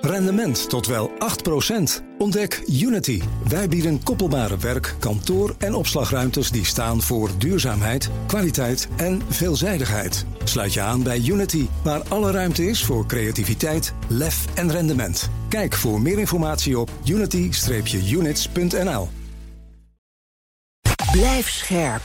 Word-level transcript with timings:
Rendement 0.00 0.68
tot 0.68 0.86
wel 0.86 1.10
8%. 1.10 1.12
Ontdek 2.18 2.62
Unity. 2.66 3.22
Wij 3.48 3.68
bieden 3.68 4.02
koppelbare 4.02 4.56
werk, 4.56 4.94
kantoor 4.98 5.54
en 5.58 5.74
opslagruimtes 5.74 6.50
die 6.50 6.64
staan 6.64 7.02
voor 7.02 7.30
duurzaamheid, 7.38 8.10
kwaliteit 8.26 8.88
en 8.96 9.22
veelzijdigheid. 9.28 10.26
Sluit 10.44 10.72
je 10.72 10.80
aan 10.80 11.02
bij 11.02 11.22
Unity, 11.26 11.66
waar 11.84 12.02
alle 12.08 12.30
ruimte 12.30 12.66
is 12.66 12.84
voor 12.84 13.06
creativiteit, 13.06 13.94
lef 14.08 14.44
en 14.54 14.70
rendement. 14.70 15.30
Kijk 15.48 15.74
voor 15.74 16.00
meer 16.00 16.18
informatie 16.18 16.78
op 16.78 16.90
unity-units.nl. 17.04 19.08
Blijf 21.12 21.50
scherp. 21.50 22.02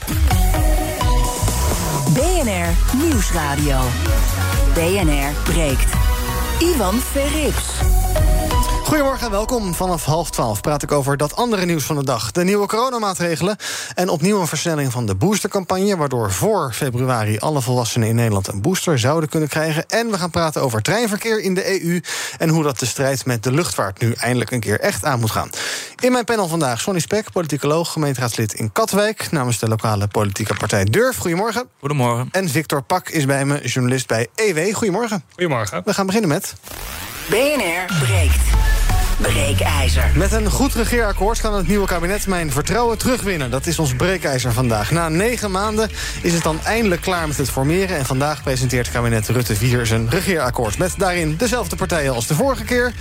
BNR 2.14 2.96
Nieuwsradio. 2.96 3.80
BNR 4.74 5.52
breekt. 5.52 6.07
Ivan 6.60 7.00
Verrips. 7.14 8.37
Goedemorgen 8.88 9.26
en 9.26 9.32
welkom. 9.32 9.74
Vanaf 9.74 10.04
half 10.04 10.30
twaalf 10.30 10.60
praat 10.60 10.82
ik 10.82 10.92
over 10.92 11.16
dat 11.16 11.36
andere 11.36 11.64
nieuws 11.64 11.84
van 11.84 11.96
de 11.96 12.04
dag. 12.04 12.30
De 12.32 12.44
nieuwe 12.44 12.66
coronamaatregelen 12.66 13.56
en 13.94 14.08
opnieuw 14.08 14.40
een 14.40 14.46
versnelling 14.46 14.92
van 14.92 15.06
de 15.06 15.14
boostercampagne... 15.14 15.96
waardoor 15.96 16.32
voor 16.32 16.72
februari 16.72 17.38
alle 17.38 17.60
volwassenen 17.60 18.08
in 18.08 18.14
Nederland 18.14 18.48
een 18.48 18.60
booster 18.60 18.98
zouden 18.98 19.28
kunnen 19.28 19.48
krijgen. 19.48 19.86
En 19.88 20.10
we 20.10 20.18
gaan 20.18 20.30
praten 20.30 20.62
over 20.62 20.82
treinverkeer 20.82 21.40
in 21.40 21.54
de 21.54 21.82
EU... 21.82 22.00
en 22.38 22.48
hoe 22.48 22.62
dat 22.62 22.78
de 22.78 22.86
strijd 22.86 23.26
met 23.26 23.42
de 23.42 23.52
luchtvaart 23.52 24.00
nu 24.00 24.12
eindelijk 24.12 24.50
een 24.50 24.60
keer 24.60 24.80
echt 24.80 25.04
aan 25.04 25.20
moet 25.20 25.30
gaan. 25.30 25.50
In 26.00 26.12
mijn 26.12 26.24
panel 26.24 26.48
vandaag 26.48 26.80
Sonny 26.80 27.00
Spek, 27.00 27.32
politicoloog, 27.32 27.92
gemeenteraadslid 27.92 28.54
in 28.54 28.72
Katwijk... 28.72 29.30
namens 29.30 29.58
de 29.58 29.68
lokale 29.68 30.06
politieke 30.06 30.54
partij 30.54 30.84
Durf. 30.84 31.16
Goedemorgen. 31.16 31.68
Goedemorgen. 31.80 32.28
En 32.30 32.48
Victor 32.48 32.82
Pak 32.82 33.08
is 33.08 33.24
bij 33.24 33.44
me, 33.44 33.60
journalist 33.68 34.06
bij 34.06 34.28
EW. 34.34 34.74
Goedemorgen. 34.74 35.24
Goedemorgen. 35.30 35.82
We 35.84 35.94
gaan 35.94 36.06
beginnen 36.06 36.30
met... 36.30 36.54
BNR 37.28 37.84
breekt. 38.00 38.77
Breekijzer. 39.18 40.10
Met 40.14 40.32
een 40.32 40.50
goed 40.50 40.74
regeerakkoord 40.74 41.40
kan 41.40 41.54
het 41.54 41.66
nieuwe 41.66 41.86
kabinet 41.86 42.26
mijn 42.26 42.52
vertrouwen 42.52 42.98
terugwinnen. 42.98 43.50
Dat 43.50 43.66
is 43.66 43.78
ons 43.78 43.94
breekijzer 43.94 44.52
vandaag. 44.52 44.90
Na 44.90 45.08
negen 45.08 45.50
maanden 45.50 45.90
is 46.22 46.32
het 46.32 46.42
dan 46.42 46.60
eindelijk 46.64 47.00
klaar 47.00 47.28
met 47.28 47.36
het 47.36 47.50
formeren... 47.50 47.96
en 47.96 48.06
vandaag 48.06 48.42
presenteert 48.42 48.90
kabinet 48.90 49.28
Rutte 49.28 49.56
4 49.56 49.86
zijn 49.86 50.10
regeerakkoord... 50.10 50.78
met 50.78 50.94
daarin 50.96 51.36
dezelfde 51.36 51.76
partijen 51.76 52.14
als 52.14 52.26
de 52.26 52.34
vorige 52.34 52.64
keer. 52.64 52.92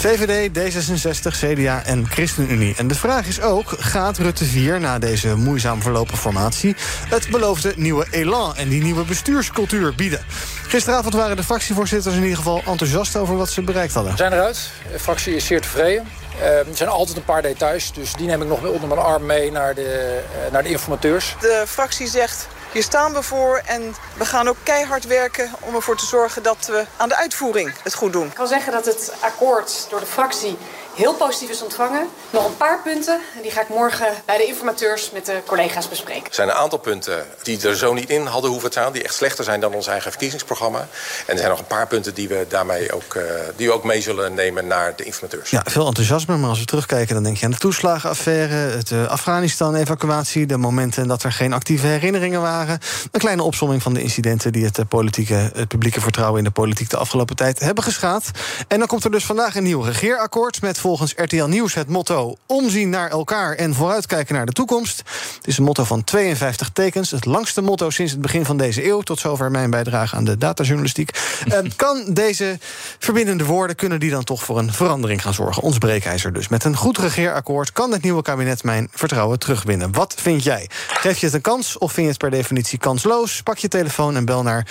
VVD, 0.00 0.58
D66, 0.58 1.38
CDA 1.38 1.82
en 1.84 2.06
ChristenUnie. 2.06 2.74
En 2.76 2.88
de 2.88 2.94
vraag 2.94 3.26
is 3.26 3.40
ook, 3.40 3.74
gaat 3.78 4.18
Rutte 4.18 4.44
4 4.44 4.80
na 4.80 4.98
deze 4.98 5.36
moeizaam 5.36 5.82
verlopen 5.82 6.16
formatie... 6.16 6.76
het 7.08 7.28
beloofde 7.30 7.72
nieuwe 7.76 8.06
elan 8.10 8.56
en 8.56 8.68
die 8.68 8.82
nieuwe 8.82 9.04
bestuurscultuur 9.04 9.94
bieden? 9.94 10.20
Gisteravond 10.66 11.14
waren 11.14 11.36
de 11.36 11.44
fractievoorzitters 11.44 12.14
in 12.14 12.22
ieder 12.22 12.36
geval 12.36 12.62
enthousiast... 12.66 13.16
over 13.16 13.36
wat 13.36 13.50
ze 13.50 13.62
bereikt 13.62 13.94
hadden. 13.94 14.12
We 14.12 14.18
zijn 14.18 14.32
eruit. 14.32 14.70
De 14.92 14.98
fractie 14.98 15.34
is 15.34 15.46
zeer 15.46 15.60
tevreden. 15.60 16.08
Uh, 16.38 16.58
er 16.58 16.66
zijn 16.72 16.88
altijd 16.88 17.16
een 17.16 17.24
paar 17.24 17.42
details, 17.42 17.92
dus 17.92 18.12
die 18.12 18.26
neem 18.26 18.42
ik 18.42 18.48
nog 18.48 18.64
onder 18.64 18.88
mijn 18.88 19.00
arm 19.00 19.26
mee 19.26 19.52
naar 19.52 19.74
de, 19.74 20.20
uh, 20.46 20.52
naar 20.52 20.62
de 20.62 20.68
informateurs. 20.68 21.36
De 21.40 21.64
fractie 21.66 22.06
zegt, 22.06 22.48
hier 22.72 22.82
staan 22.82 23.12
we 23.12 23.22
voor 23.22 23.62
en 23.66 23.94
we 24.16 24.24
gaan 24.24 24.48
ook 24.48 24.56
keihard 24.62 25.06
werken... 25.06 25.50
om 25.60 25.74
ervoor 25.74 25.96
te 25.96 26.06
zorgen 26.06 26.42
dat 26.42 26.66
we 26.66 26.84
aan 26.96 27.08
de 27.08 27.16
uitvoering 27.16 27.72
het 27.82 27.94
goed 27.94 28.12
doen. 28.12 28.26
Ik 28.26 28.34
kan 28.34 28.46
zeggen 28.46 28.72
dat 28.72 28.84
het 28.84 29.12
akkoord 29.20 29.86
door 29.88 30.00
de 30.00 30.06
fractie 30.06 30.58
heel 31.00 31.14
positief 31.14 31.50
is 31.50 31.62
ontvangen. 31.62 32.08
Nog 32.30 32.46
een 32.46 32.56
paar 32.56 32.80
punten, 32.82 33.20
en 33.36 33.42
die 33.42 33.50
ga 33.50 33.60
ik 33.60 33.68
morgen 33.68 34.06
bij 34.24 34.36
de 34.36 34.46
informateurs 34.46 35.10
met 35.10 35.26
de 35.26 35.40
collega's 35.46 35.88
bespreken. 35.88 36.24
Er 36.24 36.34
zijn 36.34 36.48
een 36.48 36.54
aantal 36.54 36.78
punten 36.78 37.26
die 37.42 37.68
er 37.68 37.76
zo 37.76 37.92
niet 37.92 38.10
in 38.10 38.26
hadden 38.26 38.50
hoeven 38.50 38.70
te 38.70 38.78
staan... 38.78 38.92
die 38.92 39.02
echt 39.02 39.14
slechter 39.14 39.44
zijn 39.44 39.60
dan 39.60 39.74
ons 39.74 39.86
eigen 39.86 40.10
verkiezingsprogramma. 40.10 40.78
En 41.26 41.32
er 41.32 41.38
zijn 41.38 41.50
nog 41.50 41.58
een 41.58 41.66
paar 41.66 41.86
punten 41.86 42.14
die 42.14 42.28
we 42.28 42.46
daarmee 42.48 42.92
ook, 42.92 43.14
uh, 43.14 43.22
die 43.56 43.66
we 43.66 43.72
ook 43.72 43.84
mee 43.84 44.00
zullen 44.00 44.34
nemen 44.34 44.66
naar 44.66 44.96
de 44.96 45.04
informateurs. 45.04 45.50
Ja, 45.50 45.62
veel 45.64 45.86
enthousiasme, 45.86 46.36
maar 46.36 46.48
als 46.48 46.58
we 46.58 46.64
terugkijken... 46.64 47.14
dan 47.14 47.22
denk 47.22 47.36
je 47.36 47.44
aan 47.44 47.50
de 47.50 47.56
toeslagenaffaire, 47.58 48.54
het 48.54 48.90
uh, 48.90 49.06
Afghanistan-evacuatie... 49.06 50.46
de 50.46 50.56
momenten 50.56 51.08
dat 51.08 51.22
er 51.22 51.32
geen 51.32 51.52
actieve 51.52 51.86
herinneringen 51.86 52.40
waren. 52.40 52.78
Een 53.10 53.20
kleine 53.20 53.42
opsomming 53.42 53.82
van 53.82 53.94
de 53.94 54.02
incidenten... 54.02 54.52
die 54.52 54.64
het, 54.64 54.78
uh, 54.78 54.84
politieke, 54.88 55.50
het 55.54 55.68
publieke 55.68 56.00
vertrouwen 56.00 56.38
in 56.38 56.44
de 56.44 56.50
politiek 56.50 56.90
de 56.90 56.96
afgelopen 56.96 57.36
tijd 57.36 57.58
hebben 57.58 57.84
geschaad. 57.84 58.30
En 58.68 58.78
dan 58.78 58.88
komt 58.88 59.04
er 59.04 59.10
dus 59.10 59.24
vandaag 59.24 59.56
een 59.56 59.62
nieuw 59.62 59.80
regeerakkoord... 59.80 60.62
met 60.62 60.78
volgens 60.96 61.12
RTL 61.16 61.44
Nieuws 61.44 61.74
het 61.74 61.88
motto... 61.88 62.36
omzien 62.46 62.88
naar 62.88 63.10
elkaar 63.10 63.54
en 63.54 63.74
vooruitkijken 63.74 64.34
naar 64.34 64.46
de 64.46 64.52
toekomst. 64.52 65.02
Het 65.36 65.46
is 65.46 65.58
een 65.58 65.64
motto 65.64 65.84
van 65.84 66.04
52 66.04 66.70
tekens. 66.72 67.10
Het 67.10 67.24
langste 67.24 67.60
motto 67.60 67.90
sinds 67.90 68.12
het 68.12 68.20
begin 68.20 68.44
van 68.44 68.56
deze 68.56 68.86
eeuw. 68.86 69.00
Tot 69.00 69.18
zover 69.18 69.50
mijn 69.50 69.70
bijdrage 69.70 70.16
aan 70.16 70.24
de 70.24 70.38
datajournalistiek. 70.38 71.18
uh, 71.48 71.58
kan 71.76 72.04
deze 72.08 72.58
verbindende 72.98 73.44
woorden, 73.44 73.76
kunnen 73.76 74.00
die 74.00 74.10
dan 74.10 74.24
toch 74.24 74.44
voor 74.44 74.58
een 74.58 74.72
verandering 74.72 75.22
gaan 75.22 75.34
zorgen? 75.34 75.62
Ons 75.62 75.78
breekijzer 75.78 76.32
dus. 76.32 76.48
Met 76.48 76.64
een 76.64 76.76
goed 76.76 76.98
regeerakkoord 76.98 77.72
kan 77.72 77.92
het 77.92 78.02
nieuwe 78.02 78.22
kabinet 78.22 78.62
mijn 78.62 78.88
vertrouwen 78.92 79.38
terugwinnen. 79.38 79.92
Wat 79.92 80.14
vind 80.18 80.44
jij? 80.44 80.70
Geef 80.88 81.18
je 81.18 81.26
het 81.26 81.34
een 81.34 81.40
kans 81.40 81.78
of 81.78 81.92
vind 81.92 82.06
je 82.06 82.12
het 82.12 82.20
per 82.20 82.30
definitie 82.30 82.78
kansloos? 82.78 83.42
Pak 83.42 83.58
je 83.58 83.68
telefoon 83.68 84.16
en 84.16 84.24
bel 84.24 84.42
naar 84.42 84.66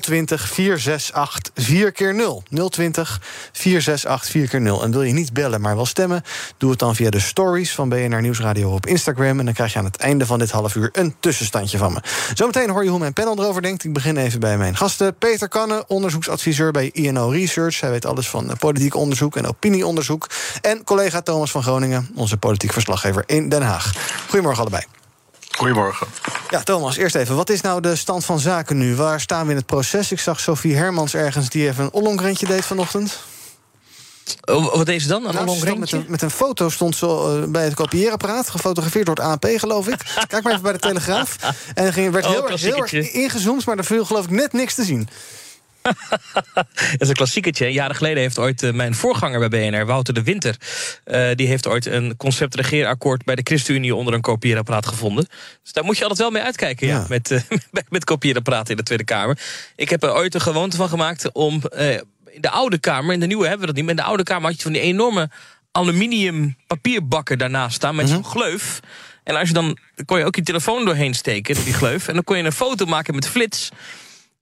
020 0.00 0.48
468 0.48 1.52
4 1.64 1.92
keer 1.92 2.14
0 2.14 2.42
020 2.70 3.20
468 3.52 4.30
4 4.30 4.48
keer 4.48 4.60
0 4.60 4.82
En 4.82 4.90
wil 4.90 5.02
je 5.02 5.12
niet 5.12 5.32
bellen, 5.32 5.53
maar 5.60 5.76
wel 5.76 5.86
stemmen... 5.86 6.22
doe 6.58 6.70
het 6.70 6.78
dan 6.78 6.94
via 6.94 7.10
de 7.10 7.20
stories 7.20 7.74
van 7.74 7.88
BNR 7.88 8.20
Nieuwsradio 8.20 8.70
op 8.70 8.86
Instagram... 8.86 9.38
en 9.38 9.44
dan 9.44 9.54
krijg 9.54 9.72
je 9.72 9.78
aan 9.78 9.84
het 9.84 9.96
einde 9.96 10.26
van 10.26 10.38
dit 10.38 10.50
half 10.50 10.74
uur 10.74 10.88
een 10.92 11.14
tussenstandje 11.20 11.78
van 11.78 11.92
me. 11.92 12.00
Zometeen 12.34 12.70
hoor 12.70 12.84
je 12.84 12.90
hoe 12.90 12.98
mijn 12.98 13.12
panel 13.12 13.38
erover 13.38 13.62
denkt. 13.62 13.84
Ik 13.84 13.92
begin 13.92 14.16
even 14.16 14.40
bij 14.40 14.58
mijn 14.58 14.76
gasten. 14.76 15.18
Peter 15.18 15.48
Kanne, 15.48 15.84
onderzoeksadviseur 15.86 16.70
bij 16.70 16.90
INO 16.92 17.28
Research. 17.28 17.80
Hij 17.80 17.90
weet 17.90 18.06
alles 18.06 18.28
van 18.28 18.56
politiek 18.58 18.94
onderzoek 18.94 19.36
en 19.36 19.46
opinieonderzoek. 19.46 20.26
En 20.60 20.84
collega 20.84 21.20
Thomas 21.20 21.50
van 21.50 21.62
Groningen, 21.62 22.10
onze 22.14 22.36
politiek 22.36 22.72
verslaggever 22.72 23.22
in 23.26 23.48
Den 23.48 23.62
Haag. 23.62 23.92
Goedemorgen 24.28 24.60
allebei. 24.60 24.84
Goedemorgen. 25.56 26.06
Ja, 26.50 26.62
Thomas, 26.62 26.96
eerst 26.96 27.14
even. 27.14 27.36
Wat 27.36 27.50
is 27.50 27.60
nou 27.60 27.80
de 27.80 27.96
stand 27.96 28.24
van 28.24 28.38
zaken 28.38 28.78
nu? 28.78 28.94
Waar 28.94 29.20
staan 29.20 29.44
we 29.44 29.50
in 29.50 29.56
het 29.56 29.66
proces? 29.66 30.12
Ik 30.12 30.20
zag 30.20 30.40
Sophie 30.40 30.76
Hermans 30.76 31.14
ergens 31.14 31.48
die 31.48 31.68
even 31.68 31.84
een 31.84 31.92
ollongrentje 31.92 32.46
deed 32.46 32.64
vanochtend. 32.64 33.18
Oh, 34.44 34.74
wat 34.74 34.86
deze 34.86 35.08
dan? 35.08 35.26
Een 35.26 35.34
nou, 35.34 35.78
met, 35.78 35.92
een, 35.92 36.04
met 36.08 36.22
een 36.22 36.30
foto 36.30 36.68
stond 36.68 36.96
ze 36.96 37.06
uh, 37.06 37.52
bij 37.52 37.64
het 37.64 37.74
kopieerapparaat. 37.74 38.50
Gefotografeerd 38.50 39.06
door 39.06 39.14
het 39.14 39.24
ANP, 39.24 39.46
geloof 39.56 39.88
ik. 39.88 39.98
Kijk 40.28 40.42
maar 40.42 40.52
even 40.52 40.62
bij 40.62 40.72
de 40.72 40.78
Telegraaf. 40.78 41.36
En 41.74 41.84
er 41.84 41.92
ging, 41.92 42.12
werd 42.12 42.26
Oh, 42.26 42.30
heel, 42.30 42.50
erg, 42.50 42.60
heel 42.60 42.76
erg 42.76 42.92
ingezoomd, 42.92 43.66
maar 43.66 43.78
er 43.78 43.84
viel 43.84 44.04
geloof 44.04 44.24
ik 44.24 44.30
net 44.30 44.52
niks 44.52 44.74
te 44.74 44.84
zien. 44.84 45.08
dat 46.54 46.66
is 46.98 47.08
een 47.08 47.14
klassiekertje. 47.14 47.72
Jaren 47.72 47.96
geleden 47.96 48.22
heeft 48.22 48.38
ooit 48.38 48.62
uh, 48.62 48.72
mijn 48.72 48.94
voorganger 48.94 49.48
bij 49.48 49.70
BNR, 49.70 49.86
Wouter 49.86 50.14
de 50.14 50.22
Winter... 50.22 50.56
Uh, 51.06 51.30
die 51.34 51.46
heeft 51.46 51.66
ooit 51.66 51.86
een 51.86 52.16
concept 52.16 52.54
regeerakkoord 52.54 53.24
bij 53.24 53.34
de 53.34 53.42
ChristenUnie... 53.44 53.94
onder 53.94 54.14
een 54.14 54.20
kopieerapparaat 54.20 54.86
gevonden. 54.86 55.26
Dus 55.62 55.72
daar 55.72 55.84
moet 55.84 55.96
je 55.96 56.02
altijd 56.02 56.20
wel 56.20 56.30
mee 56.30 56.42
uitkijken, 56.42 56.86
ja. 56.86 56.94
ja 56.94 57.06
met, 57.08 57.30
uh, 57.30 57.40
met 57.88 58.04
kopieerapparaten 58.04 58.70
in 58.70 58.76
de 58.76 58.82
Tweede 58.82 59.04
Kamer. 59.04 59.38
Ik 59.76 59.88
heb 59.88 60.02
er 60.02 60.14
ooit 60.14 60.34
een 60.34 60.40
gewoonte 60.40 60.76
van 60.76 60.88
gemaakt 60.88 61.32
om 61.32 61.62
in 62.34 62.40
de 62.40 62.50
oude 62.50 62.78
kamer, 62.78 63.12
in 63.12 63.20
de 63.20 63.26
nieuwe 63.26 63.42
hebben 63.42 63.60
we 63.60 63.66
dat 63.66 63.74
niet, 63.74 63.84
maar 63.84 63.94
in 63.94 64.00
de 64.00 64.06
oude 64.08 64.22
kamer 64.22 64.46
had 64.46 64.56
je 64.56 64.62
van 64.62 64.72
die 64.72 64.80
enorme 64.80 65.30
aluminium 65.72 66.56
papierbakken 66.66 67.38
daarnaast 67.38 67.74
staan 67.74 67.94
met 67.94 68.06
mm 68.06 68.12
-hmm. 68.12 68.22
zo'n 68.22 68.32
gleuf. 68.32 68.80
En 69.24 69.36
als 69.36 69.48
je 69.48 69.54
dan, 69.54 69.78
kon 70.04 70.18
je 70.18 70.24
ook 70.24 70.36
je 70.36 70.42
telefoon 70.42 70.84
doorheen 70.84 71.14
steken, 71.14 71.54
door 71.54 71.64
die 71.64 71.72
gleuf. 71.72 72.08
En 72.08 72.14
dan 72.14 72.24
kon 72.24 72.36
je 72.36 72.42
een 72.42 72.52
foto 72.52 72.86
maken 72.86 73.14
met 73.14 73.28
flits. 73.28 73.70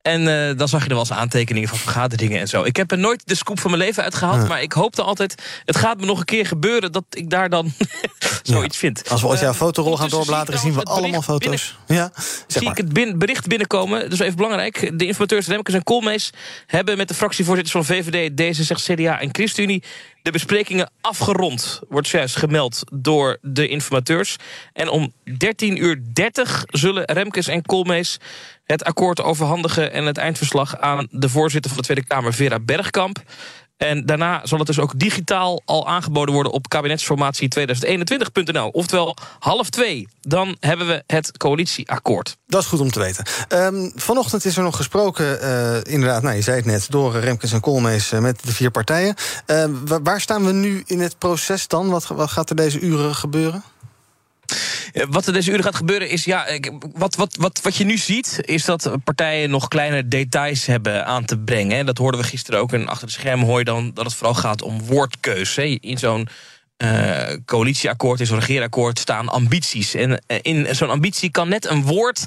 En 0.02 0.20
uh, 0.20 0.56
dan 0.56 0.68
zag 0.68 0.80
je 0.82 0.88
er 0.88 0.94
wel 0.94 1.04
eens 1.04 1.12
aantekeningen 1.12 1.68
van 1.68 1.78
vergaderingen 1.78 2.40
en 2.40 2.48
zo. 2.48 2.62
Ik 2.62 2.76
heb 2.76 2.90
er 2.90 2.98
nooit 2.98 3.22
de 3.24 3.34
scoop 3.34 3.60
van 3.60 3.70
mijn 3.70 3.82
leven 3.82 4.02
uitgehaald. 4.02 4.42
Ja. 4.42 4.48
Maar 4.48 4.62
ik 4.62 4.72
hoopte 4.72 5.02
altijd, 5.02 5.42
het 5.64 5.76
gaat 5.76 6.00
me 6.00 6.06
nog 6.06 6.18
een 6.18 6.24
keer 6.24 6.46
gebeuren... 6.46 6.92
dat 6.92 7.04
ik 7.10 7.30
daar 7.30 7.48
dan 7.48 7.72
zoiets 8.42 8.74
ja. 8.74 8.80
vind. 8.80 9.08
Als 9.08 9.20
we 9.20 9.26
ooit 9.26 9.40
jouw 9.40 9.54
fotorol 9.54 9.96
gaan 9.96 10.08
doorbladeren, 10.08 10.60
zien 10.60 10.74
we 10.74 10.82
allemaal 10.82 11.22
foto's. 11.22 11.76
Binnen, 11.86 12.12
ja, 12.14 12.22
zie 12.46 12.62
maar. 12.62 12.70
ik 12.70 12.76
het 12.76 12.92
bin, 12.92 13.18
bericht 13.18 13.46
binnenkomen. 13.46 14.00
Dat 14.00 14.12
is 14.12 14.18
even 14.18 14.36
belangrijk. 14.36 14.98
De 14.98 15.06
informateurs 15.06 15.46
Remkes 15.46 15.74
en 15.74 15.82
Koolmees... 15.82 16.30
hebben 16.66 16.96
met 16.96 17.08
de 17.08 17.14
fractievoorzitters 17.14 17.86
van 17.86 17.96
VVD, 17.96 18.30
D66, 18.30 18.94
CDA 18.94 19.20
en 19.20 19.28
ChristenUnie... 19.32 19.82
de 20.22 20.30
besprekingen 20.30 20.90
afgerond, 21.00 21.80
wordt 21.88 22.08
juist 22.08 22.36
gemeld 22.36 22.82
door 22.92 23.38
de 23.40 23.68
informateurs. 23.68 24.36
En 24.72 24.88
om 24.88 25.12
13.30 25.30 25.36
uur 25.58 26.02
30 26.12 26.64
zullen 26.68 27.04
Remkes 27.04 27.46
en 27.46 27.62
Koolmees 27.62 28.18
het 28.64 28.84
akkoord 28.84 29.22
overhandigen 29.22 29.92
en 29.92 30.06
het 30.06 30.18
eindverslag 30.18 30.78
aan 30.80 31.06
de 31.10 31.28
voorzitter 31.28 31.70
van 31.70 31.80
de 31.80 31.84
Tweede 31.86 32.06
Kamer, 32.06 32.34
Vera 32.34 32.60
Bergkamp. 32.60 33.22
En 33.82 34.06
daarna 34.06 34.40
zal 34.44 34.58
het 34.58 34.66
dus 34.66 34.78
ook 34.78 34.98
digitaal 34.98 35.62
al 35.64 35.88
aangeboden 35.88 36.34
worden 36.34 36.52
op 36.52 36.66
kabinetsformatie2021.nl. 36.76 38.68
Oftewel 38.68 39.16
half 39.38 39.70
twee. 39.70 40.08
Dan 40.20 40.56
hebben 40.60 40.86
we 40.86 41.02
het 41.06 41.36
coalitieakkoord. 41.36 42.36
Dat 42.46 42.62
is 42.62 42.68
goed 42.68 42.80
om 42.80 42.90
te 42.90 42.98
weten. 42.98 43.26
Um, 43.48 43.92
vanochtend 43.94 44.44
is 44.44 44.56
er 44.56 44.62
nog 44.62 44.76
gesproken, 44.76 45.38
uh, 45.44 45.76
inderdaad, 45.82 46.22
nou, 46.22 46.36
je 46.36 46.42
zei 46.42 46.56
het 46.56 46.66
net, 46.66 46.86
door 46.90 47.16
Remkes 47.16 47.52
en 47.52 47.60
Koolmees 47.60 48.12
uh, 48.12 48.20
met 48.20 48.44
de 48.44 48.52
vier 48.52 48.70
partijen. 48.70 49.14
Uh, 49.46 49.64
waar 50.02 50.20
staan 50.20 50.44
we 50.44 50.52
nu 50.52 50.82
in 50.86 51.00
het 51.00 51.18
proces 51.18 51.68
dan? 51.68 51.88
Wat, 51.88 52.06
wat 52.06 52.30
gaat 52.30 52.50
er 52.50 52.56
deze 52.56 52.80
uren 52.80 53.14
gebeuren? 53.14 53.64
Eh, 54.92 55.04
Wat 55.10 55.26
er 55.26 55.32
deze 55.32 55.50
uren 55.50 55.64
gaat 55.64 55.74
gebeuren 55.76 56.08
is, 56.08 56.24
ja, 56.24 56.46
wat, 56.94 57.14
wat, 57.16 57.36
wat, 57.38 57.60
wat 57.62 57.76
je 57.76 57.84
nu 57.84 57.98
ziet, 57.98 58.38
is 58.40 58.64
dat 58.64 58.90
partijen 59.04 59.50
nog 59.50 59.68
kleine 59.68 60.08
details 60.08 60.66
hebben 60.66 61.06
aan 61.06 61.24
te 61.24 61.38
brengen. 61.38 61.78
En 61.78 61.86
Dat 61.86 61.98
hoorden 61.98 62.20
we 62.20 62.26
gisteren 62.26 62.60
ook. 62.60 62.72
En 62.72 62.86
achter 62.88 63.06
de 63.06 63.12
schermen 63.12 63.46
hoor 63.46 63.58
je 63.58 63.64
dan 63.64 63.90
dat 63.94 64.04
het 64.04 64.14
vooral 64.14 64.34
gaat 64.34 64.62
om 64.62 64.82
woordkeus. 64.82 65.56
hè. 65.56 65.62
In 65.62 65.98
zo'n 65.98 66.28
eh, 66.76 67.36
coalitieakkoord, 67.44 68.20
in 68.20 68.26
zo'n 68.26 68.38
regeerakkoord 68.38 68.98
staan 68.98 69.28
ambities. 69.28 69.94
En 69.94 70.22
eh, 70.26 70.38
in 70.42 70.74
zo'n 70.74 70.90
ambitie 70.90 71.30
kan 71.30 71.48
net 71.48 71.66
een 71.70 71.82
woord 71.82 72.24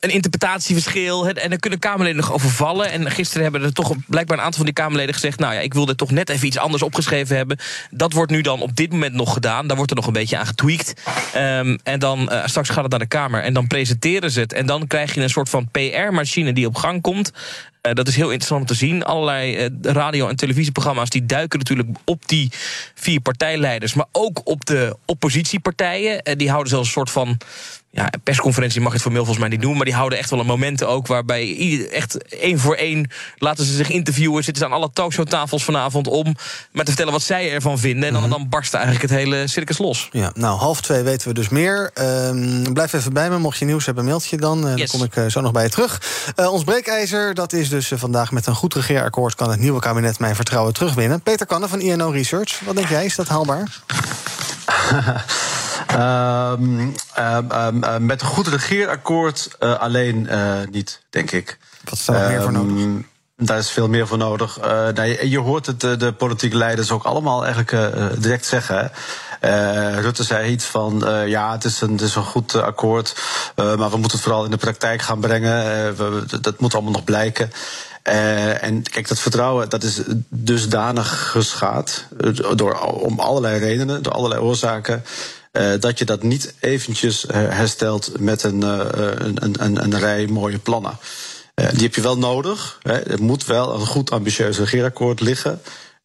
een 0.00 0.10
interpretatieverschil. 0.10 1.28
En 1.28 1.50
daar 1.50 1.58
kunnen 1.58 1.78
Kamerleden 1.78 2.16
nog 2.16 2.32
over 2.32 2.50
vallen. 2.50 2.90
En 2.90 3.10
gisteren 3.10 3.42
hebben 3.42 3.62
er 3.62 3.72
toch 3.72 3.94
blijkbaar 4.06 4.38
een 4.38 4.44
aantal 4.44 4.64
van 4.64 4.74
die 4.74 4.74
Kamerleden 4.74 5.14
gezegd... 5.14 5.38
nou 5.38 5.54
ja, 5.54 5.60
ik 5.60 5.74
wilde 5.74 5.94
toch 5.94 6.10
net 6.10 6.28
even 6.28 6.46
iets 6.46 6.58
anders 6.58 6.82
opgeschreven 6.82 7.36
hebben. 7.36 7.58
Dat 7.90 8.12
wordt 8.12 8.30
nu 8.30 8.40
dan 8.40 8.60
op 8.60 8.76
dit 8.76 8.92
moment 8.92 9.14
nog 9.14 9.32
gedaan. 9.32 9.66
Daar 9.66 9.76
wordt 9.76 9.90
er 9.90 9.96
nog 9.96 10.06
een 10.06 10.12
beetje 10.12 10.36
aan 10.36 10.46
getweakt. 10.46 10.94
Ehm, 11.32 11.78
en 11.82 11.98
dan 11.98 12.30
eh, 12.30 12.46
straks 12.46 12.68
gaat 12.68 12.82
het 12.82 12.90
naar 12.90 13.00
de 13.00 13.06
Kamer. 13.06 13.42
En 13.42 13.52
dan 13.52 13.66
presenteren 13.66 14.30
ze 14.30 14.40
het. 14.40 14.52
En 14.52 14.66
dan 14.66 14.86
krijg 14.86 15.14
je 15.14 15.20
een 15.20 15.30
soort 15.30 15.48
van 15.48 15.68
PR-machine 15.70 16.52
die 16.52 16.66
op 16.66 16.74
gang 16.74 17.00
komt. 17.02 17.32
Eh, 17.80 17.92
dat 17.94 18.08
is 18.08 18.16
heel 18.16 18.26
interessant 18.28 18.60
om 18.60 18.66
te 18.66 18.74
zien. 18.74 19.04
Allerlei 19.04 19.56
eh, 19.56 19.66
radio- 19.82 20.28
en 20.28 20.36
televisieprogramma's 20.36 21.10
die 21.10 21.26
duiken 21.26 21.58
natuurlijk 21.58 21.88
op 22.04 22.28
die 22.28 22.52
vier 22.94 23.20
partijleiders, 23.20 23.94
maar 23.94 24.06
ook 24.12 24.40
op 24.44 24.66
de 24.66 24.96
oppositiepartijen. 25.04 26.22
Eh, 26.22 26.36
die 26.36 26.48
houden 26.48 26.70
zelfs 26.70 26.86
een 26.86 26.92
soort 26.92 27.10
van. 27.10 27.38
Ja, 27.92 28.10
persconferentie 28.22 28.80
mag 28.80 28.88
je 28.88 28.94
het 28.94 29.02
formeel 29.02 29.24
volgens 29.24 29.46
mij 29.46 29.48
niet 29.56 29.60
doen, 29.60 29.76
maar 29.76 29.84
die 29.84 29.94
houden 29.94 30.18
echt 30.18 30.30
wel 30.30 30.40
een 30.40 30.46
momenten 30.46 30.88
ook 30.88 31.06
waarbij 31.06 31.88
echt 31.92 32.28
één 32.28 32.58
voor 32.58 32.74
één 32.74 33.10
laten 33.38 33.64
ze 33.64 33.72
zich 33.72 33.90
interviewen. 33.90 34.44
Zitten 34.44 34.62
ze 34.62 34.68
aan 34.68 34.76
alle 34.76 34.90
talkshowtafels 34.92 35.64
vanavond 35.64 36.06
om 36.06 36.24
maar 36.72 36.84
te 36.84 36.90
vertellen 36.90 37.12
wat 37.12 37.22
zij 37.22 37.52
ervan 37.52 37.78
vinden. 37.78 38.08
En 38.08 38.12
dan, 38.20 38.30
dan 38.30 38.48
barst 38.48 38.74
eigenlijk 38.74 39.02
het 39.02 39.20
hele 39.20 39.46
circus 39.46 39.78
los. 39.78 40.08
Ja, 40.12 40.30
nou, 40.34 40.58
half 40.58 40.80
twee 40.80 41.02
weten 41.02 41.28
we 41.28 41.34
dus 41.34 41.48
meer. 41.48 41.90
Ehm, 41.94 42.72
blijf 42.72 42.92
even 42.92 43.12
bij 43.12 43.30
me. 43.30 43.38
Mocht 43.38 43.58
je 43.58 43.64
nieuws 43.64 43.86
hebben, 43.86 44.04
meld 44.04 44.26
je 44.26 44.36
dan. 44.36 44.76
Yes. 44.76 44.90
Dan 44.90 45.08
kom 45.08 45.22
ik 45.22 45.30
zo 45.30 45.40
nog 45.40 45.52
bij 45.52 45.62
je 45.62 45.70
terug. 45.70 46.02
Ons 46.36 46.64
breekijzer, 46.64 47.34
dat 47.34 47.52
is 47.52 47.69
dus 47.70 47.90
eh, 47.90 47.98
vandaag 47.98 48.32
met 48.32 48.46
een 48.46 48.54
goed 48.54 48.74
regeerakkoord... 48.74 49.34
kan 49.34 49.50
het 49.50 49.60
nieuwe 49.60 49.80
kabinet 49.80 50.18
mijn 50.18 50.34
vertrouwen 50.34 50.72
terugwinnen. 50.72 51.20
Peter 51.20 51.46
Kannen 51.46 51.68
van 51.68 51.80
INO 51.80 52.10
Research. 52.10 52.60
Wat 52.64 52.76
denk 52.76 52.88
jij, 52.88 53.04
is 53.04 53.14
dat 53.14 53.28
haalbaar? 53.28 53.68
Ehm, 55.86 56.88
ehm, 57.14 57.82
ehm, 57.82 58.06
met 58.06 58.20
een 58.20 58.26
goed 58.26 58.46
regeerakkoord 58.46 59.56
eh, 59.58 59.78
alleen 59.78 60.28
eh, 60.28 60.52
niet, 60.70 61.02
denk 61.10 61.30
ik. 61.30 61.58
Wat 61.84 61.94
is 61.94 62.04
daar 62.04 62.30
meer 62.30 62.42
voor 62.42 62.52
nodig? 62.52 63.04
Daar 63.36 63.58
is 63.58 63.70
veel 63.70 63.88
meer 63.88 64.06
voor 64.06 64.18
nodig. 64.18 64.58
Nou, 64.60 65.02
je, 65.02 65.30
je 65.30 65.38
hoort 65.38 65.66
het 65.66 65.80
de 65.80 66.14
politieke 66.18 66.56
leiders 66.56 66.90
ook 66.90 67.04
allemaal 67.04 67.44
eigenlijk 67.44 67.76
direct 68.20 68.46
zeggen. 68.46 68.78
hè. 68.78 68.86
Eh, 69.40 69.98
Rutte 70.00 70.22
zei 70.22 70.50
iets 70.50 70.64
van, 70.64 71.06
eh, 71.06 71.26
ja, 71.28 71.52
het 71.52 71.64
is 71.64 71.80
een, 71.80 71.90
het 71.92 72.00
is 72.00 72.14
een 72.14 72.24
goed 72.24 72.54
eh, 72.54 72.62
akkoord... 72.62 73.14
maar 73.56 73.90
we 73.90 73.96
moeten 73.96 74.10
het 74.10 74.20
vooral 74.20 74.44
in 74.44 74.50
de 74.50 74.56
praktijk 74.56 75.02
gaan 75.02 75.20
brengen. 75.20 75.52
We- 75.96 76.40
dat 76.40 76.60
moet 76.60 76.74
allemaal 76.74 76.92
nog 76.92 77.04
blijken. 77.04 77.50
En 78.02 78.82
kijk, 78.82 79.08
dat 79.08 79.18
vertrouwen 79.18 79.68
dat 79.68 79.82
is 79.82 80.00
dusdanig 80.28 81.30
geschaad... 81.30 82.04
door, 82.54 82.78
om 82.80 83.20
allerlei 83.20 83.58
redenen, 83.58 84.02
door 84.02 84.12
allerlei 84.12 84.40
oorzaken... 84.40 85.04
dat 85.80 85.98
je 85.98 86.04
dat 86.04 86.22
niet 86.22 86.54
eventjes 86.60 87.24
herstelt 87.32 88.20
met 88.20 88.42
een, 88.42 88.62
eh, 88.62 88.78
een, 89.14 89.54
een, 89.64 89.82
een, 89.82 89.98
rij 89.98 90.26
mooie 90.26 90.58
plannen. 90.58 90.98
Die 91.54 91.82
heb 91.82 91.94
je 91.94 92.00
wel 92.00 92.18
nodig. 92.18 92.78
Hè. 92.82 92.98
Er 93.00 93.22
moet 93.22 93.46
wel 93.46 93.74
een 93.74 93.86
goed 93.86 94.10
ambitieus 94.10 94.58
regeerakkoord 94.58 95.20
liggen. 95.20 95.60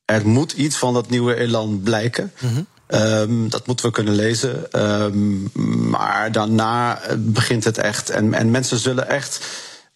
Er 0.06 0.28
moet 0.28 0.52
iets 0.52 0.76
van 0.78 0.94
dat 0.94 1.10
nieuwe 1.10 1.36
elan 1.36 1.82
blijken. 1.84 2.32
Ehm, 2.88 3.50
dat 3.50 3.68
moeten 3.68 3.86
we 3.86 3.92
kunnen 3.92 4.16
lezen. 4.16 4.72
Ehm, 4.72 5.44
maar 5.90 6.32
daarna 6.32 7.02
eh, 7.02 7.16
begint 7.20 7.64
het 7.64 7.78
echt. 7.78 8.10
En, 8.10 8.34
en 8.34 8.52
mensen 8.52 8.78
zullen 8.78 9.10
echt. 9.10 9.40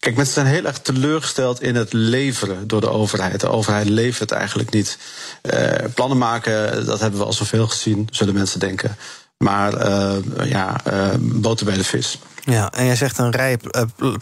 Kijk, 0.00 0.16
mensen 0.16 0.34
zijn 0.34 0.46
heel 0.46 0.64
erg 0.64 0.78
teleurgesteld 0.78 1.62
in 1.62 1.74
het 1.74 1.92
leveren 1.92 2.68
door 2.68 2.80
de 2.80 2.90
overheid. 2.90 3.40
De 3.40 3.48
overheid 3.48 3.88
levert 3.88 4.30
eigenlijk 4.30 4.70
niet. 4.70 4.98
Eh, 5.42 5.84
plannen 5.94 6.18
maken, 6.18 6.86
dat 6.86 7.00
hebben 7.00 7.20
we 7.20 7.26
al 7.26 7.32
zoveel 7.32 7.66
gezien, 7.66 8.08
zullen 8.10 8.34
mensen 8.34 8.60
denken. 8.60 8.96
Maar 9.38 9.74
eh, 9.74 10.16
ja, 10.44 10.80
eh, 10.84 11.08
boter 11.18 11.66
bij 11.66 11.76
de 11.76 11.84
vis. 11.84 12.18
Ja, 12.44 12.72
en 12.72 12.84
jij 12.84 12.96
zegt 12.96 13.18
een 13.18 13.30
rij 13.30 13.58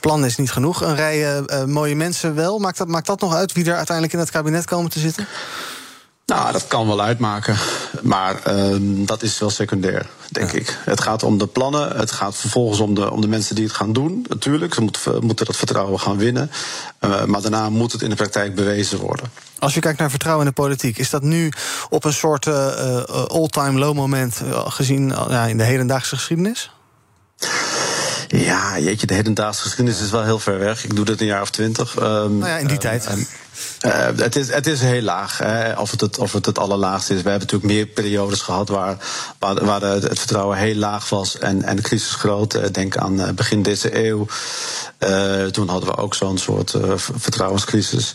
plan 0.00 0.24
is 0.24 0.36
niet 0.36 0.50
genoeg. 0.50 0.82
Een 0.82 0.96
rij 0.96 1.44
mooie 1.66 1.96
mensen 1.96 2.34
wel. 2.34 2.58
Maakt 2.58 2.78
dat, 2.78 2.88
maakt 2.88 3.06
dat 3.06 3.20
nog 3.20 3.34
uit 3.34 3.52
wie 3.52 3.64
er 3.64 3.76
uiteindelijk 3.76 4.14
in 4.14 4.20
het 4.20 4.30
kabinet 4.30 4.64
komen 4.64 4.90
te 4.90 4.98
zitten? 4.98 5.26
Nou, 6.34 6.52
dat 6.52 6.66
kan 6.66 6.86
wel 6.86 7.00
uitmaken. 7.00 7.56
Maar 8.02 8.42
ehm, 8.42 9.04
dat 9.04 9.22
is 9.22 9.38
wel 9.38 9.50
secundair, 9.50 10.06
denk 10.30 10.52
ik. 10.52 10.78
Het 10.84 11.00
gaat 11.00 11.22
om 11.22 11.38
de 11.38 11.46
plannen. 11.46 11.96
Het 11.96 12.12
gaat 12.12 12.36
vervolgens 12.36 12.80
om 12.80 12.94
de, 12.94 13.10
om 13.10 13.20
de 13.20 13.28
mensen 13.28 13.54
die 13.54 13.64
het 13.64 13.74
gaan 13.74 13.92
doen. 13.92 14.26
Natuurlijk, 14.28 14.74
ze 14.74 14.80
moeten, 14.80 15.24
moeten 15.24 15.46
dat 15.46 15.56
vertrouwen 15.56 16.00
gaan 16.00 16.16
winnen. 16.16 16.50
Eh, 16.98 17.24
maar 17.24 17.40
daarna 17.40 17.70
moet 17.70 17.92
het 17.92 18.02
in 18.02 18.08
de 18.10 18.16
praktijk 18.16 18.54
bewezen 18.54 18.98
worden. 18.98 19.30
Als 19.58 19.74
je 19.74 19.80
kijkt 19.80 19.98
naar 19.98 20.10
vertrouwen 20.10 20.46
in 20.46 20.52
de 20.54 20.60
politiek, 20.60 20.98
is 20.98 21.10
dat 21.10 21.22
nu 21.22 21.52
op 21.88 22.04
een 22.04 22.12
soort 22.12 22.46
eh, 22.46 22.98
eh, 22.98 23.24
all-time 23.26 23.78
low 23.78 23.94
moment 23.94 24.42
gezien 24.50 25.14
in 25.48 25.56
de 25.56 25.64
hedendaagse 25.64 26.16
geschiedenis? 26.16 26.70
Ja, 28.28 28.78
jeetje, 28.78 29.06
de 29.06 29.14
hedendaagse 29.14 29.62
geschiedenis 29.62 30.00
is 30.00 30.10
wel 30.10 30.24
heel 30.24 30.38
ver 30.38 30.58
weg. 30.58 30.84
Ik 30.84 30.96
doe 30.96 31.04
dit 31.04 31.20
een 31.20 31.26
jaar 31.26 31.42
of 31.42 31.50
twintig. 31.50 31.96
Ehm, 31.96 32.38
Nou 32.38 32.50
ja, 32.50 32.56
in 32.56 32.66
die 32.66 32.76
eh, 32.76 32.82
tijd. 32.82 33.06
en, 33.06 33.26
eh, 33.80 34.06
het, 34.16 34.36
is, 34.36 34.52
het 34.52 34.66
is 34.66 34.80
heel 34.80 35.02
laag. 35.02 35.38
Hè. 35.38 35.72
Of, 35.72 35.90
het 35.90 36.00
het, 36.00 36.18
of 36.18 36.32
het 36.32 36.46
het 36.46 36.58
allerlaagste 36.58 37.14
is. 37.14 37.22
We 37.22 37.28
hebben 37.30 37.48
natuurlijk 37.48 37.72
meer 37.72 37.86
periodes 37.86 38.40
gehad 38.40 38.68
waar, 38.68 38.96
waar, 39.38 39.64
waar 39.64 39.80
het 39.80 40.18
vertrouwen 40.18 40.58
heel 40.58 40.74
laag 40.74 41.08
was 41.08 41.38
en, 41.38 41.62
en 41.62 41.76
de 41.76 41.82
crisis 41.82 42.14
groot. 42.14 42.54
Eh, 42.54 42.70
Denk 42.72 42.96
aan 42.96 43.20
eh, 43.20 43.30
begin 43.30 43.62
deze 43.62 44.06
eeuw. 44.06 44.26
Toen 45.50 45.68
hadden 45.68 45.88
we 45.88 45.96
ook 45.96 46.14
zo'n 46.14 46.38
soort 46.38 46.74
vertrouwenscrisis. 46.96 48.12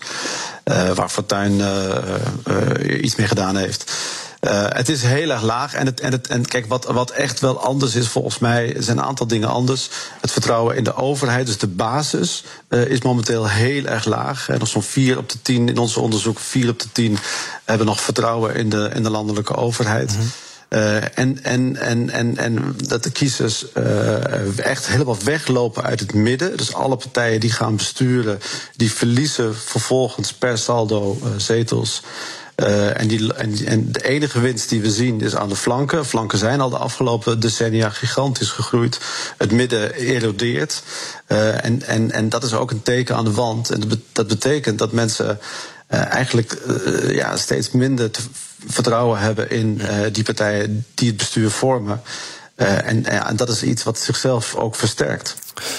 waar 0.95 1.09
Fortuyn 1.09 1.61
iets 3.01 3.15
mee 3.15 3.27
gedaan 3.27 3.55
heeft. 3.55 3.91
Eh, 4.43 4.65
het 4.69 4.89
is 4.89 5.01
heel 5.01 5.29
erg 5.29 5.41
laag. 5.41 5.73
En, 5.73 5.85
het, 5.85 5.99
en, 5.99 6.11
het, 6.11 6.27
en 6.27 6.45
kijk, 6.45 6.65
wat, 6.67 6.85
wat 6.85 7.11
echt 7.11 7.39
wel 7.39 7.59
anders 7.59 7.95
is, 7.95 8.07
volgens 8.07 8.39
mij, 8.39 8.75
zijn 8.77 8.97
een 8.97 9.03
aantal 9.03 9.27
dingen 9.27 9.49
anders. 9.49 9.89
Het 10.21 10.31
vertrouwen 10.31 10.75
in 10.75 10.83
de 10.83 10.95
overheid, 10.95 11.45
dus 11.45 11.57
de 11.57 11.67
basis, 11.67 12.43
eh, 12.67 12.85
is 12.85 13.01
momenteel 13.01 13.47
heel 13.47 13.85
erg 13.85 14.05
laag. 14.05 14.49
En 14.49 14.59
nog 14.59 14.67
zo'n 14.67 14.83
4 14.83 15.17
op 15.17 15.29
de 15.29 15.41
10 15.41 15.69
in 15.69 15.77
ons 15.77 15.97
onderzoek, 15.97 16.39
4 16.39 16.69
op 16.69 16.79
de 16.79 16.91
10 16.91 17.17
hebben 17.65 17.87
nog 17.87 18.01
vertrouwen 18.01 18.55
in 18.55 18.69
de, 18.69 18.89
in 18.93 19.03
de 19.03 19.09
landelijke 19.09 19.55
overheid. 19.55 20.17
Eh, 20.73 21.17
en, 21.17 21.43
en, 21.43 21.75
en, 21.77 22.09
en, 22.09 22.37
en 22.37 22.75
dat 22.77 23.03
de 23.03 23.11
kiezers 23.11 23.71
eh, 23.71 24.57
echt 24.57 24.87
helemaal 24.87 25.17
weglopen 25.23 25.83
uit 25.83 25.99
het 25.99 26.13
midden. 26.13 26.57
Dus 26.57 26.73
alle 26.73 26.95
partijen 26.95 27.39
die 27.39 27.51
gaan 27.51 27.75
besturen, 27.75 28.39
die 28.75 28.91
verliezen 28.91 29.55
vervolgens 29.55 30.33
per 30.33 30.57
saldo 30.57 31.17
eh, 31.23 31.29
zetels. 31.37 32.01
Eh, 32.55 32.99
en, 32.99 33.07
die, 33.07 33.33
en, 33.33 33.65
en 33.65 33.91
de 33.91 34.03
enige 34.03 34.39
winst 34.39 34.69
die 34.69 34.81
we 34.81 34.91
zien 34.91 35.21
is 35.21 35.35
aan 35.35 35.49
de 35.49 35.55
flanken. 35.55 36.05
Flanken 36.05 36.37
zijn 36.37 36.61
al 36.61 36.69
de 36.69 36.77
afgelopen 36.77 37.39
decennia 37.39 37.89
gigantisch 37.89 38.49
gegroeid. 38.49 38.99
Het 39.37 39.51
midden 39.51 39.93
erodeert. 39.93 40.83
Eh, 41.25 41.65
en, 41.65 41.83
en, 41.83 42.11
en 42.11 42.29
dat 42.29 42.43
is 42.43 42.53
ook 42.53 42.71
een 42.71 42.81
teken 42.81 43.15
aan 43.15 43.25
de 43.25 43.31
wand. 43.31 43.69
En 43.69 43.79
dat, 43.79 43.89
be- 43.89 43.99
dat 44.11 44.27
betekent 44.27 44.77
dat 44.79 44.91
mensen 44.91 45.39
eh, 45.87 46.05
eigenlijk 46.05 46.57
ja, 47.07 47.37
steeds 47.37 47.71
minder 47.71 48.09
vertrouwen 48.67 49.19
hebben 49.19 49.49
in 49.49 49.81
die 50.11 50.23
partijen 50.23 50.85
die 50.93 51.07
het 51.07 51.17
bestuur 51.17 51.49
vormen. 51.49 52.01
Eh, 52.63 52.87
en, 52.87 53.01
ja, 53.01 53.29
en 53.29 53.35
dat 53.35 53.49
is 53.49 53.63
iets 53.63 53.83
wat 53.83 53.99
zichzelf 53.99 54.55
ook 54.55 54.75
versterkt. 54.75 55.35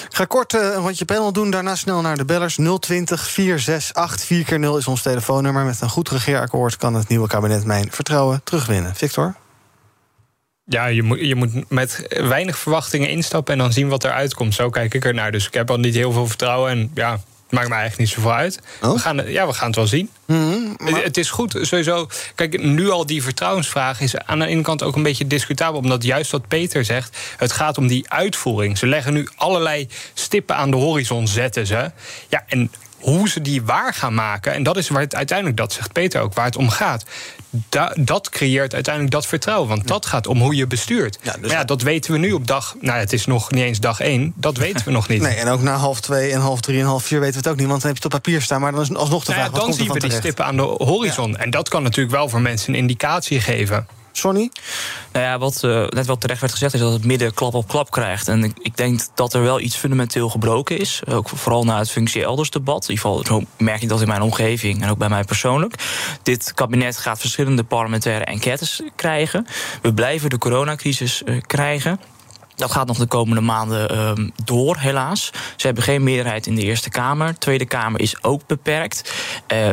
Ik 0.09 0.15
ga 0.15 0.25
kort 0.25 0.53
eh, 0.53 0.61
een 0.61 0.73
rondje 0.73 1.05
panel 1.05 1.33
doen, 1.33 1.49
daarna 1.49 1.75
snel 1.75 2.01
naar 2.01 2.17
de 2.17 2.25
bellers. 2.25 2.57
020 2.79 3.29
468 3.29 4.25
4 4.27 4.43
keer 4.43 4.59
0 4.59 4.77
is 4.77 4.87
ons 4.87 5.01
telefoonnummer. 5.01 5.65
Met 5.65 5.81
een 5.81 5.89
goed 5.89 6.09
regeerakkoord 6.09 6.77
kan 6.77 6.93
het 6.93 7.07
nieuwe 7.07 7.27
kabinet 7.27 7.65
mijn 7.65 7.91
vertrouwen 7.91 8.41
terugwinnen. 8.43 8.95
Victor? 8.95 9.35
Ja, 10.65 10.85
je 10.85 11.03
moet, 11.03 11.19
je 11.19 11.35
moet 11.35 11.69
met 11.69 12.05
weinig 12.09 12.57
verwachtingen 12.57 13.09
instappen 13.09 13.53
en 13.53 13.59
dan 13.59 13.73
zien 13.73 13.89
wat 13.89 14.03
eruit 14.03 14.33
komt. 14.33 14.53
Zo 14.53 14.69
kijk 14.69 14.93
ik 14.93 15.05
ernaar. 15.05 15.31
Dus 15.31 15.47
ik 15.47 15.53
heb 15.53 15.69
al 15.69 15.77
niet 15.77 15.95
heel 15.95 16.11
veel 16.11 16.27
vertrouwen 16.27 16.71
en 16.71 16.91
ja, 16.93 17.19
maakt 17.55 17.67
me 17.69 17.75
eigenlijk 17.75 17.97
niet 18.09 18.17
zoveel 18.17 18.33
uit. 18.37 18.59
We 18.93 18.99
gaan, 18.99 19.31
ja, 19.31 19.47
we 19.47 19.53
gaan 19.53 19.67
het 19.67 19.75
wel 19.75 19.87
zien. 19.87 20.09
Het- 20.77 21.03
Het 21.03 21.17
is 21.17 21.29
goed, 21.29 21.57
sowieso. 21.61 22.07
Kijk, 22.35 22.61
nu 22.63 22.89
al 22.89 23.05
die 23.05 23.23
vertrouwensvraag 23.23 24.01
is 24.01 24.17
aan 24.17 24.39
de 24.39 24.45
ene 24.45 24.61
kant 24.61 24.83
ook 24.83 24.95
een 24.95 25.03
beetje 25.03 25.27
discutabel. 25.27 25.79
Omdat 25.79 26.03
juist 26.03 26.31
wat 26.31 26.47
Peter 26.47 26.85
zegt, 26.85 27.17
het 27.37 27.51
gaat 27.51 27.77
om 27.77 27.87
die 27.87 28.09
uitvoering. 28.11 28.77
Ze 28.77 28.87
leggen 28.87 29.13
nu 29.13 29.27
allerlei 29.35 29.87
stippen 30.13 30.55
aan 30.55 30.71
de 30.71 30.77
horizon, 30.77 31.27
zetten 31.27 31.67
ze. 31.67 31.91
Ja, 32.29 32.43
en 32.47 32.71
hoe 33.05 33.29
ze 33.29 33.41
die 33.41 33.63
waar 33.63 33.93
gaan 33.93 34.13
maken, 34.13 34.53
en 34.53 34.63
dat 34.63 34.77
is 34.77 34.89
waar 34.89 35.01
het 35.01 35.15
uiteindelijk, 35.15 35.57
dat 35.57 35.73
zegt 35.73 35.91
Peter 35.91 36.21
ook, 36.21 36.33
waar 36.33 36.45
het 36.45 36.55
om 36.55 36.69
gaat. 36.69 37.05
Da- 37.69 37.93
dat 37.99 38.29
creëert 38.29 38.73
uiteindelijk 38.73 39.13
dat 39.13 39.25
vertrouwen. 39.25 39.67
Want 39.69 39.87
dat 39.87 40.05
gaat 40.05 40.27
om 40.27 40.39
hoe 40.41 40.55
je 40.55 40.67
bestuurt. 40.67 41.19
dus- 41.21 41.35
maar 41.41 41.49
ja, 41.49 41.63
dat 41.63 41.81
weten 41.81 42.11
we 42.11 42.17
nu 42.17 42.31
op 42.31 42.47
dag. 42.47 42.75
Nou, 42.81 42.99
het 42.99 43.13
is 43.13 43.25
nog 43.25 43.51
niet 43.51 43.63
eens 43.63 43.79
dag 43.79 43.99
één. 43.99 44.33
Dat 44.35 44.57
weten 44.57 44.85
we 44.85 44.91
nog 44.91 45.07
niet. 45.07 45.21
Nee, 45.21 45.35
en 45.35 45.47
ook 45.47 45.61
na 45.61 45.75
half 45.75 45.99
twee 46.01 46.31
en 46.31 46.39
half 46.39 46.61
drie 46.61 46.79
en 46.79 46.85
half 46.85 47.03
vier 47.03 47.19
weten 47.19 47.33
we 47.35 47.39
het 47.41 47.47
ook 47.47 47.57
niet. 47.59 47.67
Want 47.67 47.81
dan 47.81 47.91
heb 47.91 48.01
je 48.01 48.07
het 48.07 48.15
op 48.15 48.21
papier 48.23 48.41
staan. 48.41 48.61
Maar 48.61 48.71
dan 48.71 48.81
is 48.81 48.93
alsnog 48.93 49.23
de 49.23 49.31
Nou 49.31 49.43
ja, 49.43 49.49
vraag, 49.49 49.59
dan 49.59 49.69
er 49.69 49.75
zien 49.75 49.91
we 49.93 49.99
die 49.99 50.11
stippen 50.11 50.45
aan 50.45 50.55
de 50.55 50.61
horizon. 50.63 51.37
En 51.37 51.49
dat 51.49 51.69
kan 51.69 51.83
natuurlijk 51.83 52.15
wel 52.15 52.29
voor 52.29 52.41
mensen 52.41 52.73
een 52.73 52.79
indicatie 52.79 53.39
geven. 53.39 53.87
Sonny? 54.17 54.51
Nou 55.11 55.25
ja, 55.25 55.37
wat 55.37 55.61
uh, 55.65 55.87
net 55.87 56.05
wel 56.05 56.17
terecht 56.17 56.39
werd 56.39 56.53
gezegd, 56.53 56.73
is 56.73 56.79
dat 56.79 56.91
het 56.91 57.05
midden 57.05 57.33
klap 57.33 57.53
op 57.53 57.67
klap 57.67 57.91
krijgt. 57.91 58.27
En 58.27 58.43
ik, 58.43 58.57
ik 58.61 58.77
denk 58.77 59.01
dat 59.13 59.33
er 59.33 59.41
wel 59.41 59.59
iets 59.59 59.75
fundamenteel 59.75 60.29
gebroken 60.29 60.77
is. 60.77 61.01
Ook 61.09 61.29
vooral 61.29 61.63
na 61.63 61.77
het 61.77 61.91
functie 61.91 62.23
elders 62.23 62.49
debat. 62.49 62.83
In 62.83 62.89
ieder 62.89 63.05
geval 63.05 63.23
zo 63.25 63.43
merk 63.57 63.81
ik 63.81 63.89
dat 63.89 64.01
in 64.01 64.07
mijn 64.07 64.21
omgeving 64.21 64.81
en 64.81 64.89
ook 64.89 64.97
bij 64.97 65.09
mij 65.09 65.23
persoonlijk. 65.23 65.75
Dit 66.23 66.53
kabinet 66.53 66.97
gaat 66.97 67.19
verschillende 67.19 67.63
parlementaire 67.63 68.25
enquêtes 68.25 68.81
krijgen. 68.95 69.47
We 69.81 69.93
blijven 69.93 70.29
de 70.29 70.37
coronacrisis 70.37 71.21
uh, 71.25 71.41
krijgen. 71.41 71.99
Dat 72.55 72.71
gaat 72.71 72.87
nog 72.87 72.97
de 72.97 73.05
komende 73.05 73.41
maanden 73.41 73.93
uh, 73.93 74.29
door, 74.43 74.77
helaas. 74.77 75.31
Ze 75.55 75.65
hebben 75.65 75.83
geen 75.83 76.03
meerderheid 76.03 76.47
in 76.47 76.55
de 76.55 76.61
Eerste 76.61 76.89
Kamer. 76.89 77.27
De 77.27 77.37
Tweede 77.37 77.65
Kamer 77.65 78.01
is 78.01 78.23
ook 78.23 78.47
beperkt. 78.47 79.13
Uh, 79.53 79.69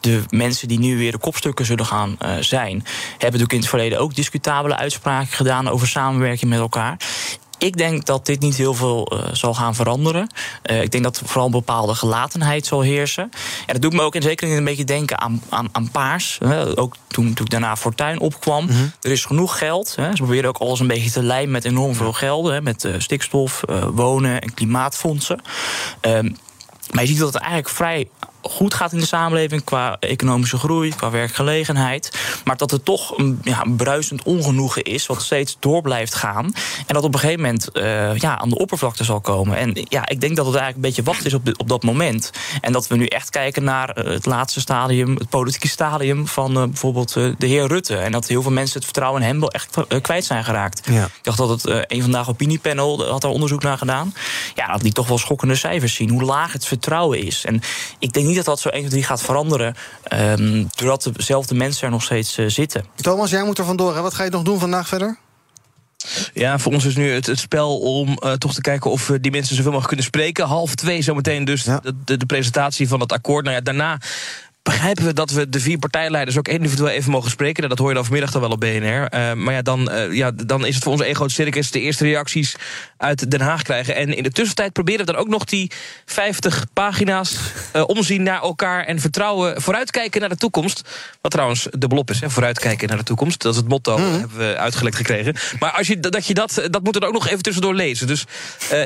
de 0.00 0.22
mensen 0.30 0.68
die 0.68 0.78
nu 0.78 0.98
weer 0.98 1.12
de 1.12 1.18
kopstukken 1.18 1.66
zullen 1.66 1.86
gaan 1.86 2.16
uh, 2.22 2.36
zijn, 2.40 2.84
hebben 3.10 3.20
natuurlijk 3.20 3.52
in 3.52 3.58
het 3.58 3.68
verleden 3.68 3.98
ook 3.98 4.14
discutabele 4.14 4.76
uitspraken 4.76 5.32
gedaan 5.32 5.68
over 5.68 5.88
samenwerking 5.88 6.50
met 6.50 6.60
elkaar. 6.60 6.96
Ik 7.64 7.76
denk 7.76 8.04
dat 8.04 8.26
dit 8.26 8.40
niet 8.40 8.56
heel 8.56 8.74
veel 8.74 9.12
uh, 9.12 9.20
zal 9.32 9.54
gaan 9.54 9.74
veranderen. 9.74 10.28
Uh, 10.70 10.82
ik 10.82 10.90
denk 10.90 11.04
dat 11.04 11.22
vooral 11.24 11.44
een 11.44 11.50
bepaalde 11.50 11.94
gelatenheid 11.94 12.66
zal 12.66 12.80
heersen. 12.80 13.30
En 13.66 13.72
dat 13.72 13.82
doet 13.82 13.92
me 13.92 14.00
ook 14.00 14.14
in 14.14 14.22
zekere 14.22 14.48
zin 14.48 14.58
een 14.58 14.64
beetje 14.64 14.84
denken 14.84 15.20
aan, 15.20 15.42
aan, 15.48 15.68
aan 15.72 15.90
Paars. 15.90 16.38
Hè. 16.44 16.78
Ook 16.78 16.96
toen, 17.06 17.34
toen 17.34 17.46
daarna 17.46 17.76
Fortuin 17.76 18.20
opkwam. 18.20 18.64
Mm 18.64 18.70
-hmm. 18.70 18.92
Er 19.00 19.10
is 19.10 19.24
genoeg 19.24 19.58
geld. 19.58 19.94
Hè. 19.96 20.10
Ze 20.10 20.22
proberen 20.22 20.48
ook 20.48 20.58
alles 20.58 20.80
een 20.80 20.86
beetje 20.86 21.10
te 21.10 21.22
lijmen 21.22 21.50
met 21.50 21.64
enorm 21.64 21.94
veel 21.94 22.12
geld. 22.12 22.46
Hè, 22.46 22.62
met 22.62 22.84
uh, 22.84 22.94
stikstof, 22.98 23.60
wonen 23.92 24.40
en 24.40 24.54
klimaatfondsen. 24.54 25.40
maar 26.90 27.02
je 27.02 27.06
ziet 27.06 27.18
dat 27.18 27.32
het 27.32 27.42
eigenlijk 27.42 27.74
vrij 27.74 28.08
goed 28.50 28.74
gaat 28.74 28.92
in 28.92 28.98
de 28.98 29.06
samenleving 29.06 29.64
qua 29.64 29.96
economische 30.00 30.58
groei, 30.58 30.94
qua 30.94 31.10
werkgelegenheid. 31.10 32.10
Maar 32.44 32.56
dat 32.56 32.72
er 32.72 32.82
toch 32.82 33.18
een, 33.18 33.38
ja, 33.42 33.64
een 33.64 33.76
bruisend 33.76 34.22
ongenoegen 34.22 34.82
is, 34.82 35.06
wat 35.06 35.22
steeds 35.22 35.56
door 35.60 35.82
blijft 35.82 36.14
gaan. 36.14 36.52
En 36.86 36.94
dat 36.94 37.04
op 37.04 37.14
een 37.14 37.20
gegeven 37.20 37.42
moment 37.42 37.68
uh, 37.72 38.16
ja, 38.16 38.38
aan 38.38 38.48
de 38.48 38.58
oppervlakte 38.58 39.04
zal 39.04 39.20
komen. 39.20 39.56
En 39.56 39.86
ja, 39.88 40.08
ik 40.08 40.20
denk 40.20 40.36
dat 40.36 40.46
het 40.46 40.54
eigenlijk 40.54 40.74
een 40.74 40.80
beetje 40.80 41.12
wacht 41.12 41.26
is 41.26 41.34
op, 41.34 41.44
de, 41.44 41.54
op 41.56 41.68
dat 41.68 41.82
moment. 41.82 42.30
En 42.60 42.72
dat 42.72 42.86
we 42.86 42.96
nu 42.96 43.06
echt 43.06 43.30
kijken 43.30 43.64
naar 43.64 43.98
uh, 43.98 44.12
het 44.12 44.26
laatste 44.26 44.60
stadium, 44.60 45.14
het 45.16 45.28
politieke 45.28 45.68
stadium 45.68 46.26
van 46.26 46.56
uh, 46.56 46.64
bijvoorbeeld 46.64 47.12
de 47.12 47.46
heer 47.46 47.66
Rutte. 47.66 47.96
En 47.96 48.12
dat 48.12 48.26
heel 48.26 48.42
veel 48.42 48.50
mensen 48.50 48.74
het 48.74 48.84
vertrouwen 48.84 49.22
in 49.22 49.28
hem 49.28 49.40
wel 49.40 49.50
echt 49.50 49.76
kwijt 50.02 50.24
zijn 50.24 50.44
geraakt. 50.44 50.88
Ja. 50.90 51.04
Ik 51.04 51.22
dacht 51.22 51.38
dat 51.38 51.48
het 51.48 51.84
een 51.92 52.02
vandaag 52.02 52.28
opiniepanel 52.28 53.06
had 53.10 53.20
daar 53.20 53.30
onderzoek 53.30 53.62
naar 53.62 53.78
gedaan. 53.78 54.14
Ja, 54.54 54.66
dat 54.66 54.80
die 54.80 54.92
toch 54.92 55.08
wel 55.08 55.18
schokkende 55.18 55.54
cijfers 55.54 55.94
zien, 55.94 56.10
hoe 56.10 56.22
laag 56.22 56.52
het 56.52 56.66
vertrouwen 56.66 57.18
is. 57.18 57.44
En 57.44 57.60
ik 57.98 58.12
denk 58.12 58.26
niet 58.26 58.33
dat 58.36 58.44
dat 58.44 58.60
zo 58.60 58.68
1, 58.68 58.80
2, 58.80 58.90
3 58.90 59.04
gaat 59.04 59.22
veranderen. 59.22 59.74
Um, 60.12 60.68
doordat 60.74 61.10
dezelfde 61.16 61.54
mensen 61.54 61.84
er 61.84 61.90
nog 61.90 62.02
steeds 62.02 62.38
uh, 62.38 62.48
zitten. 62.48 62.84
Thomas, 62.94 63.30
jij 63.30 63.44
moet 63.44 63.58
er 63.58 63.64
vandoor. 63.64 63.94
Hè? 63.94 64.00
Wat 64.00 64.14
ga 64.14 64.24
je 64.24 64.30
nog 64.30 64.42
doen 64.42 64.58
vandaag 64.58 64.88
verder? 64.88 65.18
Ja, 66.34 66.58
voor 66.58 66.72
ons 66.72 66.84
is 66.84 66.96
nu 66.96 67.10
het, 67.10 67.26
het 67.26 67.38
spel 67.38 67.78
om 67.78 68.18
uh, 68.24 68.32
toch 68.32 68.54
te 68.54 68.60
kijken 68.60 68.90
of 68.90 69.06
we 69.06 69.20
die 69.20 69.30
mensen 69.30 69.56
zoveel 69.56 69.70
mogelijk 69.70 69.86
kunnen 69.86 70.06
spreken. 70.06 70.46
Half 70.46 70.74
twee 70.74 71.02
zometeen 71.02 71.44
dus 71.44 71.62
ja. 71.62 71.80
de, 71.80 71.94
de, 72.04 72.16
de, 72.16 72.26
presentatie 72.26 72.88
van 72.88 73.00
het 73.00 73.12
akkoord. 73.12 73.44
Nou 73.44 73.56
ja, 73.56 73.62
daarna 73.62 74.00
begrijpen 74.64 75.04
we 75.04 75.12
dat 75.12 75.30
we 75.30 75.48
de 75.48 75.60
vier 75.60 75.78
partijleiders 75.78 76.38
ook 76.38 76.48
individueel 76.48 76.90
even 76.90 77.10
mogen 77.10 77.30
spreken. 77.30 77.68
Dat 77.68 77.78
hoor 77.78 77.88
je 77.88 77.94
dan 77.94 78.04
vanmiddag 78.04 78.30
dan 78.30 78.40
wel 78.40 78.50
op 78.50 78.60
BNR. 78.60 79.14
Uh, 79.14 79.32
maar 79.32 79.54
ja 79.54 79.62
dan, 79.62 79.92
uh, 79.92 80.12
ja, 80.12 80.30
dan 80.30 80.66
is 80.66 80.74
het 80.74 80.84
voor 80.84 80.92
ons 80.92 81.02
groot 81.12 81.30
circus 81.30 81.70
de 81.70 81.80
eerste 81.80 82.04
reacties 82.04 82.56
uit 82.96 83.30
Den 83.30 83.40
Haag 83.40 83.62
krijgen. 83.62 83.94
En 83.94 84.16
in 84.16 84.22
de 84.22 84.30
tussentijd 84.30 84.72
proberen 84.72 85.06
we 85.06 85.12
dan 85.12 85.20
ook 85.20 85.28
nog 85.28 85.44
die 85.44 85.70
50 86.04 86.66
pagina's 86.72 87.36
uh, 87.76 87.82
omzien 87.86 88.22
naar 88.22 88.42
elkaar 88.42 88.84
en 88.84 89.00
vertrouwen, 89.00 89.62
vooruitkijken 89.62 90.20
naar 90.20 90.28
de 90.28 90.36
toekomst. 90.36 90.88
Wat 91.20 91.30
trouwens 91.30 91.66
de 91.70 91.88
belop 91.88 92.10
is, 92.10 92.20
hè, 92.20 92.30
vooruitkijken 92.30 92.88
naar 92.88 92.98
de 92.98 93.04
toekomst. 93.04 93.42
Dat 93.42 93.52
is 93.52 93.58
het 93.58 93.68
motto, 93.68 93.98
mm. 93.98 94.12
hebben 94.12 94.38
we 94.38 94.56
uitgelegd 94.56 94.96
gekregen. 94.96 95.34
Maar 95.58 95.70
als 95.70 95.86
je, 95.86 96.00
dat, 96.00 96.26
je 96.26 96.34
dat, 96.34 96.62
dat 96.70 96.82
moet 96.82 96.96
er 96.96 97.06
ook 97.06 97.12
nog 97.12 97.28
even 97.28 97.42
tussendoor 97.42 97.74
lezen. 97.74 98.06
Dus 98.06 98.24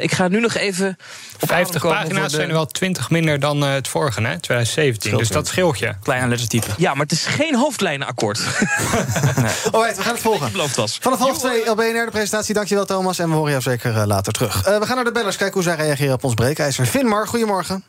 ik 0.00 0.12
ga 0.12 0.28
nu 0.28 0.40
nog 0.40 0.54
even. 0.54 0.96
50 1.38 1.82
pagina's 1.82 2.30
de... 2.30 2.36
zijn 2.36 2.52
wel 2.52 2.66
20 2.66 3.10
minder 3.10 3.40
dan 3.40 3.60
het 3.60 3.88
vorige, 3.88 4.20
hè, 4.20 4.40
2017. 4.40 5.16
Dus 5.16 5.28
dat 5.28 5.46
scheelt 5.46 5.67
Kleine 6.02 6.28
lettertype. 6.28 6.66
Ja, 6.76 6.92
maar 6.92 7.02
het 7.02 7.12
is 7.12 7.26
geen 7.26 7.54
hoofdlijnenakkoord. 7.54 8.38
nee. 8.38 9.52
Alright, 9.72 9.96
we 9.96 10.02
gaan 10.02 10.12
het 10.12 10.22
volgen. 10.22 10.52
Beloofd 10.52 10.76
was. 10.76 10.98
Vanaf 11.00 11.18
half 11.18 11.38
twee 11.38 11.70
LBNR 11.70 12.04
de 12.04 12.10
presentatie. 12.10 12.54
Dankjewel 12.54 12.84
Thomas. 12.84 13.18
En 13.18 13.28
we 13.28 13.34
horen 13.34 13.50
jou 13.50 13.62
zeker 13.62 13.94
uh, 13.94 14.02
later 14.06 14.32
terug. 14.32 14.68
Uh, 14.68 14.78
we 14.78 14.86
gaan 14.86 14.96
naar 14.96 15.04
de 15.04 15.12
bellers. 15.12 15.36
Kijken 15.36 15.54
hoe 15.54 15.62
zij 15.62 15.76
reageren 15.76 16.14
op 16.14 16.24
ons 16.24 16.34
breekijzer. 16.34 16.86
Finmar, 16.86 17.26
goedemorgen. 17.26 17.84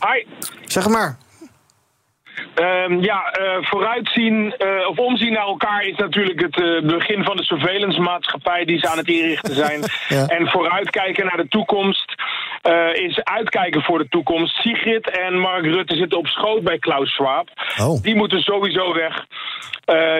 Hi. 0.00 0.26
Zeg 0.66 0.84
het 0.84 0.92
maar. 0.92 1.16
Um, 2.54 3.02
ja, 3.02 3.38
uh, 3.40 3.56
vooruitzien 3.60 4.54
uh, 4.58 4.88
of 4.88 4.98
omzien 4.98 5.32
naar 5.32 5.46
elkaar 5.46 5.82
is 5.82 5.96
natuurlijk 5.96 6.40
het 6.40 6.58
uh, 6.58 6.82
begin 6.82 7.24
van 7.24 7.36
de 7.36 7.44
surveillance 7.44 8.00
maatschappij 8.00 8.64
die 8.64 8.78
ze 8.78 8.88
aan 8.88 8.98
het 8.98 9.08
inrichten 9.08 9.54
zijn. 9.54 9.80
ja. 10.08 10.26
En 10.26 10.48
vooruitkijken 10.48 11.24
naar 11.24 11.36
de 11.36 11.48
toekomst 11.48 12.14
is 12.92 13.24
uitkijken 13.24 13.82
voor 13.82 13.98
de 13.98 14.08
toekomst. 14.08 14.54
Sigrid 14.54 15.10
en 15.10 15.38
Mark 15.38 15.64
Rutte 15.64 15.96
zitten 15.96 16.18
op 16.18 16.26
schoot 16.26 16.62
bij 16.62 16.78
Klaus 16.78 17.10
Schwab. 17.14 17.48
Oh. 17.80 18.02
Die 18.02 18.14
moeten 18.14 18.40
sowieso 18.40 18.94
weg. 18.94 19.26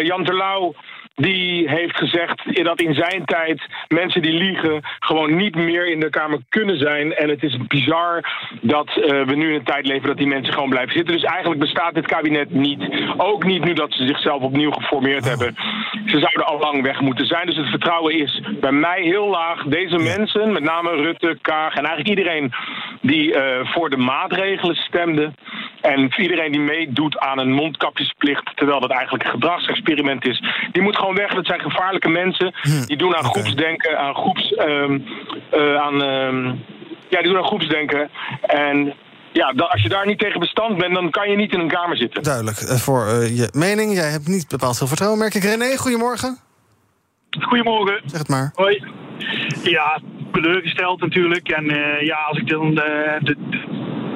Jan 0.02 0.25
Terlouw 0.25 0.75
die 1.14 1.69
heeft 1.69 1.97
gezegd 1.97 2.64
dat 2.64 2.81
in 2.81 2.95
zijn 2.95 3.25
tijd 3.25 3.62
mensen 3.88 4.23
die 4.23 4.33
liegen 4.33 4.81
gewoon 4.99 5.37
niet 5.37 5.54
meer 5.54 5.88
in 5.88 6.00
de 6.00 6.11
Kamer 6.11 6.38
kunnen 6.49 6.78
zijn. 6.78 7.14
En 7.14 7.28
het 7.28 7.42
is 7.42 7.57
bizar 7.66 8.25
dat 8.61 8.88
uh, 8.88 9.04
we 9.04 9.35
nu 9.35 9.49
in 9.49 9.54
een 9.54 9.64
tijd 9.64 9.87
leven 9.87 10.07
dat 10.09 10.16
die 10.16 10.26
mensen 10.26 10.52
gewoon 10.52 10.69
blijven 10.69 10.92
zitten. 10.92 11.14
Dus 11.14 11.25
eigenlijk 11.25 11.61
bestaat 11.61 11.95
dit 11.95 12.07
kabinet 12.07 12.50
niet. 12.50 12.83
Ook 13.16 13.45
niet 13.45 13.64
nu 13.64 13.73
dat 13.73 13.92
ze 13.92 14.07
zichzelf 14.07 14.42
opnieuw 14.42 14.71
geformeerd 14.71 15.28
hebben. 15.28 15.54
Ze 16.07 16.19
zouden 16.19 16.47
al 16.47 16.59
lang 16.59 16.83
weg 16.83 17.00
moeten 17.00 17.26
zijn. 17.26 17.47
Dus 17.47 17.57
het 17.57 17.69
vertrouwen 17.69 18.19
is 18.19 18.40
bij 18.61 18.73
mij 18.73 19.02
heel 19.02 19.28
laag. 19.28 19.62
Deze 19.64 19.99
mensen, 19.99 20.52
met 20.52 20.62
name 20.62 20.90
Rutte, 20.90 21.38
Kaag 21.42 21.75
en 21.76 21.85
eigenlijk 21.85 22.09
iedereen 22.09 22.52
die 23.00 23.35
uh, 23.35 23.40
voor 23.62 23.90
de 23.90 23.97
maatregelen 23.97 24.76
stemde. 24.76 25.33
En 25.82 26.12
iedereen 26.16 26.52
die 26.52 26.60
meedoet 26.60 27.18
aan 27.18 27.38
een 27.38 27.52
mondkapjesplicht, 27.52 28.56
terwijl 28.56 28.80
dat 28.80 28.90
eigenlijk 28.90 29.24
een 29.24 29.30
gedragsexperiment 29.30 30.26
is, 30.26 30.42
die 30.72 30.82
moet 30.82 30.96
gewoon 30.96 31.14
weg. 31.14 31.34
Dat 31.34 31.46
zijn 31.46 31.60
gevaarlijke 31.60 32.08
mensen. 32.08 32.54
Hm. 32.62 32.84
Die 32.84 32.96
doen 32.96 33.16
aan 33.16 33.26
okay. 33.26 33.30
groepsdenken, 33.30 33.98
aan 33.98 34.14
groeps. 34.14 34.54
Um, 34.58 35.04
uh, 35.54 35.76
aan, 35.76 36.02
um, 36.02 36.64
ja, 37.08 37.18
die 37.20 37.28
doen 37.28 37.36
aan 37.36 37.44
groepsdenken. 37.44 38.10
En 38.42 38.94
ja, 39.32 39.52
als 39.56 39.82
je 39.82 39.88
daar 39.88 40.06
niet 40.06 40.18
tegen 40.18 40.40
bestand 40.40 40.78
bent, 40.78 40.94
dan 40.94 41.10
kan 41.10 41.30
je 41.30 41.36
niet 41.36 41.52
in 41.52 41.60
een 41.60 41.68
kamer 41.68 41.96
zitten. 41.96 42.22
Duidelijk. 42.22 42.60
Uh, 42.60 42.76
voor 42.76 43.06
uh, 43.06 43.36
je 43.36 43.48
mening, 43.52 43.94
jij 43.94 44.10
hebt 44.10 44.28
niet 44.28 44.48
bepaald 44.48 44.76
veel 44.76 44.86
vertrouwen, 44.86 45.20
merk 45.20 45.34
ik. 45.34 45.42
René, 45.42 45.76
goedemorgen. 45.76 46.38
Goedemorgen. 47.40 48.00
Zeg 48.04 48.18
het 48.18 48.28
maar. 48.28 48.50
Hoi. 48.54 48.84
Ja, 49.62 50.00
teleurgesteld 50.32 51.00
natuurlijk. 51.00 51.48
En 51.48 51.64
uh, 51.64 52.00
ja, 52.00 52.16
als 52.16 52.38
ik 52.38 52.48
dan 52.48 52.74
de, 52.74 53.18
de, 53.20 53.36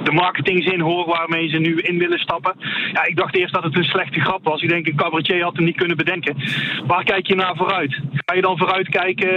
de 0.06 0.12
marketingzin 0.12 0.80
hoor 0.80 1.06
waarmee 1.06 1.48
ze 1.48 1.58
nu 1.58 1.80
in 1.80 1.98
willen 1.98 2.18
stappen. 2.18 2.54
Ja, 2.92 3.04
ik 3.04 3.16
dacht 3.16 3.36
eerst 3.36 3.54
dat 3.54 3.62
het 3.62 3.76
een 3.76 3.84
slechte 3.84 4.20
grap 4.20 4.44
was. 4.44 4.62
Ik 4.62 4.68
denk, 4.68 4.86
een 4.86 4.96
cabaretier 4.96 5.42
had 5.42 5.56
hem 5.56 5.64
niet 5.64 5.76
kunnen 5.76 5.96
bedenken. 5.96 6.36
Waar 6.86 7.04
kijk 7.04 7.26
je 7.26 7.34
naar 7.34 7.56
vooruit? 7.56 8.00
Ga 8.12 8.34
je 8.34 8.42
dan 8.42 8.58
vooruit 8.58 8.88
kijken 8.88 9.28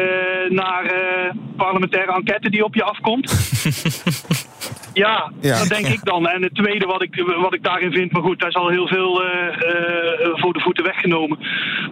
naar 0.49 0.83
uh, 0.83 1.31
parlementaire 1.55 2.13
enquête 2.13 2.49
die 2.49 2.63
op 2.63 2.75
je 2.75 2.83
afkomt? 2.83 3.27
ja, 4.93 5.31
ja, 5.41 5.59
dat 5.59 5.67
denk 5.67 5.87
ik 5.87 6.03
dan. 6.03 6.27
En 6.27 6.43
het 6.43 6.55
tweede 6.55 6.85
wat 6.85 7.01
ik, 7.01 7.23
wat 7.39 7.53
ik 7.53 7.63
daarin 7.63 7.91
vind, 7.91 8.11
maar 8.11 8.21
goed, 8.21 8.39
daar 8.39 8.49
is 8.49 8.55
al 8.55 8.69
heel 8.69 8.87
veel 8.87 9.23
uh, 9.23 9.29
uh, 9.29 10.29
voor 10.33 10.53
de 10.53 10.59
voeten 10.59 10.83
weggenomen. 10.83 11.39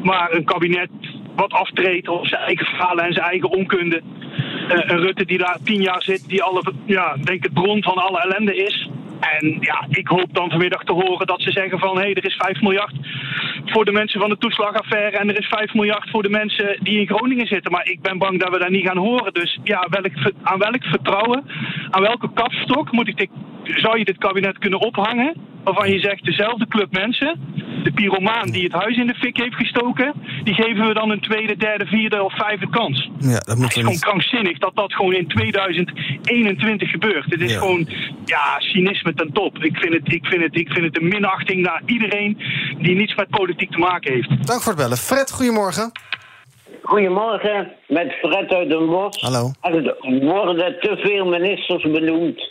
Maar 0.03 0.33
een 0.33 0.43
kabinet 0.43 0.89
wat 1.35 1.51
aftreedt 1.51 2.07
op 2.07 2.27
zijn 2.27 2.41
eigen 2.41 2.65
verhalen 2.65 3.05
en 3.05 3.13
zijn 3.13 3.25
eigen 3.25 3.49
onkunde. 3.49 4.01
Uh, 4.01 4.69
een 4.69 4.99
Rutte 4.99 5.25
die 5.25 5.37
daar 5.37 5.57
tien 5.63 5.81
jaar 5.81 6.01
zit, 6.01 6.27
die 6.27 6.43
alle, 6.43 6.61
ja, 6.85 7.15
denk 7.23 7.43
het 7.43 7.53
bron 7.53 7.83
van 7.83 7.95
alle 7.95 8.21
ellende 8.21 8.55
is. 8.55 8.89
En 9.19 9.57
ja, 9.59 9.85
ik 9.89 10.07
hoop 10.07 10.33
dan 10.33 10.49
vanmiddag 10.49 10.83
te 10.83 10.93
horen 10.93 11.27
dat 11.27 11.41
ze 11.41 11.51
zeggen 11.51 11.79
van... 11.79 11.95
hé, 11.95 12.01
hey, 12.01 12.13
er 12.13 12.25
is 12.25 12.35
5 12.35 12.61
miljard 12.61 12.93
voor 13.71 13.85
de 13.85 13.91
mensen 13.91 14.19
van 14.19 14.29
de 14.29 14.37
toeslagaffaire... 14.37 15.17
en 15.17 15.29
er 15.29 15.39
is 15.39 15.47
5 15.47 15.73
miljard 15.73 16.09
voor 16.09 16.23
de 16.23 16.29
mensen 16.29 16.77
die 16.79 16.99
in 16.99 17.07
Groningen 17.07 17.47
zitten. 17.47 17.71
Maar 17.71 17.87
ik 17.87 18.01
ben 18.01 18.17
bang 18.17 18.39
dat 18.39 18.49
we 18.49 18.59
dat 18.59 18.69
niet 18.69 18.87
gaan 18.87 18.97
horen. 18.97 19.33
Dus 19.33 19.59
ja, 19.63 19.87
welk, 19.89 20.33
aan 20.43 20.59
welk 20.59 20.83
vertrouwen, 20.83 21.43
aan 21.89 22.01
welke 22.01 22.29
kapstok 22.33 22.91
moet 22.91 23.07
ik 23.07 23.17
dit, 23.17 23.29
zou 23.63 23.97
je 23.97 24.05
dit 24.05 24.17
kabinet 24.17 24.57
kunnen 24.57 24.79
ophangen... 24.79 25.33
waarvan 25.63 25.91
je 25.91 25.99
zegt, 25.99 26.25
dezelfde 26.25 26.67
club 26.67 26.91
mensen... 26.91 27.39
de 27.83 27.91
pyromaan 27.91 28.49
die 28.49 28.63
het 28.63 28.71
huis 28.71 28.97
in 28.97 29.07
de 29.07 29.13
fik 29.13 29.37
heeft 29.37 29.55
gestoken... 29.55 30.13
die 30.43 30.53
geven 30.53 30.87
we 30.87 30.93
dan 30.93 31.09
een 31.09 31.21
tweede, 31.21 31.57
derde, 31.57 31.85
vierde 31.85 32.23
of 32.23 32.35
vijfde 32.35 32.69
kans. 32.69 33.09
Ja, 33.19 33.39
dat 33.39 33.55
moet 33.55 33.65
het 33.65 33.75
is 33.75 33.81
gewoon 33.81 33.99
krankzinnig 33.99 34.57
dat 34.57 34.75
dat 34.75 34.93
gewoon 34.93 35.13
in 35.13 35.27
2021 35.27 36.89
gebeurt. 36.89 37.31
Het 37.31 37.41
is 37.41 37.51
ja. 37.51 37.59
gewoon, 37.59 37.89
ja, 38.25 38.59
cynisme 38.59 39.13
ten 39.13 39.33
top. 39.33 39.63
Ik 39.63 39.77
vind, 39.77 39.93
het, 39.93 40.13
ik, 40.13 40.25
vind 40.25 40.43
het, 40.43 40.57
ik 40.57 40.69
vind 40.71 40.85
het 40.85 40.97
een 40.97 41.07
minachting 41.07 41.61
naar 41.61 41.81
iedereen 41.85 42.37
die 42.79 42.95
niets 42.95 43.15
met 43.15 43.29
politiek 43.29 43.71
te 43.71 43.77
maken 43.77 44.13
heeft. 44.13 44.47
Dank 44.47 44.61
voor 44.61 44.71
het 44.71 44.81
bellen. 44.81 44.97
Fred, 44.97 45.31
goedemorgen. 45.31 45.91
Goedemorgen, 46.81 47.71
met 47.87 48.13
Fred 48.21 48.53
uit 48.53 48.69
Den 48.69 48.85
Bosch. 48.87 49.21
Hallo. 49.21 49.51
Er 49.61 49.95
worden 50.21 50.79
te 50.79 50.97
veel 50.97 51.25
ministers 51.25 51.83
benoemd. 51.83 52.49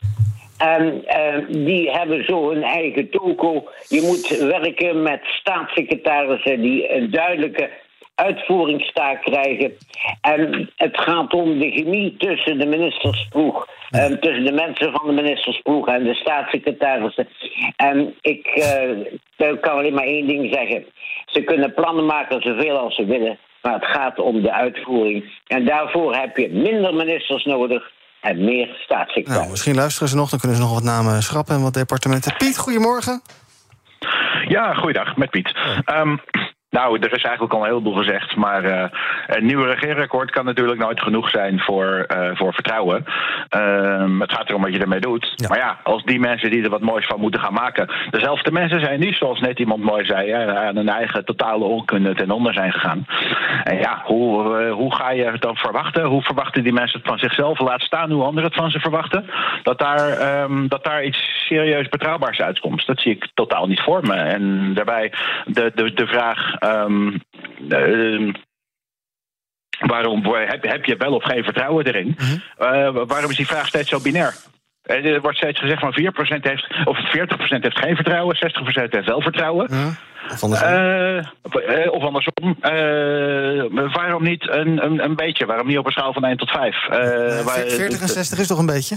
En 0.59 1.05
uh, 1.07 1.65
die 1.65 1.91
hebben 1.91 2.25
zo 2.25 2.51
hun 2.51 2.63
eigen 2.63 3.11
toko. 3.11 3.69
Je 3.89 4.01
moet 4.01 4.29
werken 4.39 5.03
met 5.03 5.21
staatssecretarissen 5.25 6.61
die 6.61 6.95
een 6.95 7.11
duidelijke 7.11 7.71
uitvoeringstaak 8.17 9.23
krijgen. 9.23 9.73
En 10.21 10.71
het 10.77 11.01
gaat 11.01 11.35
om 11.35 11.59
de 11.59 11.71
chemie 11.71 12.17
tussen 12.17 12.59
de 12.59 12.67
ministersploeg, 12.67 13.69
eh, 13.91 14.05
tussen 14.05 14.45
de 14.45 14.53
mensen 14.53 14.93
van 14.93 15.07
de 15.07 15.23
ministersploeg 15.23 15.89
en 15.89 16.05
de 16.05 16.15
staatssecretarissen. 16.15 17.29
En 17.77 18.15
ik 18.21 18.47
uh, 19.37 19.61
kan 19.61 19.79
alleen 19.79 19.95
maar 19.95 20.05
één 20.05 20.27
ding 20.27 20.55
zeggen. 20.55 20.85
Ze 21.27 21.43
kunnen 21.43 21.75
plannen 21.75 22.07
maken 22.07 22.43
zoveel 22.43 22.79
als 22.79 22.95
ze 22.95 23.05
willen, 23.05 23.39
maar 23.63 23.75
het 23.75 23.87
gaat 23.87 24.19
om 24.19 24.43
de 24.43 24.53
uitvoering. 24.53 25.25
En 25.47 25.65
daarvoor 25.65 26.15
heb 26.15 26.37
je 26.37 26.49
minder 26.49 26.95
ministers 26.95 27.45
nodig 27.45 27.93
en 28.27 28.45
meer 28.45 28.69
staatssecretaris. 28.85 29.41
Nou, 29.41 29.51
misschien 29.51 29.75
luisteren 29.75 30.09
ze 30.09 30.17
nog, 30.17 30.31
dan 30.31 30.39
kunnen 30.39 30.57
ze 30.57 30.63
nog 30.63 30.73
wat 30.73 30.83
namen 30.83 31.23
schrappen 31.23 31.55
en 31.55 31.63
wat 31.63 31.75
departementen. 31.75 32.37
Piet, 32.37 32.59
goedemorgen. 32.59 33.23
Ja, 34.49 34.75
goeiedag, 34.75 35.17
met 35.17 35.31
Piet. 35.31 35.57
Um, 35.87 36.21
nou, 36.79 36.99
er 36.99 37.13
is 37.13 37.23
eigenlijk 37.23 37.55
al 37.55 37.61
een 37.61 37.69
heleboel 37.69 37.95
gezegd. 37.95 38.37
Maar 38.37 38.65
uh, 38.65 38.85
een 39.27 39.47
nieuw 39.47 39.63
regeerakkoord 39.63 40.31
kan 40.31 40.45
natuurlijk 40.45 40.79
nooit 40.79 41.01
genoeg 41.01 41.31
zijn 41.31 41.61
voor, 41.61 42.07
uh, 42.17 42.31
voor 42.35 42.53
vertrouwen. 42.55 43.05
Uh, 43.57 44.21
het 44.21 44.33
gaat 44.33 44.49
erom 44.49 44.63
wat 44.63 44.73
je 44.73 44.79
ermee 44.79 45.01
doet. 45.01 45.33
Ja. 45.35 45.49
Maar 45.49 45.59
ja, 45.59 45.79
als 45.83 46.03
die 46.05 46.19
mensen 46.19 46.51
die 46.51 46.63
er 46.63 46.71
wat 46.71 46.81
moois 46.81 47.07
van 47.07 47.21
moeten 47.21 47.41
gaan 47.41 47.53
maken. 47.53 47.89
dezelfde 48.11 48.51
mensen 48.51 48.81
zijn 48.81 49.01
die, 49.01 49.15
zoals 49.15 49.41
net 49.41 49.59
iemand 49.59 49.83
mooi 49.83 50.05
zei. 50.05 50.33
aan 50.33 50.77
hun 50.77 50.89
eigen 50.89 51.25
totale 51.25 51.65
onkunde 51.65 52.15
ten 52.15 52.31
onder 52.31 52.55
zijn 52.55 52.73
gegaan. 52.73 53.07
En 53.65 53.79
ja, 53.79 54.03
hoe, 54.05 54.65
hoe 54.71 54.95
ga 54.95 55.11
je 55.11 55.25
het 55.25 55.43
dan 55.43 55.57
verwachten? 55.57 56.05
Hoe 56.05 56.23
verwachten 56.23 56.63
die 56.63 56.73
mensen 56.73 56.99
het 56.99 57.09
van 57.09 57.19
zichzelf? 57.19 57.61
Laat 57.61 57.83
staan 57.83 58.11
hoe 58.11 58.25
anderen 58.25 58.51
het 58.51 58.59
van 58.59 58.71
ze 58.71 58.81
verwachten. 58.81 59.27
Dat 59.63 59.79
daar, 59.79 60.43
um, 60.43 60.69
dat 60.69 60.85
daar 60.85 61.05
iets 61.05 61.45
serieus 61.47 61.89
betrouwbaars 61.89 62.41
uitkomt. 62.41 62.87
Dat 62.87 63.01
zie 63.01 63.13
ik 63.13 63.29
totaal 63.35 63.67
niet 63.67 63.81
voor 63.81 64.01
me. 64.07 64.15
En 64.15 64.75
daarbij 64.75 65.13
de, 65.45 65.73
de, 65.75 65.93
de 65.93 66.07
vraag. 66.07 66.55
Um, 66.67 67.21
uh, 67.69 68.35
waarom 69.79 70.25
heb, 70.35 70.63
heb, 70.63 70.85
je 70.85 70.97
wel 70.97 71.15
of 71.15 71.25
geen 71.25 71.45
vertrouwen 71.45 71.87
erin? 71.87 72.17
-hmm. 72.17 72.43
uh, 72.59 73.05
waarom 73.07 73.31
is 73.31 73.37
die 73.37 73.47
vraag 73.47 73.67
steeds 73.67 73.89
zo 73.89 74.01
binair? 74.01 74.35
Er 74.83 75.21
wordt 75.21 75.37
steeds 75.37 75.61
gezegd 75.61 75.81
van 75.81 75.97
4% 76.01 76.41
heeft, 76.41 76.67
of 76.85 76.99
40% 76.99 77.03
heeft 77.49 77.79
geen 77.79 77.95
vertrouwen, 77.95 78.37
60% 78.37 78.91
heeft 78.91 79.07
wel 79.07 79.21
vertrouwen. 79.21 79.71
Of 80.31 80.43
andersom. 80.43 80.69
Of 81.91 82.03
andersom. 82.03 82.57
waarom 83.93 84.23
niet 84.23 84.51
een, 84.51 84.85
een, 84.85 85.05
een, 85.05 85.17
beetje? 85.17 85.47
Waarom 85.47 85.67
niet 85.67 85.79
op 85.79 85.87
een 85.87 85.93
schaal 85.93 86.13
van 86.13 86.25
1 86.25 86.37
tot 86.37 86.51
5? 86.51 86.87
Waar, 87.45 87.55
40 87.55 88.01
en 88.01 88.09
60 88.09 88.39
is 88.39 88.47
toch 88.47 88.59
een 88.59 88.67
beetje? 88.67 88.97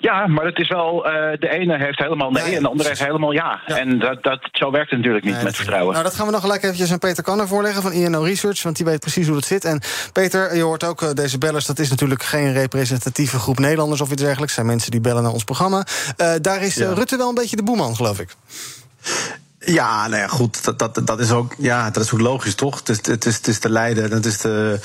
Ja, 0.00 0.26
maar 0.26 0.44
het 0.44 0.58
is 0.58 0.68
wel, 0.68 1.06
uh, 1.06 1.12
de 1.38 1.48
ene 1.48 1.76
heeft 1.78 1.98
helemaal 1.98 2.30
nee, 2.30 2.56
en 2.56 2.62
de 2.62 2.68
andere 2.68 2.88
heeft 2.88 3.04
helemaal 3.04 3.32
ja. 3.32 3.60
ja. 3.66 3.78
En 3.78 3.98
dat, 3.98 4.22
dat, 4.22 4.48
zo 4.52 4.70
werkt 4.70 4.90
het 4.90 4.98
natuurlijk 4.98 5.24
niet 5.24 5.34
nee, 5.34 5.44
met 5.44 5.56
vertrouwen. 5.56 5.92
Nou, 5.92 6.04
dat 6.04 6.14
gaan 6.14 6.26
we 6.26 6.32
nog 6.32 6.40
gelijk 6.40 6.62
eventjes 6.62 6.92
aan 6.92 6.98
Peter 6.98 7.22
Kanner 7.22 7.48
voorleggen 7.48 7.82
van 7.82 7.92
INO 7.92 8.22
Research, 8.22 8.62
want 8.62 8.76
die 8.76 8.86
weet 8.86 9.00
precies 9.00 9.26
hoe 9.26 9.36
het 9.36 9.44
zit. 9.44 9.64
En 9.64 9.80
Peter, 10.12 10.56
je 10.56 10.62
hoort 10.62 10.84
ook 10.84 11.02
uh, 11.02 11.10
deze 11.10 11.38
bellers, 11.38 11.66
dat 11.66 11.78
is 11.78 11.90
natuurlijk 11.90 12.22
geen 12.22 12.52
representatieve 12.52 13.38
groep 13.38 13.58
Nederlanders 13.58 14.00
of 14.00 14.10
iets 14.10 14.22
dergelijks. 14.22 14.56
Het 14.56 14.64
zijn 14.64 14.66
mensen 14.66 14.90
die 14.90 15.00
bellen 15.00 15.22
naar 15.22 15.32
ons 15.32 15.44
programma. 15.44 15.86
Uh, 16.16 16.32
daar 16.40 16.62
is. 16.62 16.76
Rutte 16.76 17.16
wel 17.16 17.28
een 17.28 17.34
beetje 17.34 17.56
de 17.56 17.62
boeman, 17.62 17.96
geloof 17.96 18.20
ik. 18.20 18.28
Ja, 19.64 20.08
nou 20.08 20.20
ja, 20.20 20.28
goed, 20.28 20.64
dat, 20.64 20.78
dat, 20.78 21.00
dat, 21.04 21.20
is, 21.20 21.30
ook, 21.30 21.54
ja, 21.58 21.90
dat 21.90 22.02
is 22.02 22.12
ook 22.12 22.20
logisch, 22.20 22.54
toch? 22.54 22.78
Het 22.78 22.88
is, 22.88 22.96
het 23.02 23.26
is, 23.26 23.36
het 23.36 23.46
is 23.48 23.60
de 23.60 23.70
leider, 23.70 24.10
het 24.10 24.26
is 24.26 24.38
de, 24.38 24.78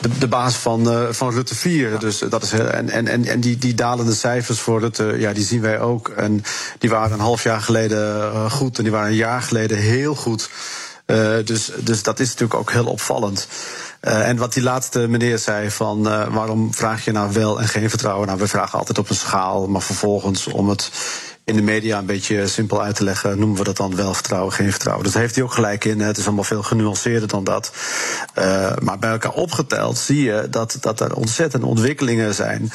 de, 0.00 0.18
de 0.18 0.28
baas 0.28 0.54
van, 0.54 0.92
uh, 0.92 1.08
van 1.10 1.30
Rutte 1.30 1.54
4. 1.54 1.90
Ja. 1.90 1.98
Dus 1.98 2.18
dat 2.18 2.42
is, 2.42 2.52
en 2.52 2.90
en, 2.90 3.24
en 3.24 3.40
die, 3.40 3.58
die 3.58 3.74
dalende 3.74 4.14
cijfers 4.14 4.60
voor 4.60 4.80
Rutte, 4.80 5.14
ja, 5.18 5.32
die 5.32 5.44
zien 5.44 5.60
wij 5.60 5.80
ook. 5.80 6.08
En 6.08 6.44
die 6.78 6.90
waren 6.90 7.12
een 7.12 7.20
half 7.20 7.42
jaar 7.42 7.60
geleden 7.60 8.32
uh, 8.32 8.50
goed 8.50 8.76
en 8.76 8.82
die 8.82 8.92
waren 8.92 9.08
een 9.08 9.16
jaar 9.16 9.42
geleden 9.42 9.78
heel 9.78 10.14
goed. 10.14 10.50
Uh, 11.06 11.36
dus, 11.44 11.70
dus 11.78 12.02
dat 12.02 12.20
is 12.20 12.28
natuurlijk 12.28 12.60
ook 12.60 12.72
heel 12.72 12.86
opvallend. 12.86 13.48
Uh, 14.02 14.28
en 14.28 14.36
wat 14.36 14.52
die 14.52 14.62
laatste 14.62 15.08
meneer 15.08 15.38
zei 15.38 15.70
van 15.70 16.06
uh, 16.06 16.34
waarom 16.34 16.74
vraag 16.74 17.04
je 17.04 17.12
nou 17.12 17.32
wel 17.32 17.60
en 17.60 17.68
geen 17.68 17.90
vertrouwen? 17.90 18.26
Nou, 18.26 18.38
we 18.38 18.48
vragen 18.48 18.78
altijd 18.78 18.98
op 18.98 19.10
een 19.10 19.16
schaal, 19.16 19.68
maar 19.68 19.82
vervolgens 19.82 20.46
om 20.46 20.68
het 20.68 20.90
in 21.44 21.56
de 21.56 21.62
media 21.62 21.98
een 21.98 22.06
beetje 22.06 22.46
simpel 22.46 22.82
uit 22.82 22.94
te 22.94 23.04
leggen, 23.04 23.38
noemen 23.38 23.58
we 23.58 23.64
dat 23.64 23.76
dan 23.76 23.96
wel 23.96 24.14
vertrouwen, 24.14 24.52
geen 24.52 24.70
vertrouwen. 24.70 25.04
Dus 25.04 25.12
daar 25.12 25.22
heeft 25.22 25.34
hij 25.34 25.44
ook 25.44 25.52
gelijk 25.52 25.84
in. 25.84 26.00
Het 26.00 26.16
is 26.16 26.26
allemaal 26.26 26.44
veel 26.44 26.62
genuanceerder 26.62 27.28
dan 27.28 27.44
dat. 27.44 27.72
Uh, 28.38 28.76
maar 28.82 28.98
bij 28.98 29.10
elkaar 29.10 29.32
opgeteld 29.32 29.98
zie 29.98 30.22
je 30.22 30.46
dat, 30.50 30.76
dat 30.80 31.00
er 31.00 31.14
ontzettende 31.14 31.66
ontwikkelingen 31.66 32.34
zijn 32.34 32.72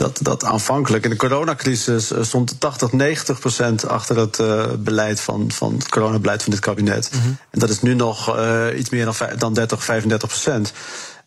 dat, 0.00 0.18
dat 0.22 0.44
aanvankelijk 0.44 1.04
in 1.04 1.10
de 1.10 1.16
coronacrisis 1.16 2.12
stond 2.20 2.60
80, 2.60 2.92
90 2.92 3.38
procent 3.38 3.88
achter 3.88 4.16
het 4.16 4.38
uh, 4.38 4.64
beleid 4.78 5.20
van, 5.20 5.50
van 5.50 5.74
het 5.74 5.88
coronabeleid 5.88 6.42
van 6.42 6.52
dit 6.52 6.60
kabinet. 6.60 7.10
Mm 7.12 7.20
-hmm. 7.20 7.36
En 7.50 7.58
dat 7.58 7.70
is 7.70 7.82
nu 7.82 7.94
nog 7.94 8.36
uh, 8.36 8.66
iets 8.76 8.90
meer 8.90 9.04
dan, 9.04 9.14
dan 9.38 9.54
30, 9.54 9.84
35 9.84 10.28
procent. 10.28 10.72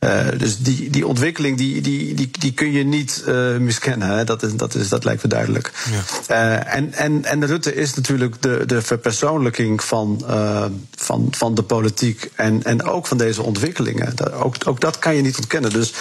Uh, 0.04 0.26
dus 0.38 0.58
die, 0.58 0.90
die 0.90 1.08
ontwikkeling 1.08 1.58
die, 1.58 1.82
die, 1.82 2.14
die, 2.14 2.30
die 2.40 2.54
kun 2.54 2.72
je 2.72 2.84
niet 2.84 3.24
uh, 3.28 3.58
miskennen. 3.58 4.08
Hè? 4.08 4.24
Dat, 4.24 4.44
is, 4.44 4.56
dat, 4.56 4.76
is, 4.76 4.90
dat 4.90 5.04
lijkt 5.04 5.24
me 5.24 5.30
duidelijk. 5.30 5.72
Ja. 6.28 6.36
Uh, 6.36 6.76
en, 6.76 6.94
en, 6.94 7.26
en 7.26 7.46
Rutte 7.46 7.76
is 7.76 7.94
natuurlijk 7.94 8.42
de, 8.42 8.64
de 8.66 8.82
verpersoonlijking 8.82 9.84
van, 9.84 10.24
van, 10.96 11.28
van 11.32 11.56
de 11.56 11.64
politiek. 11.64 12.32
En, 12.36 12.64
en 12.64 12.84
ook 12.84 13.08
van 13.08 13.18
deze 13.18 13.42
ontwikkelingen. 13.42 14.16
Dat, 14.16 14.32
ook, 14.34 14.56
ook 14.66 14.82
dat 14.82 15.00
kan 15.00 15.16
je 15.16 15.22
niet 15.22 15.38
ontkennen. 15.38 15.72
Dus 15.72 15.94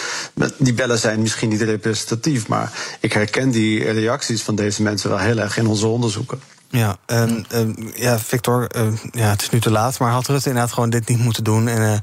die 0.58 0.74
bellen 0.74 0.98
zijn 0.98 1.20
misschien 1.20 1.48
niet 1.48 1.62
representatief. 1.62 2.48
Maar 2.48 2.72
ik 3.00 3.12
herken 3.12 3.50
die 3.50 3.90
reacties 3.90 4.42
van 4.42 4.54
deze 4.54 4.82
mensen 4.82 5.10
wel 5.10 5.18
heel 5.18 5.38
erg 5.38 5.56
in 5.56 5.66
onze 5.66 5.86
onderzoeken. 5.86 6.40
Ja, 6.68 6.96
um, 7.06 7.44
um, 7.54 7.92
ja 7.94 8.18
Victor, 8.18 8.70
uh, 8.76 8.92
ja, 9.12 9.30
het 9.30 9.42
is 9.42 9.50
nu 9.50 9.60
te 9.60 9.70
laat, 9.70 9.98
maar 9.98 10.10
had 10.10 10.26
Rutte 10.26 10.48
inderdaad 10.48 10.72
gewoon 10.72 10.90
dit 10.90 11.08
niet 11.08 11.18
moeten 11.18 11.44
doen 11.44 11.68
en 11.68 11.80
uh, 11.80 11.94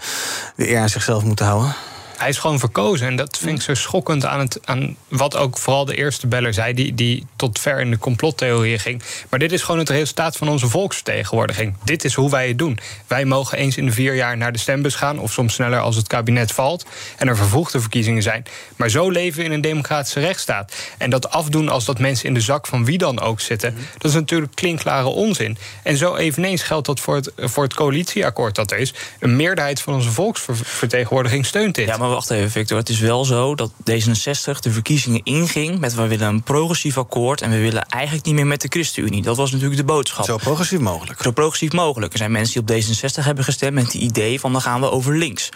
de 0.55 0.69
eer 0.69 0.79
aan 0.79 0.89
zichzelf 0.89 1.23
moeten 1.23 1.45
houden? 1.45 1.75
Hij 2.19 2.29
is 2.29 2.38
gewoon 2.38 2.60
verkozen. 2.60 3.08
En 3.08 3.15
dat 3.15 3.38
vind 3.38 3.58
ik 3.58 3.63
zo 3.63 3.73
schokkend 3.73 4.25
aan, 4.25 4.39
het, 4.39 4.60
aan 4.63 4.95
wat 5.08 5.36
ook 5.36 5.58
vooral 5.58 5.86
de 5.86 5.95
eerste 5.95 6.27
beller 6.27 6.53
zei, 6.53 6.73
die, 6.73 6.95
die 6.95 7.25
tot 7.36 7.60
ver 7.60 7.79
in 7.79 7.91
de 7.91 7.97
complottheorieën 7.97 8.79
ging. 8.79 9.01
Maar 9.29 9.39
dit 9.39 9.51
is 9.51 9.62
gewoon 9.62 9.79
het 9.79 9.89
resultaat 9.89 10.38
van 10.38 10.49
onze 10.49 10.67
volksvertegenwoordiging. 10.67 11.75
Dit 11.84 12.03
is 12.03 12.13
hoe 12.13 12.29
wij 12.29 12.47
het 12.47 12.58
doen. 12.58 12.79
Wij 13.08 13.25
mogen 13.25 13.58
eens 13.58 13.77
in 13.77 13.86
de 13.86 13.91
vier 13.91 14.15
jaar 14.15 14.38
naar 14.38 14.51
de 14.51 14.58
stembus 14.60 14.95
gaan, 14.95 15.19
of 15.19 15.32
soms 15.32 15.53
sneller 15.53 15.79
als 15.79 15.95
het 15.95 16.08
kabinet 16.08 16.51
valt. 16.51 16.86
En 17.17 17.27
er 17.27 17.36
vervroegde 17.36 17.79
verkiezingen 17.79 18.23
zijn. 18.23 18.43
Maar 18.75 18.89
zo 18.89 19.10
leven 19.10 19.39
we 19.39 19.45
in 19.45 19.51
een 19.51 19.62
democratische 19.62 20.19
rechtsstaat. 20.19 20.75
En 20.97 21.10
dat 21.10 21.29
afdoen 21.29 21.69
als 21.69 21.86
dat 21.86 21.99
mensen 21.99 22.27
in 22.27 22.34
de 22.34 22.41
zak 22.41 22.67
van 22.67 22.86
wie 22.86 22.97
dan 22.97 23.19
ook 23.19 23.39
zitten, 23.39 23.75
dat 23.97 24.12
is 24.12 24.17
natuurlijk 24.17 24.55
klinkklare 24.55 25.08
onzin. 25.08 25.58
En 25.84 25.97
zo 25.97 26.15
eveneens 26.15 26.62
geldt 26.63 26.86
dat 26.86 26.99
voor 26.99 27.15
het, 27.15 27.32
voor 27.38 27.63
het 27.63 27.73
coalitieakkoord 27.73 28.55
dat 28.55 28.71
er 28.71 28.77
is. 28.77 28.93
Een 29.19 29.36
meerderheid 29.36 29.82
van 29.82 29.93
onze 29.93 30.10
volksvertegenwoordiging 30.10 31.45
steunt 31.45 31.75
dit. 31.75 31.88
Ja, 31.88 31.97
maar 31.97 32.08
wacht 32.09 32.29
even, 32.29 32.51
Victor. 32.51 32.77
Het 32.77 32.89
is 32.89 32.99
wel 32.99 33.25
zo 33.25 33.55
dat 33.55 33.71
D66 33.71 34.59
de 34.59 34.71
verkiezingen 34.71 35.23
inging 35.23 35.79
met 35.79 35.95
we 35.95 36.07
willen 36.07 36.27
een 36.27 36.43
progressief 36.43 36.97
akkoord 36.97 37.41
en 37.41 37.49
we 37.49 37.59
willen 37.59 37.85
eigenlijk 37.85 38.25
niet 38.25 38.35
meer 38.35 38.47
met 38.47 38.61
de 38.61 38.67
ChristenUnie. 38.67 39.21
Dat 39.21 39.37
was 39.37 39.51
natuurlijk 39.51 39.79
de 39.79 39.85
boodschap. 39.85 40.25
Zo 40.25 40.37
progressief 40.37 40.79
mogelijk. 40.79 41.21
Zo 41.21 41.31
progressief 41.31 41.71
mogelijk. 41.71 42.11
Er 42.11 42.17
zijn 42.17 42.31
mensen 42.31 42.65
die 42.65 42.77
op 42.77 42.83
D66 42.83 43.23
hebben 43.23 43.43
gestemd 43.43 43.73
met 43.73 43.83
het 43.83 43.93
idee 43.93 44.39
van 44.39 44.51
dan 44.51 44.61
gaan 44.61 44.81
we 44.81 44.91
over 44.91 45.17
links. 45.17 45.49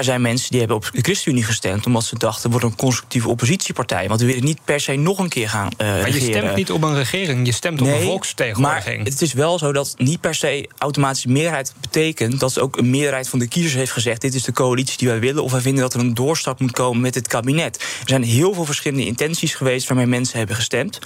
Er 0.00 0.06
zijn 0.06 0.20
mensen 0.20 0.50
die 0.50 0.58
hebben 0.58 0.76
op 0.76 0.90
de 0.92 1.02
ChristenUnie 1.02 1.44
gestemd 1.44 1.86
omdat 1.86 2.04
ze 2.04 2.18
dachten 2.18 2.42
we 2.42 2.50
worden 2.50 2.70
een 2.70 2.76
constructieve 2.76 3.28
oppositiepartij. 3.28 4.08
Want 4.08 4.20
we 4.20 4.26
willen 4.26 4.44
niet 4.44 4.64
per 4.64 4.80
se 4.80 4.94
nog 4.94 5.18
een 5.18 5.28
keer 5.28 5.48
gaan 5.48 5.70
uh, 5.78 5.86
Maar 5.86 5.96
regeren. 5.96 6.26
je 6.26 6.32
stemt 6.32 6.56
niet 6.56 6.70
op 6.70 6.82
een 6.82 6.94
regering, 6.94 7.46
je 7.46 7.52
stemt 7.52 7.80
nee, 7.80 7.94
op 7.94 8.00
een 8.00 8.06
volksvertegenwoordiging. 8.06 8.96
Maar 8.96 9.06
het 9.06 9.22
is 9.22 9.32
wel 9.32 9.58
zo 9.58 9.72
dat 9.72 9.94
niet 9.96 10.20
per 10.20 10.34
se 10.34 10.68
automatisch 10.78 11.26
meerderheid 11.26 11.74
betekent 11.80 12.40
dat 12.40 12.58
ook 12.58 12.76
een 12.76 12.90
meerderheid 12.90 13.28
van 13.28 13.38
de 13.38 13.48
kiezers 13.48 13.74
heeft 13.74 13.92
gezegd 13.92 14.20
dit 14.20 14.34
is 14.34 14.42
de 14.42 14.52
coalitie 14.52 14.98
die 14.98 15.08
wij 15.08 15.20
willen 15.20 15.42
of 15.42 15.52
wij 15.52 15.60
vinden 15.60 15.82
dat 15.82 15.94
er 15.94 16.00
een 16.00 16.14
doorstart 16.14 16.60
moet 16.60 16.72
komen 16.72 17.00
met 17.00 17.14
het 17.14 17.26
kabinet. 17.26 17.76
Er 17.76 18.08
zijn 18.08 18.22
heel 18.22 18.54
veel 18.54 18.64
verschillende 18.64 19.06
intenties 19.06 19.54
geweest 19.54 19.88
waarmee 19.88 20.06
mensen 20.06 20.38
hebben 20.38 20.56
gestemd. 20.56 20.98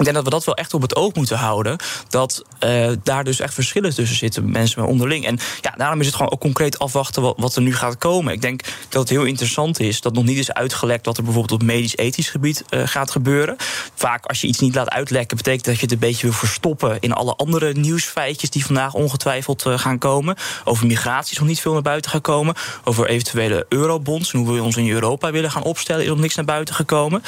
Ik 0.00 0.06
denk 0.06 0.16
dat 0.16 0.24
we 0.24 0.30
dat 0.30 0.44
wel 0.44 0.54
echt 0.54 0.74
op 0.74 0.82
het 0.82 0.96
oog 0.96 1.14
moeten 1.14 1.38
houden. 1.38 1.76
Dat 2.08 2.42
uh, 2.64 2.90
daar 3.02 3.24
dus 3.24 3.40
echt 3.40 3.54
verschillen 3.54 3.94
tussen 3.94 4.16
zitten, 4.16 4.50
mensen 4.50 4.86
onderling. 4.86 5.26
En 5.26 5.38
ja, 5.60 5.74
daarom 5.76 6.00
is 6.00 6.06
het 6.06 6.14
gewoon 6.14 6.32
ook 6.32 6.40
concreet 6.40 6.78
afwachten 6.78 7.34
wat, 7.36 7.56
er 7.56 7.62
nu 7.62 7.74
gaat 7.74 7.98
komen. 7.98 8.32
Ik 8.32 8.42
denk 8.42 8.62
dat 8.88 9.00
het 9.00 9.10
heel 9.10 9.24
interessant 9.24 9.80
is 9.80 10.00
dat 10.00 10.14
nog 10.14 10.24
niet 10.24 10.38
is 10.38 10.52
uitgelekt 10.52 11.06
wat 11.06 11.16
er 11.16 11.22
bijvoorbeeld 11.22 11.60
op 11.60 11.66
medisch-ethisch 11.66 12.30
gebied 12.30 12.64
uh, 12.70 12.82
gaat 12.84 13.10
gebeuren. 13.10 13.56
Vaak 13.94 14.26
als 14.26 14.40
je 14.40 14.46
iets 14.46 14.58
niet 14.58 14.74
laat 14.74 14.90
uitlekken, 14.90 15.36
betekent 15.36 15.64
dat 15.64 15.74
je 15.74 15.80
het 15.80 15.92
een 15.92 15.98
beetje 15.98 16.26
wil 16.26 16.36
verstoppen 16.36 16.96
in 17.00 17.12
alle 17.12 17.36
andere 17.36 17.72
nieuwsfeitjes 17.72 18.50
die 18.50 18.64
vandaag 18.66 18.94
ongetwijfeld 18.94 19.66
uh, 19.66 19.78
gaan 19.78 19.98
komen. 19.98 20.36
Over 20.64 20.86
migratie 20.86 21.32
is 21.32 21.38
nog 21.38 21.48
niet 21.48 21.60
veel 21.60 21.72
naar 21.72 21.82
buiten 21.82 22.10
gekomen. 22.10 22.54
Over 22.84 23.08
eventuele 23.08 23.66
eurobonds 23.68 24.32
en 24.32 24.38
hoe 24.38 24.54
we 24.54 24.62
ons 24.62 24.76
in 24.76 24.90
Europa 24.90 25.30
willen 25.30 25.50
gaan 25.50 25.62
opstellen, 25.62 26.02
is 26.02 26.08
nog 26.08 26.18
niks 26.18 26.34
naar 26.34 26.44
buiten 26.44 26.74
gekomen. 26.74 27.22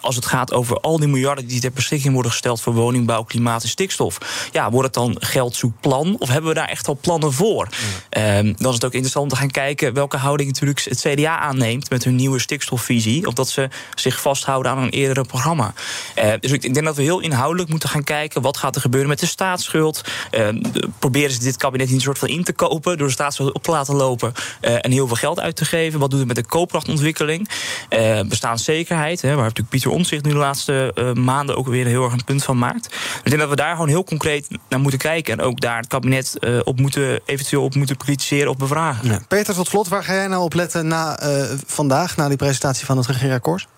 als 0.00 0.16
het 0.16 0.26
gaat 0.26 0.52
over 0.52 0.80
al 0.80 0.98
die 0.98 1.08
miljarden 1.08 1.46
die 1.46 1.59
die 1.60 1.68
ter 1.68 1.76
beschikking 1.76 2.12
worden 2.12 2.32
gesteld 2.32 2.60
voor 2.60 2.74
woningbouw, 2.74 3.22
klimaat 3.22 3.62
en 3.62 3.68
stikstof. 3.68 4.18
Ja, 4.52 4.70
wordt 4.70 4.86
het 4.86 4.94
dan 4.94 5.16
geldzoekplan 5.18 6.16
of 6.18 6.28
hebben 6.28 6.50
we 6.50 6.56
daar 6.56 6.68
echt 6.68 6.88
al 6.88 6.98
plannen 7.00 7.32
voor? 7.32 7.68
Ehm, 8.08 8.52
dan 8.56 8.68
is 8.68 8.74
het 8.74 8.84
ook 8.84 8.92
interessant 8.92 9.24
om 9.24 9.30
te 9.30 9.36
gaan 9.36 9.50
kijken 9.50 9.94
welke 9.94 10.16
houding 10.16 10.48
natuurlijk 10.48 10.84
het 10.84 11.00
CDA 11.00 11.38
aanneemt 11.38 11.90
met 11.90 12.04
hun 12.04 12.16
nieuwe 12.16 12.38
stikstofvisie. 12.38 13.26
Of 13.26 13.34
dat 13.34 13.48
ze 13.48 13.68
zich 13.94 14.20
vasthouden 14.20 14.72
aan 14.72 14.78
een 14.78 14.90
eerdere 14.90 15.24
programma. 15.24 15.74
Eh, 16.14 16.32
dus 16.40 16.50
ik 16.50 16.74
denk 16.74 16.86
dat 16.86 16.96
we 16.96 17.02
heel 17.02 17.20
inhoudelijk 17.20 17.70
moeten 17.70 17.88
gaan 17.88 18.04
kijken 18.04 18.42
wat 18.42 18.56
gaat 18.56 18.74
er 18.74 18.80
gebeuren 18.80 19.08
met 19.08 19.20
de 19.20 19.26
staatsschuld. 19.26 20.04
Ehm, 20.30 20.62
proberen 20.98 21.30
ze 21.30 21.38
dit 21.38 21.56
kabinet 21.56 21.86
niet 21.86 21.96
een 21.96 22.02
soort 22.02 22.18
van 22.18 22.28
in 22.28 22.44
te 22.44 22.52
kopen 22.52 22.98
door 22.98 23.06
de 23.06 23.12
staatsschuld 23.12 23.52
op 23.52 23.62
te 23.62 23.70
laten 23.70 23.94
lopen 23.94 24.32
eh, 24.60 24.74
en 24.80 24.90
heel 24.90 25.06
veel 25.06 25.16
geld 25.16 25.40
uit 25.40 25.56
te 25.56 25.64
geven. 25.64 26.00
Wat 26.00 26.10
doet 26.10 26.18
het 26.18 26.28
met 26.28 26.36
de 26.36 26.44
koopkrachtontwikkeling? 26.44 27.48
Uh, 27.90 28.20
bestaanszekerheid, 28.20 29.22
hè, 29.22 29.28
waar 29.28 29.42
natuurlijk 29.42 29.68
Pieter 29.68 29.90
Omtzigt 29.90 30.24
nu 30.24 30.30
de 30.30 30.36
laatste 30.36 30.92
uh, 30.94 31.12
maanden 31.46 31.56
ook 31.56 31.74
weer 31.74 31.86
heel 31.86 32.04
erg 32.04 32.12
een 32.12 32.24
punt 32.24 32.44
van 32.44 32.58
maakt. 32.58 32.86
Ik 33.24 33.30
denk 33.30 33.40
dat 33.40 33.50
we 33.50 33.56
daar 33.56 33.72
gewoon 33.72 33.88
heel 33.88 34.04
concreet 34.04 34.48
naar 34.68 34.80
moeten 34.80 34.98
kijken 34.98 35.38
en 35.38 35.44
ook 35.44 35.60
daar 35.60 35.76
het 35.76 35.86
kabinet 35.86 36.38
op 36.64 36.80
moeten, 36.80 37.20
eventueel 37.24 37.62
op 37.62 37.74
moeten 37.74 37.96
kritiseren 37.96 38.50
of 38.50 38.56
bevragen. 38.56 39.08
Ja. 39.08 39.20
Peter, 39.28 39.54
tot 39.54 39.68
slot, 39.68 39.88
waar 39.88 40.04
ga 40.04 40.14
jij 40.14 40.26
nou 40.26 40.42
op 40.42 40.54
letten 40.54 40.86
na 40.86 41.18
vandaag, 41.66 42.16
na 42.16 42.28
die 42.28 42.36
presentatie 42.36 42.86
van 42.86 42.96
het 42.96 43.06
regeerakkoord? 43.06 43.68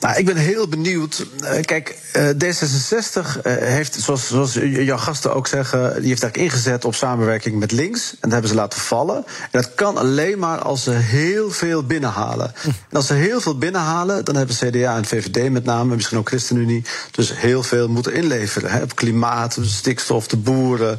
Nou, 0.00 0.18
ik 0.18 0.24
ben 0.24 0.36
heel 0.36 0.68
benieuwd. 0.68 1.26
Uh, 1.42 1.60
kijk, 1.60 1.98
uh, 2.16 2.28
D66 2.28 3.16
uh, 3.16 3.52
heeft, 3.56 3.94
zoals, 3.94 4.28
zoals 4.28 4.52
jouw 4.62 4.96
gasten 4.96 5.34
ook 5.34 5.46
zeggen, 5.46 5.80
die 5.80 6.08
heeft 6.08 6.22
eigenlijk 6.22 6.36
ingezet 6.36 6.84
op 6.84 6.94
samenwerking 6.94 7.58
met 7.58 7.72
links. 7.72 8.10
En 8.10 8.18
dat 8.20 8.30
hebben 8.30 8.50
ze 8.50 8.56
laten 8.56 8.80
vallen. 8.80 9.16
En 9.16 9.60
dat 9.60 9.74
kan 9.74 9.96
alleen 9.96 10.38
maar 10.38 10.58
als 10.58 10.82
ze 10.82 10.90
heel 10.90 11.50
veel 11.50 11.82
binnenhalen. 11.82 12.52
Hm. 12.60 12.68
En 12.68 12.96
als 12.96 13.06
ze 13.06 13.14
heel 13.14 13.40
veel 13.40 13.58
binnenhalen, 13.58 14.24
dan 14.24 14.36
hebben 14.36 14.56
CDA 14.56 14.96
en 14.96 15.04
VVD 15.04 15.50
met 15.50 15.64
name, 15.64 15.94
misschien 15.94 16.18
ook 16.18 16.28
ChristenUnie, 16.28 16.84
dus 17.10 17.36
heel 17.36 17.62
veel 17.62 17.88
moeten 17.88 18.14
inleveren. 18.14 18.70
Hè, 18.70 18.82
op 18.82 18.96
klimaat, 18.96 19.58
stikstof, 19.62 20.26
de 20.26 20.36
boeren, 20.36 20.98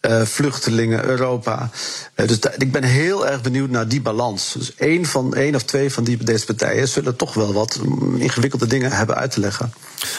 uh, 0.00 0.22
vluchtelingen, 0.22 1.04
Europa. 1.04 1.70
Uh, 2.16 2.26
dus 2.26 2.38
ik 2.58 2.72
ben 2.72 2.82
heel 2.82 3.26
erg 3.26 3.42
benieuwd 3.42 3.70
naar 3.70 3.88
die 3.88 4.00
balans. 4.00 4.52
Dus 4.52 4.74
één, 4.74 5.04
van, 5.04 5.34
één 5.34 5.54
of 5.54 5.62
twee 5.62 5.92
van 5.92 6.04
die, 6.04 6.24
deze 6.24 6.44
partijen 6.44 6.88
zullen 6.88 7.16
toch 7.16 7.34
wel 7.34 7.52
wat 7.52 7.65
ingewikkelde 8.16 8.66
dingen 8.66 8.92
hebben 8.92 9.16
uit 9.16 9.30
te 9.30 9.40
leggen. 9.40 9.72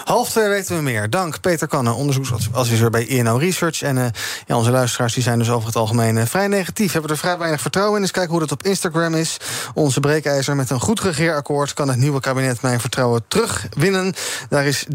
Half 0.04 0.30
twee 0.30 0.48
weten 0.48 0.76
we 0.76 0.82
meer. 0.82 1.10
Dank 1.10 1.42
Peter 1.42 1.68
Kannen, 1.68 1.96
onderzoeksadviseur 1.96 2.90
bij 2.90 3.06
INO 3.06 3.38
Research. 3.38 3.82
En 3.82 4.12
ja, 4.46 4.58
onze 4.58 4.72
luisteraars 4.72 5.14
die 5.14 5.24
zijn 5.24 5.40
dus 5.40 5.50
over 5.50 5.68
het 5.68 5.76
algemeen 5.76 6.28
vrij 6.28 6.48
negatief. 6.48 6.92
Hebben 6.92 7.12
er 7.12 7.18
vrij 7.18 7.38
weinig 7.38 7.62
vertrouwen 7.62 7.96
in. 7.96 8.02
Eens 8.02 8.12
kijken 8.12 8.32
hoe 8.32 8.40
dat 8.40 8.52
op 8.52 8.64
Instagram 8.64 9.14
is. 9.14 9.38
Onze 9.74 10.00
breekijzer 10.00 10.56
met 10.56 10.70
een 10.70 10.80
goed 10.80 11.00
regeerakkoord... 11.00 11.74
kan 11.74 11.88
het 11.88 11.98
nieuwe 11.98 12.20
kabinet 12.20 12.62
mijn 12.62 12.80
vertrouwen 12.80 13.24
terugwinnen. 13.28 14.14
Daar 14.50 14.66
is 14.66 14.86
73% 14.86 14.88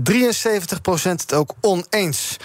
het 1.02 1.34
ook 1.34 1.54
oneens. 1.60 2.36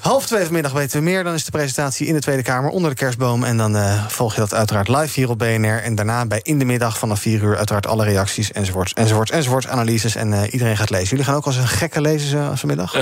Half 0.00 0.26
twee 0.26 0.44
vanmiddag 0.44 0.72
weten 0.72 0.98
we 0.98 1.04
meer. 1.04 1.24
Dan 1.24 1.34
is 1.34 1.44
de 1.44 1.50
presentatie 1.50 2.06
in 2.06 2.14
de 2.14 2.20
Tweede 2.20 2.42
Kamer 2.42 2.70
onder 2.70 2.90
de 2.90 2.96
kerstboom. 2.96 3.44
En 3.44 3.56
dan 3.56 3.76
uh, 3.76 4.06
volg 4.06 4.34
je 4.34 4.40
dat 4.40 4.54
uiteraard 4.54 4.88
live 4.88 5.20
hier 5.20 5.30
op 5.30 5.38
BNR. 5.38 5.82
En 5.82 5.94
daarna 5.94 6.26
bij 6.26 6.40
In 6.42 6.58
de 6.58 6.64
Middag 6.64 6.98
vanaf 6.98 7.20
4 7.20 7.42
uur 7.42 7.56
uiteraard 7.56 7.86
alle 7.86 8.04
reacties 8.04 8.52
enzovoorts, 8.52 8.92
enzovoorts, 8.92 9.30
enzovoorts, 9.30 9.68
analyses. 9.68 10.14
En 10.14 10.32
uh, 10.32 10.52
iedereen 10.52 10.76
gaat 10.76 10.90
lezen. 10.90 11.08
Jullie 11.08 11.24
gaan 11.24 11.34
ook 11.34 11.46
als 11.46 11.56
een 11.56 11.68
gekke 11.68 12.00
lezen 12.00 12.38
uh, 12.38 12.50
vanmiddag? 12.54 12.92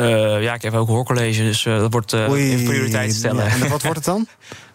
ja, 0.41 0.55
ik 0.55 0.63
heb 0.63 0.75
ook 0.75 0.89
hoorcollege, 0.89 1.43
dus 1.43 1.63
dat 1.63 1.93
wordt 1.93 2.15
Oei, 2.15 2.65
prioriteit 2.65 3.15
stellen. 3.15 3.45
Ja, 3.45 3.51
en 3.51 3.69
wat 3.69 3.83
wordt 3.83 3.97
het 3.97 4.05
dan? 4.05 4.27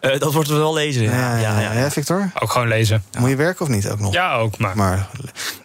Uh, 0.04 0.18
dat 0.24 0.32
wordt 0.32 0.48
wel 0.48 0.74
lezen. 0.74 1.02
Ja, 1.02 1.36
ja, 1.36 1.60
ja, 1.60 1.72
ja. 1.72 1.90
Victor? 1.90 2.30
Ook 2.38 2.50
gewoon 2.50 2.68
lezen. 2.68 3.04
Moet 3.18 3.30
je 3.30 3.36
werken 3.36 3.62
of 3.62 3.68
niet 3.68 3.88
ook 3.88 4.00
nog? 4.00 4.12
Ja, 4.12 4.34
ook. 4.34 4.58
Maar, 4.58 4.76
maar 4.76 5.08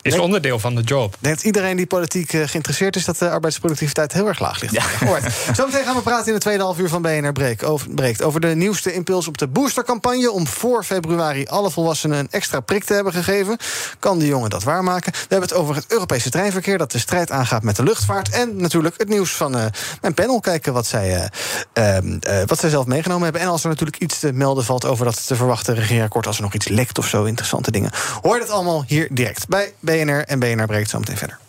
is 0.02 0.12
denk, 0.12 0.24
onderdeel 0.24 0.60
van 0.60 0.76
de 0.76 0.82
job. 0.82 1.16
Denkt 1.20 1.44
iedereen 1.44 1.78
die 1.78 1.86
politiek 1.86 2.34
uh, 2.34 2.48
geïnteresseerd 2.48 2.96
is... 2.96 3.06
dat 3.06 3.18
de 3.18 3.30
arbeidsproductiviteit 3.30 4.14
heel 4.14 4.28
erg 4.28 4.40
laag 4.40 4.62
ligt? 4.62 4.74
Ja. 4.74 4.84
Zometeen 5.56 5.84
gaan 5.84 5.96
we 5.96 6.02
praten 6.02 6.28
in 6.28 6.34
de 6.34 6.40
tweede 6.50 6.68
half 6.68 6.80
uur 6.80 6.90
van 6.90 7.02
BNR 7.02 7.32
Breek 7.32 7.64
over, 7.64 7.90
breekt... 7.90 8.22
over 8.22 8.42
de 8.42 8.48
nieuwste 8.48 8.94
impuls 8.94 9.28
op 9.28 9.38
de 9.38 9.48
boostercampagne... 9.48 10.32
om 10.32 10.48
voor 10.48 10.84
februari 10.84 11.46
alle 11.46 11.72
volwassenen 11.72 12.18
een 12.18 12.28
extra 12.32 12.60
prik 12.60 12.84
te 12.84 12.94
hebben 12.94 13.14
gegeven. 13.14 13.58
Kan 14.00 14.20
de 14.20 14.28
jongen 14.28 14.50
dat 14.50 14.64
waarmaken? 14.64 15.12
We 15.12 15.18
hebben 15.20 15.50
het 15.50 15.58
over 15.58 15.76
het 15.76 15.86
Europese 15.88 16.30
treinverkeer... 16.30 16.78
dat 16.78 16.92
de 16.92 17.00
strijd 17.00 17.32
aangaat 17.32 17.64
met 17.64 17.76
de 17.76 17.84
luchtvaart. 17.84 18.30
En 18.30 18.62
natuurlijk 18.62 18.98
het 18.98 19.10
nieuws 19.10 19.32
van 19.32 19.58
uh, 19.58 19.66
mijn 20.02 20.14
panel. 20.14 20.40
Kijken 20.40 20.74
wat 20.74 20.86
zij, 20.86 21.30
ehm, 21.74 22.20
wat 22.46 22.60
zij 22.60 22.70
zelf 22.70 22.86
meegenomen 22.86 23.24
hebben. 23.24 23.42
En 23.42 23.48
als 23.48 23.64
er 23.64 23.70
natuurlijk 23.70 24.02
iets 24.02 24.20
te 24.20 24.34
melden 24.34 24.64
valt 24.64 24.86
over 24.86 25.06
dat 25.06 25.28
te 25.28 25.36
verwachten 25.36 25.76
regeerakkoord... 25.76 26.28
als 26.28 26.38
er 26.38 26.44
nog 26.44 26.54
iets 26.54 26.68
lekt 26.68 26.98
of 26.98 27.08
zo, 27.08 27.24
interessante 27.24 27.72
dingen. 27.72 27.92
Hoor 28.22 28.40
het 28.40 28.50
allemaal 28.50 28.84
hier 28.88 29.08
direct 29.12 29.48
bij 29.48 29.74
BNR 29.80 30.24
en 30.26 30.40
BNR 30.40 30.66
breekt 30.66 30.90
zo 30.90 31.00
meteen 31.00 31.18
verder. 31.18 31.49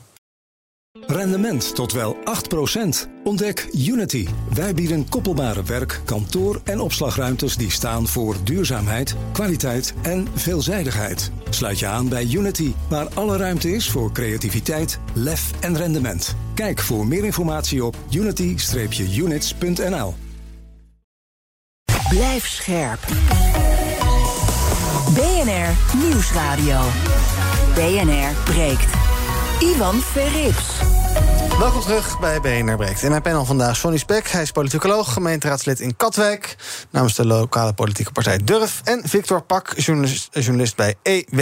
Rendement 0.98 1.74
tot 1.74 1.92
wel 1.92 2.16
8%. 2.16 2.18
Ontdek 3.24 3.68
Unity. 3.72 4.28
Wij 4.54 4.74
bieden 4.74 5.08
koppelbare 5.08 5.62
werk, 5.62 6.00
kantoor 6.04 6.60
en 6.64 6.80
opslagruimtes 6.80 7.56
die 7.56 7.70
staan 7.70 8.06
voor 8.06 8.36
duurzaamheid, 8.44 9.16
kwaliteit 9.32 9.94
en 10.02 10.28
veelzijdigheid. 10.34 11.30
Sluit 11.50 11.78
je 11.78 11.86
aan 11.86 12.08
bij 12.08 12.28
Unity, 12.32 12.72
waar 12.88 13.08
alle 13.14 13.36
ruimte 13.36 13.72
is 13.72 13.90
voor 13.90 14.12
creativiteit, 14.12 14.98
lef 15.14 15.50
en 15.60 15.76
rendement. 15.76 16.36
Kijk 16.54 16.80
voor 16.80 17.06
meer 17.06 17.24
informatie 17.24 17.84
op 17.84 17.96
unity-units.nl. 18.10 20.14
Blijf 22.08 22.46
scherp. 22.46 23.00
BNR 25.14 25.96
Nieuwsradio. 25.96 26.80
BNR 27.74 28.42
breekt. 28.44 29.09
Ivan 29.62 30.00
Verrips. 30.00 30.99
Welkom 31.60 31.80
terug 31.80 32.18
bij 32.20 32.40
BNR 32.40 32.76
Breekt. 32.76 33.02
In 33.02 33.10
mijn 33.10 33.22
panel 33.22 33.44
vandaag 33.44 33.76
Sonny 33.76 33.98
Spek. 33.98 34.28
Hij 34.28 34.42
is 34.42 34.50
politicoloog, 34.50 35.12
gemeenteraadslid 35.12 35.80
in 35.80 35.96
Katwijk... 35.96 36.56
namens 36.90 37.14
de 37.14 37.26
lokale 37.26 37.72
politieke 37.72 38.12
partij 38.12 38.38
Durf. 38.44 38.80
En 38.84 39.02
Victor 39.04 39.42
Pak, 39.42 39.72
journalist, 39.76 40.28
journalist 40.32 40.76
bij 40.76 40.94
EW. 41.02 41.36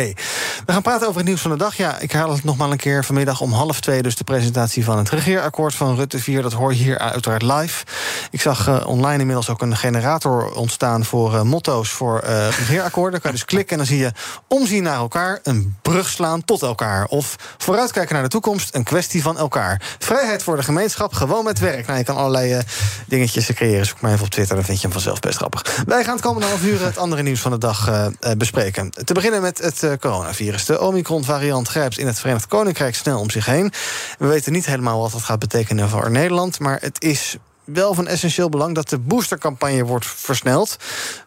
We 0.67 0.73
gaan 0.73 0.83
praten 0.83 1.07
over 1.07 1.19
het 1.19 1.29
nieuws 1.29 1.41
van 1.41 1.51
de 1.51 1.57
dag. 1.57 1.77
Ja, 1.77 1.99
ik 1.99 2.13
herhaal 2.13 2.33
het 2.33 2.45
nog 2.45 2.57
maar 2.57 2.71
een 2.71 2.77
keer 2.77 3.05
vanmiddag 3.05 3.41
om 3.41 3.53
half 3.53 3.81
twee... 3.81 4.03
dus 4.03 4.17
de 4.17 4.25
presentatie 4.25 4.85
van 4.85 4.99
het 4.99 5.09
regeerakkoord 5.09 5.75
van 5.75 5.97
Rutte 5.97 6.19
4. 6.19 6.43
Dat 6.43 6.53
hoor 6.53 6.75
je 6.75 6.83
hier 6.83 6.99
uiteraard 6.99 7.43
live. 7.43 7.85
Ik 8.31 8.41
zag 8.41 8.69
uh, 8.69 8.87
online 8.87 9.19
inmiddels 9.19 9.49
ook 9.49 9.63
een 9.63 9.77
generator 9.77 10.53
ontstaan... 10.53 11.05
voor 11.05 11.35
uh, 11.35 11.43
motto's 11.43 11.91
voor 11.91 12.23
uh, 12.25 12.49
regeerakkoorden. 12.49 13.13
Dan 13.13 13.21
kan 13.21 13.31
je 13.31 13.37
dus 13.37 13.47
klikken 13.47 13.73
en 13.73 13.79
dan 13.79 13.87
zie 13.87 13.99
je 13.99 14.13
omzien 14.49 14.83
naar 14.83 14.97
elkaar... 14.97 15.39
een 15.43 15.77
brug 15.83 16.09
slaan 16.09 16.45
tot 16.45 16.63
elkaar. 16.63 17.05
Of 17.05 17.37
vooruitkijken 17.59 18.15
naar 18.15 18.23
de 18.23 18.29
toekomst, 18.29 18.75
een 18.75 18.85
kwestie 18.85 19.23
van 19.23 19.39
elkaar. 19.39 19.97
Vrijheid 20.09 20.43
voor 20.43 20.57
de 20.57 20.63
gemeenschap, 20.63 21.13
gewoon 21.13 21.45
met 21.45 21.59
werk. 21.59 21.87
Nou, 21.87 21.99
je 21.99 22.05
kan 22.05 22.17
allerlei 22.17 22.55
uh, 22.55 22.61
dingetjes 23.07 23.47
creëren. 23.47 23.87
Zoek 23.87 24.01
maar 24.01 24.13
even 24.13 24.25
op 24.25 24.31
Twitter, 24.31 24.55
dan 24.55 24.65
vind 24.65 24.77
je 24.77 24.83
hem 24.83 24.93
vanzelf 24.93 25.21
best 25.21 25.37
grappig. 25.37 25.83
Wij 25.87 26.05
gaan 26.05 26.15
het 26.15 26.25
komende 26.25 26.47
half 26.47 26.65
uur 26.65 26.85
het 26.85 26.99
andere 26.99 27.23
nieuws 27.23 27.41
van 27.41 27.51
de 27.51 27.59
dag 27.59 27.89
uh, 27.89 28.07
bespreken. 28.37 28.91
Te 28.91 29.15
beginnen 29.15 29.43
met 29.43 29.59
het 29.59 29.99
coronavirus. 30.01 30.65
De 30.65 30.81
Omicron-variant 30.81 31.69
grijpt 31.69 31.99
in 31.99 32.07
het 32.07 32.19
Verenigd 32.19 32.47
Koninkrijk 32.47 32.95
snel 32.95 33.21
om 33.21 33.31
zich 33.31 33.47
heen. 33.47 33.73
We 34.19 34.27
weten 34.27 34.53
niet 34.53 34.67
helemaal 34.67 35.01
wat 35.01 35.13
dat 35.13 35.23
gaat 35.23 35.39
betekenen 35.39 35.89
voor 35.89 36.11
Nederland... 36.11 36.59
maar 36.59 36.79
het 36.81 37.03
is 37.03 37.37
wel 37.73 37.95
van 37.95 38.07
essentieel 38.07 38.49
belang 38.49 38.75
dat 38.75 38.89
de 38.89 38.99
boostercampagne 38.99 39.85
wordt 39.85 40.07
versneld. 40.07 40.77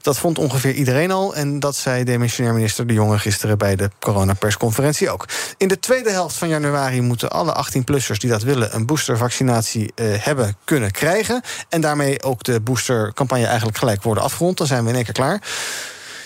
Dat 0.02 0.18
vond 0.18 0.38
ongeveer 0.38 0.74
iedereen 0.74 1.12
al. 1.12 1.36
En 1.36 1.60
dat 1.60 1.76
zei 1.76 2.04
demissionair 2.04 2.54
minister 2.54 2.88
De 2.88 2.94
Jonge 2.94 3.20
gisteren 3.20 3.58
bij 3.58 3.76
de 3.76 3.90
coronapersconferentie 4.00 5.10
ook. 5.10 5.28
In 5.58 5.68
de 5.68 5.80
tweede 5.80 6.12
helft 6.12 6.36
van 6.36 6.48
januari 6.48 7.02
moeten 7.02 7.30
alle 7.30 7.66
18-plussers 7.66 8.18
die 8.18 8.30
dat 8.30 8.44
willen 8.44 8.76
een 8.76 8.86
boostervaccinatie 8.86 9.92
uh, 9.96 10.16
hebben 10.18 10.56
kunnen 10.64 10.92
krijgen. 10.92 11.42
En 11.70 11.82
daarmee 11.82 12.24
ook 12.24 12.44
de 12.44 12.60
boostercampagne 12.60 13.46
eigenlijk 13.46 13.78
gelijk 13.78 14.04
worden 14.04 14.24
afgerond. 14.24 14.58
Dan 14.58 14.68
zijn 14.68 14.84
we 14.84 14.90
in 14.90 14.96
één 14.96 15.04
keer 15.04 15.14
klaar. 15.14 15.42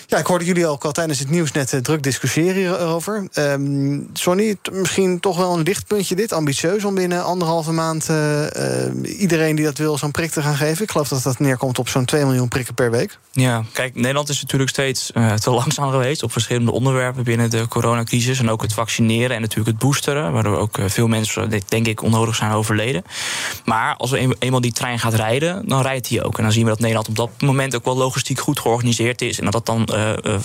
Ja, 0.06 0.18
ik 0.18 0.26
hoorde 0.26 0.44
jullie 0.44 0.66
ook 0.66 0.84
al 0.84 0.92
tijdens 0.92 1.18
het 1.18 1.30
nieuws 1.30 1.52
net 1.52 1.72
uh, 1.72 1.80
druk 1.80 2.02
discussiëren 2.02 2.54
hierover. 2.54 3.28
Um, 3.34 4.08
Sonny, 4.12 4.56
misschien 4.72 5.20
toch 5.20 5.36
wel 5.36 5.54
een 5.54 5.62
lichtpuntje 5.62 6.14
dit. 6.14 6.32
Ambitieus 6.32 6.84
om 6.84 6.94
binnen 6.94 7.24
anderhalve 7.24 7.72
maand 7.72 8.08
uh, 8.10 9.18
iedereen 9.18 9.56
die 9.56 9.64
dat 9.64 9.78
wil 9.78 9.98
zo'n 9.98 10.10
prik 10.10 10.30
te 10.30 10.42
gaan 10.42 10.56
geven. 10.56 10.82
Ik 10.82 10.90
geloof 10.90 11.08
dat 11.08 11.22
dat 11.22 11.38
neerkomt 11.38 11.78
op 11.78 11.88
zo'n 11.88 12.04
2 12.04 12.24
miljoen 12.24 12.48
prikken 12.48 12.74
per 12.74 12.90
week. 12.90 13.18
Ja, 13.32 13.64
kijk, 13.72 13.94
Nederland 13.94 14.28
is 14.28 14.40
natuurlijk 14.42 14.70
steeds 14.70 15.10
te 15.40 15.50
langzaam 15.50 15.90
geweest 15.90 16.22
op 16.22 16.32
verschillende 16.32 16.70
onderwerpen 16.70 17.24
binnen 17.24 17.50
de 17.50 17.68
coronacrisis. 17.68 18.38
En 18.38 18.50
ook 18.50 18.62
het 18.62 18.72
vaccineren 18.72 19.36
en 19.36 19.40
natuurlijk 19.40 19.68
het 19.68 19.78
boosteren. 19.78 20.32
Waardoor 20.32 20.56
ook 20.56 20.78
veel 20.86 21.06
mensen, 21.06 21.50
denk 21.68 21.86
ik, 21.86 22.02
onnodig 22.02 22.34
zijn 22.34 22.52
overleden. 22.52 23.04
Maar 23.64 23.96
als 23.96 24.10
we 24.10 24.36
eenmaal 24.38 24.60
die 24.60 24.72
trein 24.72 24.98
gaat 24.98 25.14
rijden, 25.14 25.68
dan 25.68 25.82
rijdt 25.82 26.08
hij 26.08 26.22
ook. 26.22 26.36
En 26.36 26.42
dan 26.42 26.52
zien 26.52 26.62
we 26.64 26.70
dat 26.70 26.78
Nederland 26.78 27.08
op 27.08 27.16
dat 27.16 27.30
moment 27.40 27.74
ook 27.74 27.84
wel 27.84 27.96
logistiek 27.96 28.40
goed 28.40 28.60
georganiseerd 28.60 29.22
is. 29.22 29.38
En 29.38 29.44
dat 29.44 29.56
dat 29.56 29.66
dan 29.66 29.96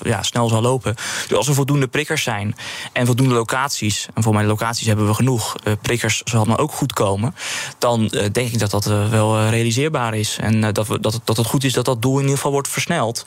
ja, 0.03 0.23
snel 0.23 0.49
zal 0.49 0.61
lopen. 0.61 0.95
Dus 1.27 1.37
als 1.37 1.47
er 1.47 1.53
voldoende 1.53 1.87
prikkers 1.87 2.23
zijn 2.23 2.55
en 2.93 3.05
voldoende 3.05 3.33
locaties, 3.33 4.07
en 4.13 4.23
voor 4.23 4.33
mijn 4.33 4.45
locaties 4.45 4.87
hebben 4.87 5.07
we 5.07 5.13
genoeg, 5.13 5.55
prikkers 5.81 6.21
zal 6.25 6.45
dan 6.45 6.57
ook 6.57 6.71
goed 6.71 6.93
komen, 6.93 7.35
dan 7.77 8.07
denk 8.31 8.51
ik 8.51 8.59
dat 8.59 8.71
dat 8.71 8.85
wel 8.85 9.49
realiseerbaar 9.49 10.13
is. 10.15 10.37
En 10.41 10.73
dat, 10.73 10.87
we, 10.87 10.99
dat, 10.99 11.21
dat 11.23 11.37
het 11.37 11.47
goed 11.47 11.63
is 11.63 11.73
dat 11.73 11.85
dat 11.85 12.01
doel 12.01 12.15
in 12.15 12.21
ieder 12.21 12.35
geval 12.35 12.51
wordt 12.51 12.67
versneld. 12.67 13.25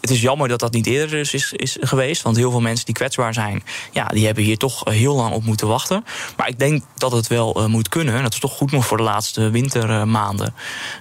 Het 0.00 0.10
is 0.10 0.20
jammer 0.20 0.48
dat 0.48 0.60
dat 0.60 0.72
niet 0.72 0.86
eerder 0.86 1.18
is, 1.18 1.52
is, 1.52 1.76
geweest. 1.80 2.22
Want 2.22 2.36
heel 2.36 2.50
veel 2.50 2.60
mensen 2.60 2.86
die 2.86 2.94
kwetsbaar 2.94 3.34
zijn, 3.34 3.62
ja, 3.92 4.06
die 4.06 4.26
hebben 4.26 4.44
hier 4.44 4.58
toch 4.58 4.84
heel 4.84 5.14
lang 5.14 5.34
op 5.34 5.44
moeten 5.44 5.68
wachten. 5.68 6.04
Maar 6.36 6.48
ik 6.48 6.58
denk 6.58 6.82
dat 6.94 7.12
het 7.12 7.26
wel 7.26 7.68
moet 7.68 7.88
kunnen. 7.88 8.22
Dat 8.22 8.32
is 8.32 8.40
toch 8.40 8.52
goed 8.52 8.70
nog 8.70 8.86
voor 8.86 8.96
de 8.96 9.02
laatste 9.02 9.50
wintermaanden. 9.50 10.54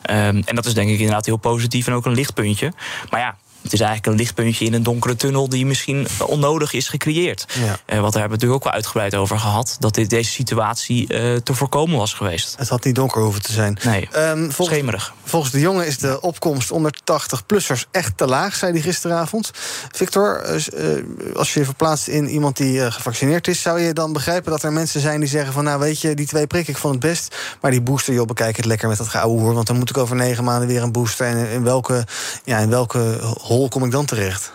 Uh, 0.10 0.28
en 0.28 0.56
dat 0.56 0.66
is 0.66 0.74
denk 0.74 0.90
ik 0.90 1.00
inderdaad 1.00 1.26
heel 1.26 1.38
positief 1.38 1.88
en 1.88 1.94
ook 1.94 2.06
een 2.06 2.14
lichtpuntje. 2.14 2.74
Maar 3.10 3.20
ja, 3.20 3.38
het 3.62 3.74
is 3.74 3.80
eigenlijk 3.80 4.12
een 4.12 4.16
lichtpuntje 4.16 4.66
in 4.66 4.74
een 4.74 4.84
donkere 4.84 5.16
tunnel 5.16 5.50
die 5.50 5.66
misschien 5.66 6.08
onnodig 6.26 6.74
is 6.74 6.88
gecreëerd. 6.88 7.46
Ja. 7.48 7.64
Uh, 7.64 7.68
want 7.68 7.88
daar 7.88 8.00
hebben 8.00 8.22
we 8.22 8.30
natuurlijk 8.30 8.54
ook 8.54 8.64
wel 8.64 8.74
uitgebreid 8.74 9.16
over 9.16 9.40
gehad. 9.40 9.76
Dat 9.80 9.96
dit, 9.96 10.10
deze 10.10 10.32
situatie 10.32 11.14
uh, 11.14 11.36
te 11.36 11.54
voorkomen 11.54 11.98
was 11.98 12.14
geweest. 12.14 12.56
Het 12.58 12.70
had 12.70 12.84
niet 12.84 12.96
donker 12.96 13.22
hoeven 13.22 13.42
te 13.42 13.52
zijn. 13.52 13.78
Nee, 13.84 14.08
um, 14.18 14.52
volgens, 14.52 14.78
schemerig. 14.78 15.14
Volgens 15.24 15.52
de 15.52 15.60
jongen 15.60 15.86
is 15.86 15.98
de 15.98 16.22
opkomst 16.22 16.72
onder 16.72 16.98
80-plussers 17.12 17.90
echt 17.92 18.18
te 18.18 18.26
laag, 18.26 18.56
zei 18.56 18.72
hij 18.72 18.82
gisteravond. 18.82 19.52
Victor, 19.92 20.44
uh, 20.46 21.36
als 21.36 21.54
je 21.54 21.60
je 21.60 21.66
verplaatst 21.66 22.08
in 22.08 22.30
iemand 22.30 22.58
die 22.58 22.92
gevaccineerd 22.92 23.48
is... 23.48 23.62
zou 23.62 23.80
je 23.80 23.94
dan 23.94 24.14
begrijpen 24.14 24.52
dat 24.52 24.64
er 24.64 24.74
mensen 24.74 25.02
zijn 25.02 25.20
die 25.20 25.30
zeggen 25.30 25.54
van... 25.54 25.64
nou 25.64 25.80
weet 25.80 26.02
je, 26.02 26.14
die 26.14 26.28
twee 26.28 26.48
prikken, 26.48 26.74
ik 26.74 26.80
vond 26.80 26.94
het 26.94 27.04
best... 27.04 27.36
maar 27.62 27.72
die 27.72 27.82
booster, 27.82 28.14
joh, 28.14 28.28
bekijk 28.28 28.58
het 28.58 28.66
lekker 28.66 28.88
met 28.88 28.98
dat 28.98 29.08
hoor. 29.08 29.54
want 29.54 29.68
dan 29.68 29.78
moet 29.78 29.90
ik 29.90 29.98
over 29.98 30.16
negen 30.16 30.44
maanden 30.44 30.68
weer 30.68 30.84
een 30.84 30.92
booster. 30.92 31.26
En 31.26 31.50
in 31.50 31.64
welke, 31.64 32.06
ja, 32.44 32.58
in 32.58 32.70
welke 32.70 33.20
hol 33.52 33.68
kom 33.68 33.86
ik 33.86 33.92
dan 33.92 34.06
terecht? 34.06 34.52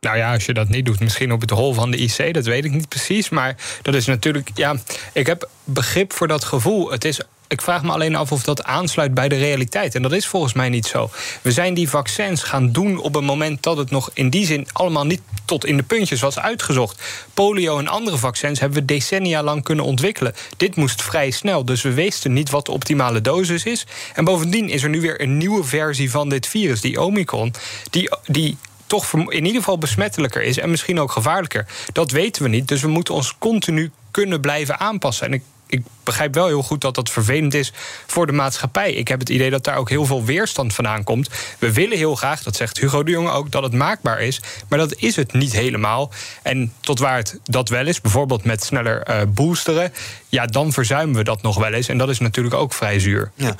Nou 0.00 0.16
ja, 0.16 0.32
als 0.32 0.46
je 0.46 0.54
dat 0.54 0.68
niet 0.68 0.86
doet, 0.86 1.00
misschien 1.00 1.32
op 1.32 1.40
het 1.40 1.50
hol 1.50 1.74
van 1.74 1.90
de 1.90 1.96
IC, 1.96 2.34
dat 2.34 2.44
weet 2.44 2.64
ik 2.64 2.72
niet 2.72 2.88
precies. 2.88 3.28
Maar 3.28 3.56
dat 3.82 3.94
is 3.94 4.06
natuurlijk, 4.06 4.50
ja, 4.54 4.76
ik 5.12 5.26
heb 5.26 5.48
begrip 5.64 6.12
voor 6.12 6.28
dat 6.28 6.44
gevoel. 6.44 6.90
Het 6.90 7.04
is 7.04 7.20
ik 7.48 7.62
vraag 7.62 7.82
me 7.82 7.92
alleen 7.92 8.14
af 8.14 8.32
of 8.32 8.42
dat 8.42 8.64
aansluit 8.64 9.14
bij 9.14 9.28
de 9.28 9.36
realiteit. 9.36 9.94
En 9.94 10.02
dat 10.02 10.12
is 10.12 10.26
volgens 10.26 10.52
mij 10.52 10.68
niet 10.68 10.86
zo. 10.86 11.10
We 11.42 11.52
zijn 11.52 11.74
die 11.74 11.88
vaccins 11.88 12.42
gaan 12.42 12.72
doen 12.72 12.98
op 12.98 13.14
een 13.14 13.24
moment 13.24 13.62
dat 13.62 13.76
het 13.76 13.90
nog 13.90 14.10
in 14.14 14.30
die 14.30 14.46
zin 14.46 14.66
allemaal 14.72 15.06
niet 15.06 15.20
tot 15.44 15.66
in 15.66 15.76
de 15.76 15.82
puntjes 15.82 16.20
was 16.20 16.38
uitgezocht. 16.38 17.02
Polio 17.34 17.78
en 17.78 17.88
andere 17.88 18.16
vaccins 18.16 18.60
hebben 18.60 18.78
we 18.78 18.84
decennia 18.84 19.42
lang 19.42 19.62
kunnen 19.62 19.84
ontwikkelen. 19.84 20.34
Dit 20.56 20.76
moest 20.76 21.02
vrij 21.02 21.30
snel, 21.30 21.64
dus 21.64 21.82
we 21.82 21.92
wisten 21.92 22.32
niet 22.32 22.50
wat 22.50 22.66
de 22.66 22.72
optimale 22.72 23.20
dosis 23.20 23.64
is. 23.64 23.86
En 24.14 24.24
bovendien 24.24 24.68
is 24.68 24.82
er 24.82 24.88
nu 24.88 25.00
weer 25.00 25.20
een 25.20 25.36
nieuwe 25.36 25.64
versie 25.64 26.10
van 26.10 26.28
dit 26.28 26.46
virus, 26.46 26.80
die 26.80 27.02
Omicron, 27.02 27.54
die, 27.90 28.10
die 28.26 28.56
toch 28.86 29.12
in 29.12 29.44
ieder 29.44 29.60
geval 29.60 29.78
besmettelijker 29.78 30.42
is 30.42 30.58
en 30.58 30.70
misschien 30.70 31.00
ook 31.00 31.12
gevaarlijker. 31.12 31.66
Dat 31.92 32.10
weten 32.10 32.42
we 32.42 32.48
niet, 32.48 32.68
dus 32.68 32.80
we 32.80 32.88
moeten 32.88 33.14
ons 33.14 33.34
continu 33.38 33.90
kunnen 34.10 34.40
blijven 34.40 34.80
aanpassen. 34.80 35.26
En 35.26 35.32
ik 35.32 35.42
ik 35.68 35.82
begrijp 36.08 36.34
wel 36.34 36.46
heel 36.46 36.62
goed 36.62 36.80
dat 36.80 36.94
dat 36.94 37.10
vervelend 37.10 37.54
is 37.54 37.72
voor 38.06 38.26
de 38.26 38.32
maatschappij. 38.32 38.92
Ik 38.92 39.08
heb 39.08 39.18
het 39.18 39.28
idee 39.28 39.50
dat 39.50 39.64
daar 39.64 39.76
ook 39.76 39.88
heel 39.88 40.04
veel 40.04 40.24
weerstand 40.24 40.74
vandaan 40.74 41.04
komt. 41.04 41.28
We 41.58 41.72
willen 41.72 41.96
heel 41.96 42.14
graag, 42.14 42.42
dat 42.42 42.56
zegt 42.56 42.78
Hugo 42.78 43.02
de 43.02 43.10
Jonge 43.10 43.30
ook, 43.30 43.50
dat 43.50 43.62
het 43.62 43.72
maakbaar 43.72 44.20
is. 44.20 44.40
Maar 44.68 44.78
dat 44.78 44.94
is 44.96 45.16
het 45.16 45.32
niet 45.32 45.52
helemaal. 45.52 46.10
En 46.42 46.72
tot 46.80 46.98
waar 46.98 47.16
het 47.16 47.38
dat 47.44 47.68
wel 47.68 47.86
is, 47.86 48.00
bijvoorbeeld 48.00 48.44
met 48.44 48.64
sneller 48.64 49.08
uh, 49.08 49.16
boosteren, 49.28 49.92
ja, 50.28 50.46
dan 50.46 50.72
verzuimen 50.72 51.16
we 51.16 51.24
dat 51.24 51.42
nog 51.42 51.56
wel 51.56 51.72
eens. 51.72 51.88
En 51.88 51.98
dat 51.98 52.08
is 52.08 52.18
natuurlijk 52.18 52.54
ook 52.54 52.72
vrij 52.72 53.00
zuur. 53.00 53.30
Ja, 53.34 53.54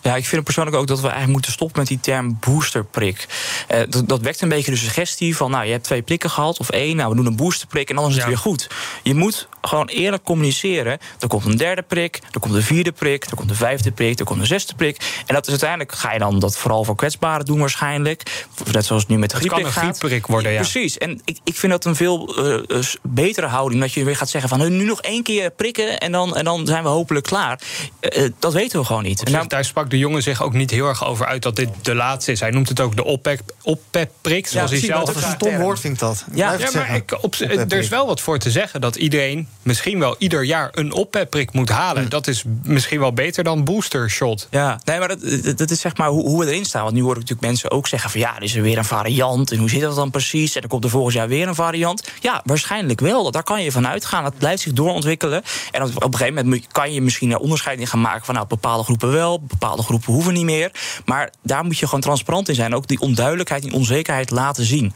ja 0.00 0.16
ik 0.16 0.26
vind 0.26 0.44
persoonlijk 0.44 0.76
ook 0.76 0.86
dat 0.86 0.96
we 0.96 1.02
eigenlijk 1.02 1.32
moeten 1.32 1.52
stoppen 1.52 1.78
met 1.78 1.88
die 1.88 2.00
term 2.00 2.38
boosterprik. 2.40 3.26
Uh, 3.70 3.80
dat, 3.88 4.08
dat 4.08 4.20
wekt 4.20 4.40
een 4.40 4.48
beetje 4.48 4.70
de 4.70 4.76
suggestie 4.76 5.36
van, 5.36 5.50
nou, 5.50 5.64
je 5.64 5.70
hebt 5.70 5.84
twee 5.84 6.02
prikken 6.02 6.30
gehad 6.30 6.58
of 6.58 6.70
één, 6.70 6.96
nou, 6.96 7.10
we 7.10 7.16
doen 7.16 7.26
een 7.26 7.36
boosterprik 7.36 7.90
en 7.90 7.96
dan 7.96 8.08
is 8.08 8.16
het 8.16 8.24
weer 8.24 8.38
goed. 8.38 8.68
Je 9.02 9.14
moet 9.14 9.48
gewoon 9.60 9.88
eerlijk 9.88 10.22
communiceren. 10.22 10.98
Er 11.20 11.28
komt 11.28 11.44
een 11.44 11.56
derde 11.56 11.71
prik, 11.80 12.20
er 12.30 12.40
komt 12.40 12.54
een 12.54 12.62
vierde 12.62 12.92
prik, 12.92 13.24
er 13.24 13.36
komt 13.36 13.50
een 13.50 13.56
vijfde 13.56 13.92
prik, 13.92 14.18
er 14.18 14.24
komt 14.24 14.40
een 14.40 14.46
zesde 14.46 14.74
prik. 14.74 15.22
En 15.26 15.34
dat 15.34 15.44
is 15.44 15.50
uiteindelijk, 15.50 15.92
ga 15.92 16.12
je 16.12 16.18
dan 16.18 16.38
dat 16.38 16.56
vooral 16.56 16.84
voor 16.84 16.96
kwetsbaren 16.96 17.46
doen 17.46 17.58
waarschijnlijk. 17.58 18.46
Net 18.72 18.84
zoals 18.84 19.06
nu 19.06 19.18
met 19.18 19.30
de 19.30 19.36
grieprik 19.36 19.60
gaat. 19.60 19.66
Het 19.66 19.74
kan 19.74 19.88
een 19.88 19.96
griepprik 19.96 20.26
worden, 20.26 20.52
ja. 20.52 20.60
Precies. 20.60 20.98
En 20.98 21.20
ik, 21.24 21.38
ik 21.44 21.56
vind 21.56 21.72
dat 21.72 21.84
een 21.84 21.96
veel 21.96 22.46
uh, 22.68 22.82
betere 23.02 23.46
houding. 23.46 23.80
Dat 23.80 23.92
je 23.92 24.04
weer 24.04 24.16
gaat 24.16 24.30
zeggen 24.30 24.50
van 24.50 24.76
nu 24.76 24.84
nog 24.84 25.00
één 25.00 25.22
keer 25.22 25.50
prikken 25.50 26.00
en 26.00 26.12
dan, 26.12 26.36
en 26.36 26.44
dan 26.44 26.66
zijn 26.66 26.82
we 26.82 26.88
hopelijk 26.88 27.26
klaar. 27.26 27.60
Uh, 28.00 28.28
dat 28.38 28.52
weten 28.52 28.78
we 28.80 28.86
gewoon 28.86 29.02
niet. 29.02 29.30
Nou, 29.30 29.46
daar 29.46 29.64
sprak 29.64 29.90
de 29.90 29.98
jongen 29.98 30.22
zich 30.22 30.42
ook 30.42 30.52
niet 30.52 30.70
heel 30.70 30.86
erg 30.86 31.06
over 31.06 31.26
uit 31.26 31.42
dat 31.42 31.56
dit 31.56 31.68
de 31.82 31.94
laatste 31.94 32.32
is. 32.32 32.40
Hij 32.40 32.50
noemt 32.50 32.68
het 32.68 32.80
ook 32.80 32.96
de 32.96 33.04
oppep-prik, 33.62 34.46
zoals 34.46 34.70
ja, 34.70 34.76
hij 34.76 34.86
zelf... 34.86 35.04
Dat 35.04 35.16
is 35.16 35.22
een 35.22 35.30
stom 35.30 35.56
woord, 35.58 35.80
vind 35.80 35.94
ik 35.94 36.00
dat. 36.00 36.24
Ja, 36.34 36.52
ja 36.52 36.70
maar 36.74 36.94
ik, 36.94 37.18
op, 37.20 37.34
er 37.34 37.72
is 37.72 37.88
wel 37.88 38.06
wat 38.06 38.20
voor 38.20 38.38
te 38.38 38.50
zeggen 38.50 38.80
dat 38.80 38.96
iedereen 38.96 39.48
misschien 39.62 39.98
wel 39.98 40.14
ieder 40.18 40.44
jaar 40.44 40.68
een 40.72 40.92
oppep-prik 40.92 41.52
moet 41.52 41.61
halen. 41.70 42.02
Hm. 42.02 42.08
Dat 42.08 42.26
is 42.26 42.44
misschien 42.62 43.00
wel 43.00 43.12
beter 43.12 43.44
dan 43.44 43.64
booster 43.64 44.10
shot. 44.10 44.48
Ja, 44.50 44.80
nee, 44.84 44.98
maar 44.98 45.08
dat, 45.08 45.58
dat 45.58 45.70
is 45.70 45.80
zeg 45.80 45.96
maar 45.96 46.08
hoe, 46.08 46.22
hoe 46.22 46.44
we 46.44 46.50
erin 46.50 46.64
staan. 46.64 46.82
Want 46.82 46.94
nu 46.94 47.00
hoor 47.02 47.10
ik 47.10 47.18
natuurlijk 47.18 47.46
mensen 47.46 47.70
ook 47.70 47.88
zeggen 47.88 48.10
van 48.10 48.20
ja, 48.20 48.36
er 48.36 48.42
is 48.42 48.54
er 48.54 48.62
weer 48.62 48.78
een 48.78 48.84
variant. 48.84 49.50
En 49.50 49.58
hoe 49.58 49.70
zit 49.70 49.80
dat 49.80 49.94
dan 49.94 50.10
precies? 50.10 50.54
En 50.54 50.60
dan 50.60 50.70
komt 50.70 50.84
er 50.84 50.90
volgend 50.90 51.14
jaar 51.14 51.28
weer 51.28 51.48
een 51.48 51.54
variant. 51.54 52.08
Ja, 52.20 52.40
waarschijnlijk 52.44 53.00
wel. 53.00 53.30
Daar 53.30 53.42
kan 53.42 53.62
je 53.62 53.72
van 53.72 53.86
uitgaan. 53.86 54.24
Het 54.24 54.38
blijft 54.38 54.62
zich 54.62 54.72
doorontwikkelen. 54.72 55.42
En 55.70 55.82
op, 55.82 56.04
een 56.04 56.14
gegeven 56.14 56.44
moment 56.44 56.66
kan 56.72 56.92
je 56.92 57.00
misschien 57.02 57.30
een 57.30 57.38
onderscheid 57.38 57.80
in 57.80 57.86
gaan 57.86 58.00
maken 58.00 58.24
van 58.24 58.34
nou, 58.34 58.46
bepaalde 58.46 58.84
groepen 58.84 59.12
wel, 59.12 59.40
bepaalde 59.40 59.82
groepen 59.82 60.12
hoeven 60.12 60.32
niet 60.32 60.44
meer. 60.44 60.70
Maar 61.04 61.32
daar 61.42 61.64
moet 61.64 61.78
je 61.78 61.84
gewoon 61.84 62.00
transparant 62.00 62.48
in 62.48 62.54
zijn. 62.54 62.74
Ook 62.74 62.88
die 62.88 63.00
onduidelijkheid, 63.00 63.62
die 63.62 63.72
onzekerheid 63.72 64.30
laten 64.30 64.64
zien. 64.64 64.94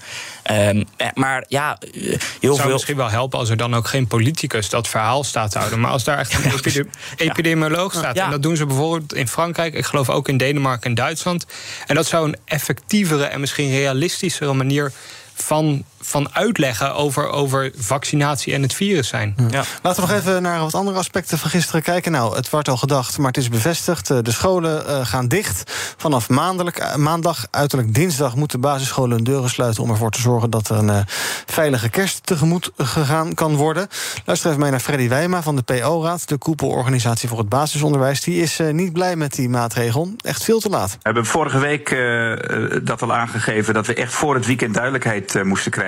Um, 0.51 0.85
maar 1.15 1.45
ja, 1.49 1.79
heel 1.81 2.11
Het 2.13 2.41
zou 2.41 2.57
veel. 2.61 2.73
misschien 2.73 2.97
wel 2.97 3.11
helpen 3.11 3.39
als 3.39 3.49
er 3.49 3.57
dan 3.57 3.75
ook 3.75 3.89
geen 3.89 4.07
politicus 4.07 4.69
dat 4.69 4.89
verhaal 4.89 5.25
staat 5.25 5.51
te 5.51 5.59
houden. 5.59 5.81
Maar 5.81 5.91
als 5.91 6.05
daar 6.05 6.19
echt 6.19 6.35
een 6.35 6.51
epidemioloog 7.17 7.93
staat. 7.93 8.17
En 8.17 8.31
dat 8.31 8.43
doen 8.43 8.57
ze 8.57 8.67
bijvoorbeeld 8.67 9.15
in 9.15 9.29
Frankrijk. 9.29 9.75
Ik 9.75 9.85
geloof 9.85 10.11
ook 10.11 10.29
in 10.29 10.37
Denemarken 10.37 10.89
en 10.89 10.95
Duitsland. 10.95 11.47
En 11.87 11.95
dat 11.95 12.07
zou 12.07 12.29
een 12.29 12.37
effectievere 12.45 13.25
en 13.25 13.41
misschien 13.41 13.71
realistischere 13.71 14.53
manier 14.53 14.93
van, 15.35 15.85
van 16.01 16.35
uitleggen 16.35 16.95
over, 16.95 17.29
over 17.29 17.71
vaccinatie 17.77 18.55
en 18.55 18.63
het 18.63 18.75
virus 18.75 19.09
zijn. 19.09 19.35
Ja. 19.51 19.65
Laten 19.83 20.03
we 20.03 20.09
nog 20.09 20.19
even 20.21 20.43
naar 20.43 20.61
wat 20.61 20.75
andere 20.75 20.99
aspecten 20.99 21.39
van 21.39 21.51
gisteren 21.51 21.83
kijken. 21.83 22.13
Nou, 22.13 22.37
het 22.37 22.51
wordt 22.51 22.69
al 22.69 22.77
gedacht, 22.77 23.19
maar 23.19 23.27
het 23.27 23.37
is 23.37 23.49
bevestigd. 23.49 24.11
Eh, 24.11 24.19
de 24.23 24.33
scholen 24.33 24.85
uh, 24.87 25.07
gaan 25.07 25.29
dicht. 25.29 25.73
Vanaf 25.97 26.29
maandelijk, 26.29 26.81
uh, 26.81 26.95
maandag, 26.95 27.47
uiterlijk 27.51 27.95
dinsdag, 27.95 28.37
moeten 28.37 28.61
basisscholen 28.61 29.11
hun 29.11 29.25
deuren 29.25 29.51
sluiten 29.51 29.83
om 29.83 29.91
ervoor 29.91 30.11
te 30.11 30.21
zorgen 30.21 30.51
dat 30.51 30.69
er 30.69 30.77
een 30.77 31.05
veilige 31.47 31.89
kerst 31.89 32.27
tegemoet 32.27 32.71
gegaan 32.77 33.35
kan 33.35 33.55
worden. 33.55 33.89
Luister 34.25 34.49
even 34.49 34.63
mee 34.63 34.71
naar 34.71 34.81
Freddy 34.81 35.09
Wijma 35.09 35.43
van 35.43 35.57
de 35.57 35.63
PO-raad, 35.63 36.29
de 36.29 36.37
koepelorganisatie 36.37 37.29
voor 37.29 37.39
het 37.39 37.49
basisonderwijs. 37.49 38.21
Die 38.21 38.43
is 38.43 38.61
niet 38.71 38.93
blij 38.93 39.17
met 39.17 39.35
die 39.35 39.49
maatregel. 39.49 40.15
Echt 40.21 40.45
veel 40.45 40.61
te 40.61 40.69
laat. 40.69 40.91
We 40.91 40.99
hebben 41.03 41.27
vorige 41.27 41.59
week 41.59 41.97
dat 42.83 43.03
al 43.03 43.15
aangegeven 43.15 43.75
dat 43.75 43.87
we 43.87 43.95
echt 43.95 44.13
voor 44.13 44.35
het 44.35 44.47
weekend 44.47 44.75
duidelijkheid 44.75 45.35
uh, 45.35 45.43
moesten 45.43 45.71
krijgen. 45.71 45.86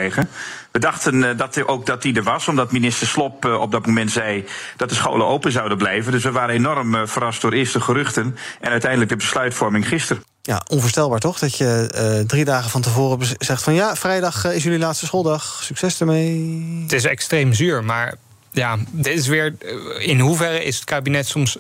We 0.73 0.79
dachten 0.79 1.15
uh, 1.15 1.31
dat 1.37 1.67
ook 1.67 1.87
dat 1.87 2.03
die 2.03 2.17
er 2.17 2.23
was, 2.23 2.49
omdat 2.49 2.73
minister 2.73 3.07
Slop 3.07 3.45
uh, 3.45 3.61
op 3.61 3.73
dat 3.73 3.87
moment 3.87 4.11
zei 4.11 4.45
dat 4.77 4.89
de 4.89 4.95
scholen 4.95 5.27
open 5.27 5.53
zouden 5.53 5.79
blijven. 5.79 6.13
Dus 6.13 6.23
we 6.23 6.31
waren 6.31 6.55
enorm 6.55 7.09
verrast 7.09 7.41
door 7.41 7.53
eerste 7.53 7.81
geruchten 7.81 8.37
en 8.61 8.71
uiteindelijk 8.71 9.11
de 9.11 9.17
besluitvorming 9.17 9.89
gisteren. 9.89 10.23
Ja, 10.43 10.63
onvoorstelbaar 10.69 11.19
toch? 11.19 11.39
Dat 11.39 11.57
je 11.57 12.25
drie 12.27 12.45
dagen 12.45 12.71
van 12.71 12.81
tevoren 12.81 13.27
zegt 13.39 13.63
van 13.63 13.75
ja, 13.75 13.97
vrijdag 13.97 14.45
is 14.45 14.63
jullie 14.63 14.79
laatste 14.79 15.07
schooldag. 15.07 15.61
Succes 15.63 16.01
ermee. 16.01 16.83
Het 16.83 16.93
is 16.93 17.05
extreem 17.05 17.53
zuur, 17.53 17.85
maar 17.85 18.15
ja, 18.51 18.79
dit 18.91 19.19
is 19.19 19.27
weer. 19.27 19.55
In 19.99 20.21
hoeverre 20.21 20.65
is 20.65 20.77
het 20.77 20.85
kabinet 20.85 21.27
soms 21.27 21.59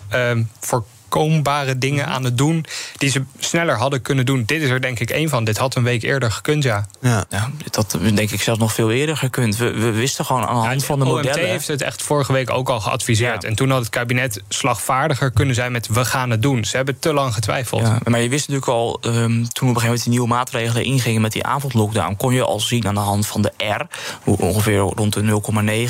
voor 0.60 0.84
voorkombare 1.08 1.78
dingen 1.78 2.04
mhm. 2.04 2.14
aan 2.14 2.24
het 2.24 2.38
doen 2.38 2.64
die 2.96 3.10
ze 3.10 3.22
sneller 3.38 3.76
hadden 3.76 4.02
kunnen 4.02 4.26
doen. 4.26 4.42
Dit 4.46 4.62
is 4.62 4.68
er 4.68 4.80
denk 4.80 5.00
ik 5.00 5.10
één 5.10 5.28
van. 5.28 5.44
Dit 5.44 5.58
had 5.58 5.74
een 5.74 5.82
week 5.82 6.02
eerder 6.02 6.30
gekund, 6.30 6.62
ja. 6.62 6.86
Ja, 7.00 7.24
ja 7.28 7.50
dit 7.64 7.76
had 7.76 7.98
denk 8.14 8.30
ik 8.30 8.42
zelfs 8.42 8.60
nog 8.60 8.72
veel 8.72 8.90
eerder 8.90 9.16
gekund. 9.16 9.56
We, 9.56 9.70
we 9.70 9.90
wisten 9.90 10.24
gewoon 10.24 10.46
aan 10.46 10.60
de 10.60 10.68
hand 10.68 10.84
van 10.84 10.98
de 10.98 11.04
OMT 11.04 11.14
modellen. 11.14 11.48
heeft 11.48 11.66
het 11.66 11.82
echt 11.82 12.02
vorige 12.02 12.32
week 12.32 12.50
ook 12.50 12.68
al 12.68 12.80
geadviseerd. 12.80 13.44
En 13.44 13.54
toen 13.54 13.70
had 13.70 13.80
het 13.80 13.88
kabinet 13.88 14.42
slagvaardiger 14.48 15.30
kunnen 15.30 15.54
zijn 15.54 15.72
met 15.72 15.86
we 15.86 16.04
gaan 16.04 16.30
het 16.30 16.42
doen. 16.42 16.64
Ze 16.64 16.76
hebben 16.76 16.98
te 16.98 17.12
lang 17.12 17.34
getwijfeld. 17.34 17.82
Ja, 17.82 17.98
maar 18.04 18.20
je 18.20 18.28
wist 18.28 18.48
natuurlijk 18.48 18.76
al, 18.76 19.00
um, 19.04 19.12
toen 19.12 19.18
we 19.22 19.40
op 19.40 19.60
een 19.60 19.66
gegeven 19.66 19.82
moment 19.82 20.02
die 20.02 20.12
nieuwe 20.12 20.28
maatregelen 20.28 20.84
ingingen 20.84 21.20
met 21.20 21.32
die 21.32 21.44
avondlockdown, 21.44 22.16
kon 22.16 22.34
je 22.34 22.44
al 22.44 22.60
zien 22.60 22.86
aan 22.86 22.94
de 22.94 23.00
hand 23.00 23.26
van 23.26 23.42
de 23.42 23.52
R, 23.56 23.86
ongeveer 24.24 24.78
rond 24.78 25.12
de 25.12 25.40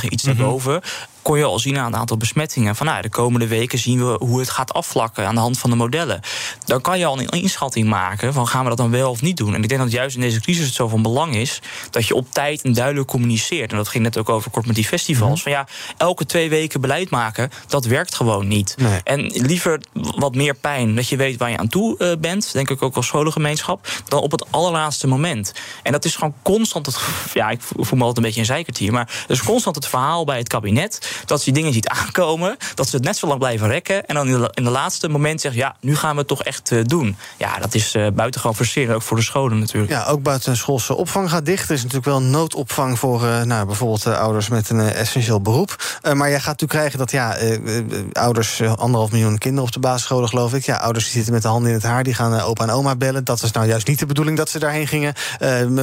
0,9, 0.00 0.08
iets 0.08 0.22
mm 0.22 0.36
daarboven 0.36 0.82
kon 1.28 1.38
je 1.38 1.44
al 1.44 1.58
zien 1.58 1.78
aan 1.78 1.84
het 1.84 1.94
aantal 1.94 2.16
besmettingen. 2.16 2.76
Van 2.76 2.86
nou, 2.86 3.02
de 3.02 3.08
komende 3.08 3.46
weken 3.46 3.78
zien 3.78 3.98
we 3.98 4.16
hoe 4.18 4.40
het 4.40 4.50
gaat 4.50 4.72
afvlakken 4.72 5.26
aan 5.26 5.34
de 5.34 5.40
hand 5.40 5.58
van 5.58 5.70
de 5.70 5.76
modellen. 5.76 6.20
Dan 6.64 6.80
kan 6.80 6.98
je 6.98 7.06
al 7.06 7.18
een 7.18 7.28
inschatting 7.28 7.88
maken 7.88 8.32
van 8.32 8.48
gaan 8.48 8.62
we 8.62 8.68
dat 8.68 8.78
dan 8.78 8.90
wel 8.90 9.10
of 9.10 9.22
niet 9.22 9.36
doen. 9.36 9.54
En 9.54 9.62
ik 9.62 9.68
denk 9.68 9.80
dat 9.80 9.92
juist 9.92 10.14
in 10.14 10.20
deze 10.20 10.40
crisis 10.40 10.64
het 10.64 10.74
zo 10.74 10.88
van 10.88 11.02
belang 11.02 11.34
is 11.34 11.62
dat 11.90 12.06
je 12.06 12.14
op 12.14 12.32
tijd 12.32 12.62
en 12.62 12.72
duidelijk 12.72 13.08
communiceert. 13.08 13.70
En 13.70 13.76
dat 13.76 13.88
ging 13.88 14.04
net 14.04 14.18
ook 14.18 14.28
over 14.28 14.50
kort 14.50 14.66
met 14.66 14.74
die 14.74 14.84
festivals. 14.84 15.30
Mhm. 15.32 15.40
Van 15.42 15.52
ja, 15.52 15.66
elke 15.96 16.26
twee 16.26 16.48
weken 16.48 16.80
beleid 16.80 17.10
maken, 17.10 17.50
dat 17.66 17.84
werkt 17.84 18.14
gewoon 18.14 18.48
niet. 18.48 18.76
En 19.04 19.20
liever 19.20 19.80
wat 19.92 20.34
meer 20.34 20.54
pijn, 20.54 20.94
dat 20.94 21.08
je 21.08 21.16
weet 21.16 21.36
waar 21.36 21.50
je 21.50 21.56
aan 21.56 21.68
toe 21.68 21.94
uh, 21.98 22.12
bent, 22.20 22.52
denk 22.52 22.70
ik 22.70 22.82
ook 22.82 22.96
als 22.96 23.06
scholengemeenschap, 23.06 23.88
dan 24.08 24.20
op 24.20 24.30
het 24.30 24.52
allerlaatste 24.52 25.06
moment. 25.06 25.52
En 25.82 25.92
dat 25.92 26.04
is 26.04 26.14
gewoon 26.14 26.34
constant 26.42 26.86
het. 26.86 26.98
Ja, 27.34 27.50
ik 27.50 27.60
voel 27.60 27.98
me 27.98 28.04
altijd 28.04 28.16
een 28.16 28.22
beetje 28.22 28.40
een 28.40 28.46
zeikertier, 28.46 28.92
maar 28.92 29.24
er 29.24 29.34
is 29.34 29.42
constant 29.42 29.74
het 29.74 29.86
verhaal 29.86 30.24
bij 30.24 30.38
het 30.38 30.48
kabinet 30.48 31.16
dat 31.24 31.38
ze 31.38 31.44
die 31.44 31.54
dingen 31.54 31.72
ziet 31.72 31.88
aankomen, 31.88 32.56
dat 32.74 32.88
ze 32.88 32.96
het 32.96 33.04
net 33.04 33.16
zo 33.16 33.26
lang 33.26 33.38
blijven 33.38 33.68
rekken 33.68 34.06
en 34.06 34.14
dan 34.14 34.28
in 34.28 34.40
de, 34.40 34.50
in 34.54 34.64
de 34.64 34.70
laatste 34.70 35.08
moment 35.08 35.40
zegt: 35.40 35.54
ja, 35.54 35.76
nu 35.80 35.96
gaan 35.96 36.12
we 36.12 36.18
het 36.18 36.28
toch 36.28 36.42
echt 36.42 36.70
uh, 36.70 36.84
doen. 36.84 37.16
Ja, 37.36 37.58
dat 37.58 37.74
is 37.74 37.94
uh, 37.94 38.06
buitengewoon 38.14 38.56
frustrerend, 38.56 38.94
ook 38.94 39.02
voor 39.02 39.16
de 39.16 39.22
scholen 39.22 39.58
natuurlijk. 39.58 39.92
Ja, 39.92 40.04
ook 40.04 40.22
buitenschoolse 40.22 40.94
opvang 40.94 41.30
gaat 41.30 41.46
dicht. 41.46 41.68
Er 41.68 41.74
is 41.74 41.82
natuurlijk 41.82 42.06
wel 42.06 42.22
noodopvang 42.22 42.98
voor 42.98 43.20
nou, 43.44 43.66
bijvoorbeeld 43.66 44.06
ouders 44.06 44.48
met 44.48 44.70
een 44.70 44.80
essentieel 44.80 45.40
beroep. 45.40 45.98
maar 46.14 46.28
jij 46.28 46.40
gaat 46.40 46.60
natuurlijk 46.60 46.70
krijgen 46.70 46.98
dat 46.98 47.10
ja, 47.10 47.36
ouders, 48.12 48.62
anderhalf 48.62 49.10
miljoen 49.10 49.38
kinderen 49.38 49.66
op 49.66 49.72
de 49.72 49.80
basisscholen, 49.80 50.28
geloof 50.28 50.54
ik. 50.54 50.64
Ja, 50.64 50.76
ouders 50.76 51.04
die 51.04 51.12
zitten 51.12 51.32
met 51.32 51.42
de 51.42 51.48
handen 51.48 51.68
in 51.68 51.76
het 51.76 51.84
haar, 51.84 52.02
die 52.02 52.14
gaan 52.14 52.40
opa 52.40 52.64
en 52.64 52.70
oma 52.70 52.96
bellen. 52.96 53.24
Dat 53.24 53.40
was 53.40 53.52
nou 53.52 53.66
juist 53.66 53.86
niet 53.86 53.98
de 53.98 54.06
bedoeling 54.06 54.36
dat 54.36 54.50
ze 54.50 54.58
daarheen 54.58 54.86
gingen. 54.86 55.14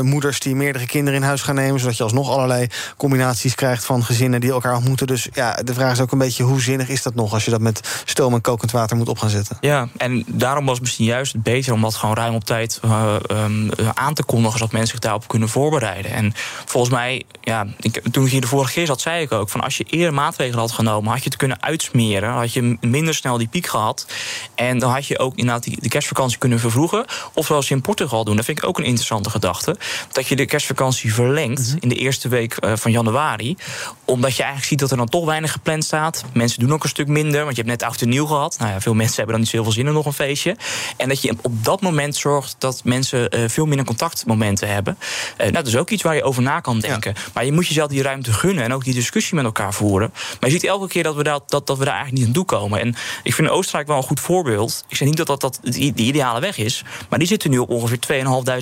moeders 0.02 0.40
die 0.40 0.56
meerdere 0.56 0.86
kinderen 0.86 1.20
in 1.20 1.26
huis 1.26 1.42
gaan 1.42 1.56
nemen, 1.56 1.80
zodat 1.80 1.98
je 1.98 2.04
alsnog 2.04 2.30
allerlei 2.30 2.68
combinaties 2.98 3.56
krijgt 3.56 3.86
van 3.86 4.04
gezinnen 4.04 4.42
die 4.42 4.52
elkaar 4.52 4.76
ontmoeten. 4.76 5.08
Dus 5.08 5.25
ja, 5.34 5.54
de 5.54 5.74
vraag 5.74 5.92
is 5.92 6.00
ook 6.00 6.12
een 6.12 6.18
beetje 6.18 6.44
hoe 6.44 6.62
zinnig 6.62 6.90
is 6.90 7.04
dat 7.04 7.16
nog 7.16 7.34
als 7.34 7.46
je 7.46 7.52
dat 7.52 7.62
met 7.62 8.04
stoom 8.06 8.34
en 8.34 8.42
kokend 8.42 8.72
water 8.72 8.98
moet 8.98 9.10
op 9.10 9.20
gaan 9.20 9.30
zetten. 9.30 9.58
Ja, 9.62 9.88
en 9.98 10.24
daarom 10.28 10.66
was 10.66 10.74
het 10.74 10.84
misschien 10.84 11.06
juist 11.06 11.42
beter 11.42 11.74
om 11.74 11.82
dat 11.82 11.96
gewoon 11.96 12.16
ruim 12.16 12.34
op 12.34 12.44
tijd 12.44 12.80
uh, 12.86 13.16
um, 13.32 13.70
aan 13.94 14.14
te 14.14 14.24
kondigen, 14.24 14.58
zodat 14.58 14.74
mensen 14.74 14.92
zich 14.92 15.00
daarop 15.00 15.28
kunnen 15.28 15.50
voorbereiden. 15.50 16.12
En 16.12 16.34
volgens 16.66 16.94
mij, 16.94 17.24
ja, 17.42 17.68
ik, 17.80 18.02
toen 18.12 18.26
ik 18.26 18.32
hier 18.32 18.42
de 18.42 18.48
vorige 18.48 18.74
keer 18.74 18.86
zat, 18.86 19.02
zei 19.02 19.22
ik 19.22 19.32
ook 19.32 19.50
van 19.50 19.62
als 19.62 19.78
je 19.78 19.84
eerder 19.84 20.14
maatregelen 20.14 20.60
had 20.60 20.72
genomen, 20.72 21.12
had 21.12 21.20
je 21.20 21.30
het 21.30 21.38
kunnen 21.38 21.64
uitsmeren, 21.64 22.30
had 22.30 22.54
je 22.54 22.78
minder 22.82 23.16
snel 23.16 23.38
die 23.38 23.48
piek 23.48 23.68
gehad. 23.68 24.08
En 24.56 24.80
dan 24.80 24.92
had 24.92 25.06
je 25.06 25.20
ook 25.20 25.36
inderdaad 25.36 25.64
die, 25.64 25.78
de 25.82 25.90
kerstvakantie 25.90 26.38
kunnen 26.38 26.60
vervroegen. 26.60 27.06
Of 27.34 27.46
zoals 27.46 27.68
ze 27.68 27.74
in 27.74 27.82
Portugal 27.82 28.24
doen, 28.24 28.36
dat 28.36 28.46
vind 28.46 28.58
ik 28.58 28.66
ook 28.66 28.78
een 28.78 28.84
interessante 28.84 29.30
gedachte. 29.30 29.78
Dat 30.12 30.28
je 30.28 30.36
de 30.36 30.46
kerstvakantie 30.46 31.14
verlengt 31.14 31.68
mhm. 31.68 31.78
in 31.80 31.90
de 31.90 31.96
eerste 31.96 32.28
week 32.28 32.58
uh, 32.64 32.72
van 32.76 32.92
januari. 32.92 33.58
Omdat 34.06 34.36
je 34.36 34.42
eigenlijk 34.42 34.70
ziet 34.70 34.80
dat 34.80 34.92
er 34.92 34.98
dan 34.98 35.05
toch 35.10 35.26
weinig 35.26 35.52
gepland 35.52 35.84
staat. 35.84 36.24
Mensen 36.34 36.60
doen 36.60 36.74
ook 36.74 36.84
een 36.84 36.90
stuk 36.90 37.08
minder, 37.08 37.44
want 37.44 37.56
je 37.56 37.62
hebt 37.62 37.80
net 37.80 37.90
oud 37.90 38.02
en 38.02 38.10
nieuw 38.10 38.26
gehad. 38.26 38.56
Nou 38.60 38.72
ja, 38.72 38.82
veel 38.82 38.94
mensen 38.94 39.16
hebben 39.16 39.34
dan 39.34 39.44
niet 39.44 39.54
zoveel 39.54 39.72
zin 39.72 39.88
in 39.88 39.94
nog 39.94 40.06
een 40.06 40.14
feestje. 40.14 40.56
En 40.98 41.10
dat 41.10 41.22
je 41.22 41.36
op 41.42 41.64
dat 41.64 41.82
moment 41.82 42.16
zorgt 42.16 42.56
dat 42.58 42.82
mensen 42.84 43.36
uh, 43.36 43.50
veel 43.50 43.66
minder 43.66 43.86
contactmomenten 43.86 44.68
hebben. 44.68 44.98
Uh, 45.00 45.38
nou, 45.38 45.52
dat 45.52 45.68
is 45.68 45.76
ook 45.76 45.90
iets 45.90 46.04
waar 46.04 46.16
je 46.16 46.24
over 46.24 46.42
na 46.42 46.60
kan 46.60 46.80
denken. 46.80 47.14
Maar 47.34 47.46
je 47.46 47.52
moet 47.52 47.68
jezelf 47.68 47.90
die 47.90 48.02
ruimte 48.02 48.34
gunnen 48.34 48.64
en 48.64 48.74
ook 48.74 48.84
die 48.84 48.94
discussie 48.94 49.36
met 49.36 49.46
elkaar 49.46 49.74
voeren. 49.74 50.14
Maar 50.14 50.50
je 50.50 50.56
ziet 50.56 50.64
elke 50.64 50.88
keer 50.88 51.04
dat 51.04 51.16
we, 51.16 51.24
dat, 51.24 51.50
dat, 51.50 51.68
dat 51.68 51.78
we 51.78 51.86
daar 51.86 51.94
eigenlijk 51.94 52.26
niet 52.26 52.28
aan 52.28 52.44
toe 52.44 52.58
komen. 52.58 52.80
En 52.80 52.96
ik 53.24 53.34
vind 53.34 53.50
Oostenrijk 53.50 53.88
wel 53.88 53.98
een 53.98 54.04
goed 54.04 54.20
voorbeeld. 54.20 54.86
Ik 54.88 54.98
zeg 54.98 55.08
niet 55.08 55.18
dat 55.18 55.28
dat, 55.28 55.42
dat 55.42 55.60
de 55.62 55.94
ideale 55.96 56.40
weg 56.40 56.58
is. 56.58 56.84
Maar 57.10 57.20
die 57.20 57.28
zitten 57.28 57.50
nu 57.50 57.58
op 57.58 57.70
ongeveer 57.70 58.00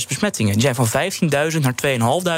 2.500 0.01 0.08
besmettingen. 0.08 0.53
Die 0.53 0.62
zijn 0.62 0.75
van 0.75 0.88
15.000 0.88 1.60
naar 1.60 1.75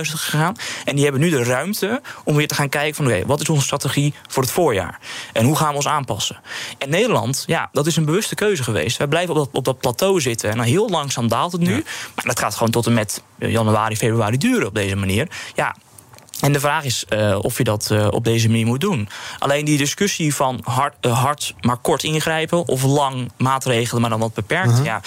2.500 0.06 0.10
gegaan. 0.10 0.56
En 0.86 0.96
die 0.96 1.04
hebben 1.04 1.22
nu 1.22 1.30
de 1.30 1.44
ruimte 1.44 2.02
om 2.24 2.36
weer 2.36 2.48
te 2.48 2.56
gaan 2.56 2.70
kijken 2.70 2.96
van... 2.96 3.06
oké, 3.06 3.26
wat 3.26 3.42
is 3.42 3.50
onze 3.50 3.64
strategie 3.64 3.95
voor 4.28 4.44
het 4.44 4.52
voorjaar? 4.52 5.00
En 5.34 5.46
hoe 5.46 5.56
gaan 5.56 5.70
we 5.70 5.76
ons 5.76 5.88
aanpassen? 5.88 6.40
En 6.78 6.90
Nederland, 6.90 7.44
ja, 7.48 7.70
dat 7.72 7.88
is 7.88 7.96
een 7.96 8.06
bewuste 8.06 8.36
keuze 8.36 8.64
geweest. 8.64 8.98
Wij 8.98 9.08
blijven 9.08 9.36
op 9.36 9.38
dat, 9.38 9.50
op 9.52 9.66
dat 9.66 9.80
plateau 9.80 10.22
zitten. 10.22 10.52
En 10.52 10.60
heel 10.60 10.90
langzaam 10.90 11.28
daalt 11.28 11.52
het 11.52 11.62
nu. 11.62 11.84
Maar 12.16 12.26
dat 12.26 12.40
gaat 12.40 12.54
gewoon 12.54 12.72
tot 12.72 12.86
en 12.86 12.94
met 12.94 13.24
januari, 13.38 13.98
februari 13.98 14.38
duren 14.38 14.68
op 14.68 14.76
deze 14.76 14.96
manier. 14.96 15.28
Ja, 15.56 15.76
en 16.42 16.54
de 16.54 16.60
vraag 16.60 16.84
is 16.84 17.06
uh, 17.10 17.38
of 17.42 17.58
je 17.58 17.64
dat 17.64 17.90
uh, 17.92 18.08
op 18.12 18.24
deze 18.24 18.48
manier 18.48 18.66
moet 18.66 18.82
doen. 18.82 19.10
Alleen 19.40 19.66
die 19.66 19.78
discussie 19.78 20.36
van 20.36 20.60
hard, 20.64 20.96
uh, 21.02 21.24
hard 21.24 21.54
maar 21.62 21.78
kort 21.78 22.04
ingrijpen 22.04 22.68
of 22.68 22.84
lang 22.84 23.32
maatregelen, 23.38 24.02
maar 24.02 24.10
dan 24.10 24.20
wat 24.20 24.34
beperkt. 24.34 24.74
-huh. 24.74 24.86
Ja, 24.86 25.02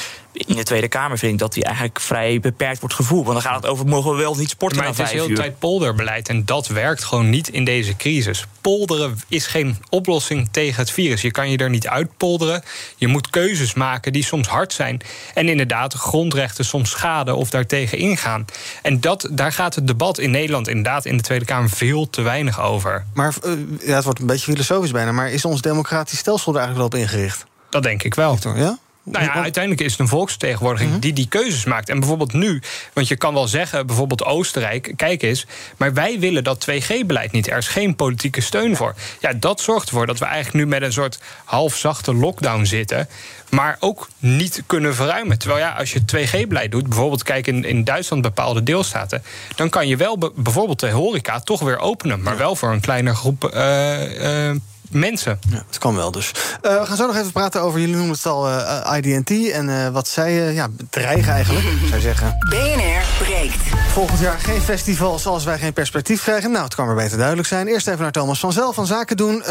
in 0.46 0.56
de 0.56 0.62
Tweede 0.62 0.88
Kamer 0.88 1.18
vind 1.18 1.32
ik 1.32 1.38
dat 1.38 1.52
die 1.52 1.64
eigenlijk 1.64 2.00
vrij 2.00 2.40
beperkt 2.40 2.80
wordt 2.80 2.94
gevoeld. 2.94 3.26
Want 3.26 3.42
dan 3.42 3.52
gaat 3.52 3.62
het 3.62 3.70
over 3.70 3.86
mogen 3.86 4.10
we 4.10 4.16
wel 4.16 4.34
niet 4.34 4.50
sporten. 4.50 4.78
Maar 4.78 4.86
het 4.86 4.98
is 4.98 5.10
heel 5.10 5.34
tijd 5.34 5.58
polderbeleid 5.58 6.28
en 6.28 6.44
dat 6.44 6.66
werkt 6.66 7.04
gewoon 7.04 7.30
niet 7.30 7.48
in 7.48 7.64
deze 7.64 7.96
crisis. 7.96 8.46
Polderen 8.60 9.20
is 9.28 9.46
geen 9.46 9.76
oplossing 9.88 10.48
tegen 10.50 10.80
het 10.80 10.90
virus. 10.90 11.20
Je 11.20 11.30
kan 11.30 11.50
je 11.50 11.56
er 11.56 11.70
niet 11.70 11.88
uitpolderen. 11.88 12.62
Je 12.96 13.06
moet 13.06 13.30
keuzes 13.30 13.74
maken 13.74 14.12
die 14.12 14.24
soms 14.24 14.48
hard 14.48 14.72
zijn. 14.72 15.00
En 15.34 15.48
inderdaad, 15.48 15.94
grondrechten 15.94 16.64
soms 16.64 16.90
schaden 16.90 17.36
of 17.36 17.50
daartegen 17.50 17.98
ingaan. 17.98 18.44
En 18.82 19.00
dat, 19.00 19.28
daar 19.30 19.52
gaat 19.52 19.74
het 19.74 19.86
debat 19.86 20.18
in 20.18 20.30
Nederland 20.30 20.68
inderdaad 20.68 21.04
in 21.04 21.16
de 21.16 21.22
Tweede 21.22 21.44
Kamer 21.44 21.70
veel 21.70 22.10
te 22.10 22.22
weinig 22.22 22.60
over. 22.60 23.04
Maar 23.14 23.34
uh, 23.44 23.52
ja, 23.86 23.94
het 23.94 24.04
wordt 24.04 24.20
een 24.20 24.26
beetje 24.26 24.52
filosofisch 24.52 24.90
bijna. 24.90 25.12
Maar 25.12 25.30
is 25.30 25.44
ons 25.44 25.60
democratisch 25.60 26.18
stelsel 26.18 26.52
er 26.52 26.58
eigenlijk 26.58 26.92
wel 26.92 27.00
op 27.00 27.06
ingericht? 27.06 27.44
Dat 27.70 27.82
denk 27.82 28.02
ik 28.02 28.14
wel. 28.14 28.38
Ja? 28.54 28.78
Nou 29.10 29.24
ja, 29.24 29.32
uiteindelijk 29.32 29.84
is 29.84 29.90
het 29.90 30.00
een 30.00 30.08
volksvertegenwoordiging 30.08 30.90
mhm. 30.90 31.00
die 31.00 31.12
die 31.12 31.28
keuzes 31.28 31.64
maakt. 31.64 31.88
En 31.88 31.98
bijvoorbeeld 31.98 32.32
nu, 32.32 32.62
want 32.92 33.08
je 33.08 33.16
kan 33.16 33.34
wel 33.34 33.48
zeggen, 33.48 33.86
bijvoorbeeld 33.86 34.24
Oostenrijk, 34.24 34.92
kijk 34.96 35.22
eens, 35.22 35.46
maar 35.76 35.94
wij 35.94 36.18
willen 36.18 36.44
dat 36.44 36.66
2G-beleid 36.70 37.32
niet. 37.32 37.50
Er 37.50 37.56
is 37.56 37.68
geen 37.68 37.96
politieke 37.96 38.40
steun 38.40 38.76
voor. 38.76 38.94
Ja, 39.20 39.32
dat 39.32 39.60
zorgt 39.60 39.88
ervoor 39.88 40.06
dat 40.06 40.18
we 40.18 40.24
eigenlijk 40.24 40.64
nu 40.64 40.70
met 40.70 40.82
een 40.82 40.92
soort 40.92 41.20
halfzachte 41.44 42.14
lockdown 42.14 42.64
zitten 42.64 43.08
maar 43.50 43.76
ook 43.80 44.08
niet 44.18 44.62
kunnen 44.66 44.94
verruimen. 44.94 45.38
Terwijl 45.38 45.60
ja, 45.60 45.70
als 45.72 45.92
je 45.92 46.00
2G-beleid 46.00 46.70
doet, 46.70 46.88
bijvoorbeeld 46.88 47.22
kijk 47.22 47.46
in, 47.46 47.64
in 47.64 47.84
Duitsland 47.84 48.22
bepaalde 48.22 48.62
deelstaten, 48.62 49.22
dan 49.54 49.68
kan 49.68 49.88
je 49.88 49.96
wel 49.96 50.32
bijvoorbeeld 50.34 50.80
de 50.80 50.90
horeca 50.90 51.40
toch 51.40 51.60
weer 51.60 51.78
openen, 51.78 52.22
maar 52.22 52.36
wel 52.36 52.56
voor 52.56 52.72
een 52.72 52.80
kleine 52.80 53.14
groep 53.14 53.50
uh, 53.54 54.48
uh, 54.48 54.56
mensen. 54.90 55.38
Ja, 55.50 55.62
het 55.66 55.78
kan 55.78 55.96
wel 55.96 56.10
dus. 56.10 56.32
Uh, 56.62 56.80
we 56.80 56.86
gaan 56.86 56.96
zo 56.96 57.06
nog 57.06 57.16
even 57.16 57.32
praten 57.32 57.62
over, 57.62 57.80
jullie 57.80 57.94
noemen 57.94 58.14
het 58.14 58.26
al 58.26 58.48
uh, 58.48 58.92
IDT... 58.96 59.50
en 59.50 59.68
uh, 59.68 59.88
wat 59.88 60.08
zij 60.08 60.52
ja, 60.52 60.68
dreigen 60.90 61.32
eigenlijk, 61.32 61.66
zou 61.80 61.94
je 61.94 62.00
zeggen. 62.00 62.36
BNR 62.38 63.24
breekt. 63.24 63.62
Volgend 63.92 64.20
jaar 64.20 64.38
geen 64.38 64.60
festival 64.60 65.18
zoals 65.18 65.44
wij 65.44 65.58
geen 65.58 65.72
perspectief 65.72 66.22
krijgen. 66.22 66.50
Nou, 66.50 66.64
het 66.64 66.74
kan 66.74 66.86
maar 66.86 66.94
beter 66.94 67.16
duidelijk 67.18 67.48
zijn. 67.48 67.66
Eerst 67.66 67.88
even 67.88 68.02
naar 68.02 68.12
Thomas 68.12 68.40
van 68.40 68.52
Zel 68.52 68.72
van 68.72 68.86
Zaken 68.86 69.16
doen. 69.16 69.42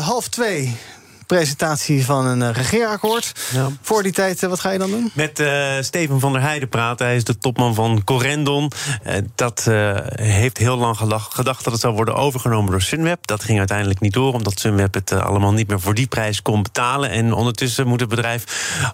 half 0.00 0.28
twee 0.28 0.76
presentatie 1.28 2.04
van 2.04 2.26
een 2.26 2.40
uh, 2.40 2.50
regeerakkoord. 2.50 3.32
Ja. 3.52 3.68
Voor 3.82 4.02
die 4.02 4.12
tijd, 4.12 4.42
uh, 4.42 4.48
wat 4.48 4.60
ga 4.60 4.70
je 4.70 4.78
dan 4.78 4.90
doen? 4.90 5.10
Met 5.14 5.40
uh, 5.40 5.72
Steven 5.80 6.20
van 6.20 6.32
der 6.32 6.42
Heijden 6.42 6.68
praten. 6.68 7.06
Hij 7.06 7.16
is 7.16 7.24
de 7.24 7.38
topman 7.38 7.74
van 7.74 8.04
Corendon. 8.04 8.70
dat 9.34 9.70
heeft 10.14 10.58
heel 10.58 10.76
lang 10.76 10.96
gedacht 10.96 11.64
dat 11.64 11.72
het 11.72 11.80
zou 11.80 11.94
worden 11.94 12.14
overgenomen 12.14 12.70
door 12.70 12.82
Sunweb. 12.82 13.26
Dat 13.26 13.44
ging 13.44 13.58
uiteindelijk 13.58 14.00
niet 14.00 14.12
door, 14.12 14.32
omdat 14.32 14.60
Sunweb 14.60 14.94
het 14.94 15.12
allemaal 15.12 15.52
niet 15.52 15.68
meer 15.68 15.80
voor 15.80 15.94
die 15.94 16.06
prijs 16.06 16.42
kon 16.42 16.62
betalen. 16.62 17.10
En 17.10 17.32
ondertussen 17.32 17.86
moet 17.86 18.00
het 18.00 18.08
bedrijf 18.08 18.44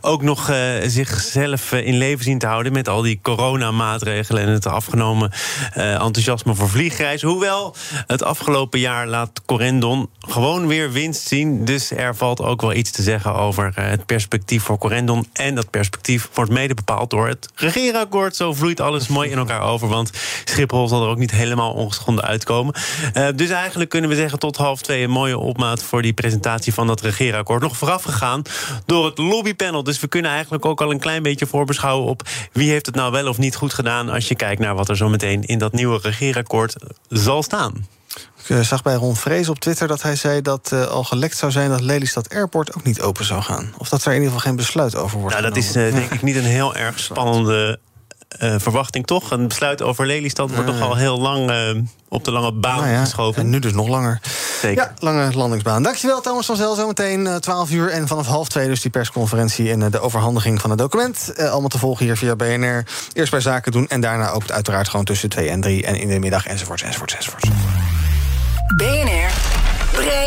ook 0.00 0.22
nog 0.22 0.52
zichzelf 0.86 1.72
in 1.72 1.96
leven 1.96 2.24
zien 2.24 2.38
te 2.38 2.46
houden 2.46 2.72
met 2.72 2.88
al 2.88 3.02
die 3.02 3.18
coronamaatregelen 3.22 4.42
en 4.42 4.48
het 4.48 4.66
afgenomen 4.66 5.32
enthousiasme 5.74 6.54
voor 6.54 6.68
vliegreizen. 6.68 7.28
Hoewel 7.28 7.74
het 8.06 8.22
afgelopen 8.22 8.80
jaar 8.80 9.06
laat 9.06 9.42
Corendon 9.46 10.10
gewoon 10.18 10.66
weer 10.66 10.92
winst 10.92 11.26
zien. 11.26 11.64
Dus 11.64 11.90
er 11.90 12.16
valt 12.24 12.42
ook 12.42 12.60
wel 12.60 12.72
iets 12.72 12.90
te 12.90 13.02
zeggen 13.02 13.34
over 13.34 13.72
eh, 13.74 13.88
het 13.88 14.06
perspectief 14.06 14.62
voor 14.62 14.78
Corendon. 14.78 15.26
En 15.32 15.54
dat 15.54 15.70
perspectief 15.70 16.28
wordt 16.34 16.50
mede 16.50 16.74
bepaald 16.74 17.10
door 17.10 17.28
het 17.28 17.48
regeerakkoord. 17.54 18.36
Zo 18.36 18.52
vloeit 18.52 18.80
alles 18.80 19.08
mooi 19.08 19.30
in 19.30 19.38
elkaar 19.38 19.62
over. 19.62 19.88
Want 19.88 20.10
Schiphol 20.44 20.88
zal 20.88 21.02
er 21.02 21.08
ook 21.08 21.18
niet 21.18 21.30
helemaal 21.30 21.72
ongeschonden 21.72 22.24
uitkomen. 22.24 22.74
Uh, 23.14 23.28
dus 23.34 23.50
eigenlijk 23.50 23.90
kunnen 23.90 24.10
we 24.10 24.16
zeggen 24.16 24.38
tot 24.38 24.56
half 24.56 24.82
twee 24.82 25.02
een 25.02 25.10
mooie 25.10 25.38
opmaat 25.38 25.82
voor 25.82 26.02
die 26.02 26.12
presentatie 26.12 26.74
van 26.74 26.86
dat 26.86 27.00
regeerakkoord. 27.00 27.62
Nog 27.62 27.76
vooraf 27.76 28.02
gegaan 28.02 28.42
door 28.86 29.04
het 29.04 29.18
lobbypanel. 29.18 29.82
Dus 29.82 30.00
we 30.00 30.08
kunnen 30.08 30.30
eigenlijk 30.30 30.64
ook 30.64 30.80
al 30.80 30.90
een 30.90 30.98
klein 30.98 31.22
beetje 31.22 31.46
voorbeschouwen 31.46 32.08
op 32.08 32.22
wie 32.52 32.70
heeft 32.70 32.86
het 32.86 32.94
nou 32.94 33.12
wel 33.12 33.28
of 33.28 33.38
niet 33.38 33.56
goed 33.56 33.74
gedaan. 33.74 34.08
Als 34.08 34.28
je 34.28 34.34
kijkt 34.34 34.60
naar 34.60 34.74
wat 34.74 34.88
er 34.88 34.96
zo 34.96 35.08
meteen 35.08 35.42
in 35.42 35.58
dat 35.58 35.72
nieuwe 35.72 35.98
regeerakkoord 36.02 36.76
zal 37.08 37.42
staan. 37.42 37.86
Ik 38.44 38.50
uh, 38.50 38.60
zag 38.60 38.82
bij 38.82 38.94
Ron 38.94 39.16
Vrees 39.16 39.48
op 39.48 39.58
Twitter 39.58 39.88
dat 39.88 40.02
hij 40.02 40.16
zei 40.16 40.42
dat 40.42 40.70
uh, 40.74 40.86
al 40.86 41.04
gelekt 41.04 41.36
zou 41.36 41.52
zijn 41.52 41.70
dat 41.70 41.80
Lelystad 41.80 42.34
Airport 42.34 42.76
ook 42.76 42.84
niet 42.84 43.00
open 43.00 43.24
zou 43.24 43.42
gaan. 43.42 43.74
Of 43.78 43.88
dat 43.88 44.04
er 44.04 44.12
in 44.12 44.12
ieder 44.12 44.32
geval 44.32 44.46
geen 44.46 44.56
besluit 44.56 44.96
over 44.96 45.18
wordt. 45.18 45.36
Nou, 45.36 45.48
dat 45.48 45.56
is 45.56 45.76
uh, 45.76 45.94
denk 45.94 46.10
ik 46.10 46.22
niet 46.22 46.36
een 46.36 46.44
heel 46.44 46.74
erg 46.74 46.98
spannende 47.10 47.78
verwachting, 48.38 49.06
toch? 49.06 49.30
Een 49.30 49.48
besluit 49.48 49.82
over 49.82 50.06
Lelystad 50.06 50.50
wordt 50.50 50.66
toch 50.66 50.80
al 50.80 50.94
heel 50.94 51.20
lang 51.20 51.50
op 52.08 52.24
de 52.24 52.30
lange 52.30 52.52
baan 52.52 52.76
nou 52.76 52.90
ja, 52.90 53.00
geschoven. 53.00 53.42
En 53.42 53.50
nu 53.50 53.58
dus 53.58 53.72
nog 53.72 53.88
langer. 53.88 54.20
Zeker. 54.60 54.82
Ja, 54.82 54.92
lange 54.98 55.32
landingsbaan. 55.32 55.82
Dankjewel, 55.82 56.20
Thomas 56.20 56.46
van 56.46 56.56
Zel. 56.56 56.74
Zometeen 56.74 57.40
12 57.40 57.70
uur 57.70 57.90
en 57.90 58.08
vanaf 58.08 58.26
half 58.26 58.48
twee 58.48 58.68
dus 58.68 58.80
die 58.82 58.90
persconferentie... 58.90 59.70
en 59.70 59.90
de 59.90 60.00
overhandiging 60.00 60.60
van 60.60 60.70
het 60.70 60.78
document. 60.78 61.32
allemaal 61.36 61.68
te 61.68 61.78
volgen 61.78 62.04
hier 62.04 62.16
via 62.16 62.36
BNR. 62.36 62.84
Eerst 63.12 63.30
bij 63.30 63.40
Zaken 63.40 63.72
doen 63.72 63.88
en 63.88 64.00
daarna 64.00 64.30
ook 64.30 64.50
uiteraard 64.50 64.88
gewoon 64.88 65.04
tussen 65.04 65.28
2 65.28 65.48
en 65.48 65.60
3... 65.60 65.84
en 65.86 65.96
in 65.96 66.08
de 66.08 66.18
middag 66.18 66.46
enzovoorts, 66.46 66.82
enzovoorts, 66.82 67.14
enzovoorts. 67.14 67.48
BNR 68.76 69.43
breekt. 69.43 69.43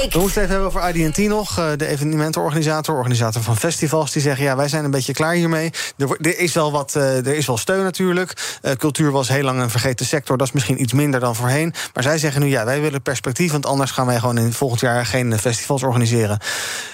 Week. 0.08 0.14
We 0.14 0.20
moesten 0.20 0.42
even 0.42 0.54
hebben 0.54 0.74
over 0.74 0.96
IDT 0.96 1.18
nog. 1.18 1.58
eh, 1.58 1.66
De 1.78 1.88
evenementenorganisator, 1.88 2.96
organisator 2.96 3.42
van 3.42 3.58
festivals. 3.58 4.12
Die 4.12 4.22
zeggen, 4.22 4.44
ja, 4.46 4.56
wij 4.56 4.68
zijn 4.68 4.86
een 4.86 4.92
beetje 4.92 5.14
klaar 5.14 5.34
hiermee. 5.34 5.72
Er, 5.98 6.18
er 6.22 6.40
is 6.40 6.54
wel 6.54 6.72
wat, 6.72 6.96
eh, 6.96 7.18
er 7.18 7.36
is 7.36 7.46
wel 7.46 7.58
steun 7.58 7.84
natuurlijk. 7.84 8.58
Eh, 8.62 8.72
cultuur 8.72 9.12
was 9.12 9.28
heel 9.28 9.44
lang 9.44 9.60
een 9.62 9.70
vergeten 9.70 10.06
sector. 10.06 10.38
Dat 10.38 10.48
is 10.48 10.54
misschien 10.54 10.82
iets 10.82 10.94
minder 10.94 11.20
dan 11.20 11.36
voorheen. 11.36 11.74
Maar 11.94 12.04
zij 12.04 12.18
zeggen 12.18 12.42
nu, 12.42 12.48
ja, 12.48 12.66
wij 12.66 12.82
willen 12.82 13.02
perspectief... 13.02 13.52
want 13.52 13.66
anders 13.66 13.92
gaan 13.92 14.06
wij 14.06 14.20
gewoon 14.20 14.38
in 14.38 14.54
volgend 14.54 14.80
jaar 14.82 15.06
geen 15.06 15.40
festivals 15.40 15.84
organiseren. 15.84 16.40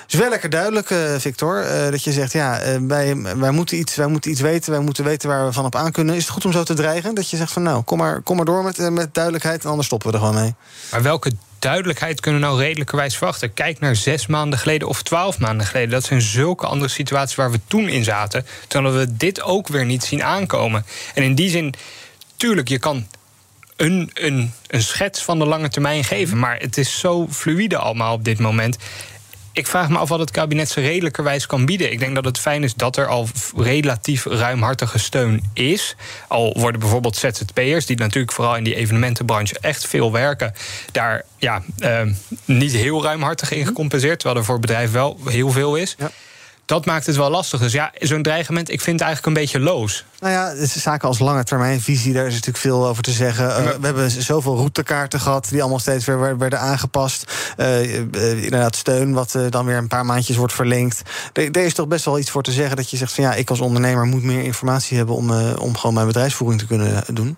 Het 0.04 0.14
is 0.14 0.20
wel 0.20 0.30
lekker 0.30 0.50
duidelijk, 0.50 0.90
eh, 0.90 1.00
Victor, 1.18 1.62
eh, 1.62 1.92
dat 1.92 2.04
je 2.04 2.12
zegt... 2.12 2.32
ja, 2.32 2.60
eh, 2.60 2.78
wij, 2.88 3.16
wij, 3.38 3.52
moeten 3.52 3.78
iets, 3.78 3.96
wij 3.96 4.08
moeten 4.08 4.32
iets 4.32 4.42
weten, 4.42 4.72
wij 4.72 4.80
moeten 4.80 5.04
weten 5.04 5.30
waar 5.30 5.46
we 5.46 5.54
van 5.54 5.66
op 5.66 5.76
aan 5.76 5.92
kunnen. 5.92 6.16
Is 6.16 6.22
het 6.24 6.32
goed 6.32 6.46
om 6.46 6.52
zo 6.52 6.64
te 6.64 6.74
dreigen? 6.74 7.16
Dat 7.16 7.30
je 7.30 7.38
zegt 7.38 7.52
van, 7.52 7.64
nou, 7.64 7.84
kom 7.84 7.98
maar, 7.98 8.22
kom 8.22 8.36
maar 8.36 8.46
door 8.46 8.64
met, 8.64 8.90
met 8.92 9.14
duidelijkheid... 9.14 9.64
en 9.64 9.70
anders 9.70 9.88
stoppen 9.88 10.10
we 10.10 10.16
er 10.18 10.24
gewoon 10.24 10.42
mee. 10.42 10.56
Maar 10.92 11.02
welke 11.02 11.32
duidelijkheid 11.64 12.20
kunnen 12.20 12.42
we 12.42 12.48
nou 12.48 12.60
redelijkerwijs 12.60 13.18
verwachten? 13.18 13.54
Kijk 13.54 13.80
naar 13.80 13.96
zes 13.96 14.28
maanden 14.28 14.60
geleden 14.60 14.88
of 14.88 15.04
twaalf 15.04 15.40
maanden 15.40 15.68
geleden. 15.68 15.90
Dat 15.90 16.04
zijn 16.04 16.22
zulke 16.22 16.66
andere 16.66 16.92
situaties 16.92 17.36
waar 17.36 17.52
we 17.52 17.60
toen 17.68 17.88
in 17.88 18.04
zaten. 18.04 18.46
Terwijl 18.68 18.96
we 18.96 19.18
dit 19.18 19.42
ook 19.42 19.68
weer 19.68 19.86
niet 19.86 20.04
zien 20.04 20.24
aankomen. 20.24 20.86
En 21.14 21.24
in 21.24 21.36
die 21.36 21.50
zin, 21.50 21.74
tuurlijk, 22.36 22.68
je 22.68 22.80
kan 22.80 23.08
een, 23.76 24.10
een, 24.14 24.54
een 24.68 24.84
schets 24.84 25.24
van 25.24 25.40
de 25.40 25.46
lange 25.46 25.70
termijn 25.70 26.04
geven. 26.04 26.40
Maar 26.40 26.58
het 26.60 26.78
is 26.78 27.00
zo 27.00 27.28
fluïde 27.30 27.78
allemaal 27.78 28.14
op 28.14 28.24
dit 28.24 28.40
moment. 28.40 28.78
Ik 29.54 29.68
vraag 29.68 29.90
me 29.90 29.98
af 29.98 30.10
wat 30.10 30.20
het 30.20 30.32
kabinet 30.32 30.70
ze 30.70 30.82
redelijkerwijs 30.82 31.46
kan 31.46 31.66
bieden. 31.66 31.92
Ik 31.92 32.00
denk 32.00 32.16
dat 32.16 32.26
het 32.26 32.40
fijn 32.40 32.64
is 32.64 32.74
dat 32.74 32.98
er 32.98 33.08
al 33.08 33.28
relatief 33.56 34.26
ruimhartige 34.26 35.00
steun 35.00 35.44
is. 35.54 35.96
Al 36.28 36.56
worden 36.60 36.80
bijvoorbeeld 36.80 37.16
ZZP'ers, 37.16 37.86
die 37.86 37.98
natuurlijk 37.98 38.34
vooral 38.34 38.56
in 38.56 38.64
die 38.64 38.76
evenementenbranche 38.76 39.58
echt 39.62 39.88
veel 39.88 40.12
werken, 40.12 40.54
daar 40.92 41.24
ja, 41.38 41.64
eh, 41.78 42.02
niet 42.46 42.72
heel 42.72 43.04
ruimhartig 43.04 43.52
in 43.52 43.66
gecompenseerd. 43.66 44.20
Terwijl 44.20 44.40
er 44.40 44.46
voor 44.46 44.60
bedrijf 44.60 44.92
wel 44.92 45.20
heel 45.26 45.50
veel 45.50 45.76
is. 45.76 45.96
Dat 46.66 46.86
maakt 46.86 47.06
het 47.06 47.16
wel 47.16 47.30
lastig. 47.30 47.60
Dus 47.60 47.72
ja, 47.72 47.92
zo'n 48.00 48.22
dreigement, 48.22 48.70
ik 48.70 48.82
vind 48.82 49.00
het 49.00 49.08
eigenlijk 49.08 49.38
een 49.38 49.44
beetje 49.44 49.60
loos. 49.60 50.06
Nou 50.20 50.34
ja, 50.34 50.66
zaken 50.66 51.08
als 51.08 51.20
lange 51.20 51.44
termijnvisie, 51.44 52.14
daar 52.14 52.26
is 52.26 52.32
natuurlijk 52.32 52.58
veel 52.58 52.88
over 52.88 53.04
te 53.04 53.12
zeggen. 53.12 53.56
Eh, 53.56 53.66
we 53.80 53.86
hebben 53.86 54.12
zoveel 54.12 54.56
routekaarten 54.56 55.20
gehad 55.20 55.48
die 55.50 55.62
allemaal 55.62 55.80
steeds 55.80 56.06
weer 56.06 56.20
wer- 56.20 56.38
werden 56.38 56.60
aangepast. 56.60 57.32
Eh, 57.58 57.96
eh, 57.96 58.44
inderdaad, 58.44 58.76
steun, 58.76 59.14
wat 59.14 59.38
dan 59.50 59.66
weer 59.66 59.78
een 59.78 59.88
paar 59.88 60.06
maandjes 60.06 60.36
wordt 60.38 60.54
verlengd. 60.54 61.02
Er 61.34 61.58
is 61.58 61.74
toch 61.74 61.88
best 61.88 62.06
wel 62.06 62.20
iets 62.20 62.30
voor 62.32 62.44
te 62.44 62.52
zeggen 62.52 62.76
dat 62.76 62.90
je 62.90 62.98
zegt 62.98 63.14
van 63.14 63.24
ja, 63.24 63.34
ik 63.34 63.50
als 63.50 63.60
ondernemer 63.60 64.06
moet 64.06 64.24
meer 64.24 64.44
informatie 64.44 64.98
hebben 64.98 65.16
om, 65.16 65.32
om 65.56 65.78
gewoon 65.78 65.94
mijn 65.94 66.08
bedrijfsvoering 66.08 66.60
te 66.62 66.68
kunnen 66.68 67.04
doen. 67.14 67.38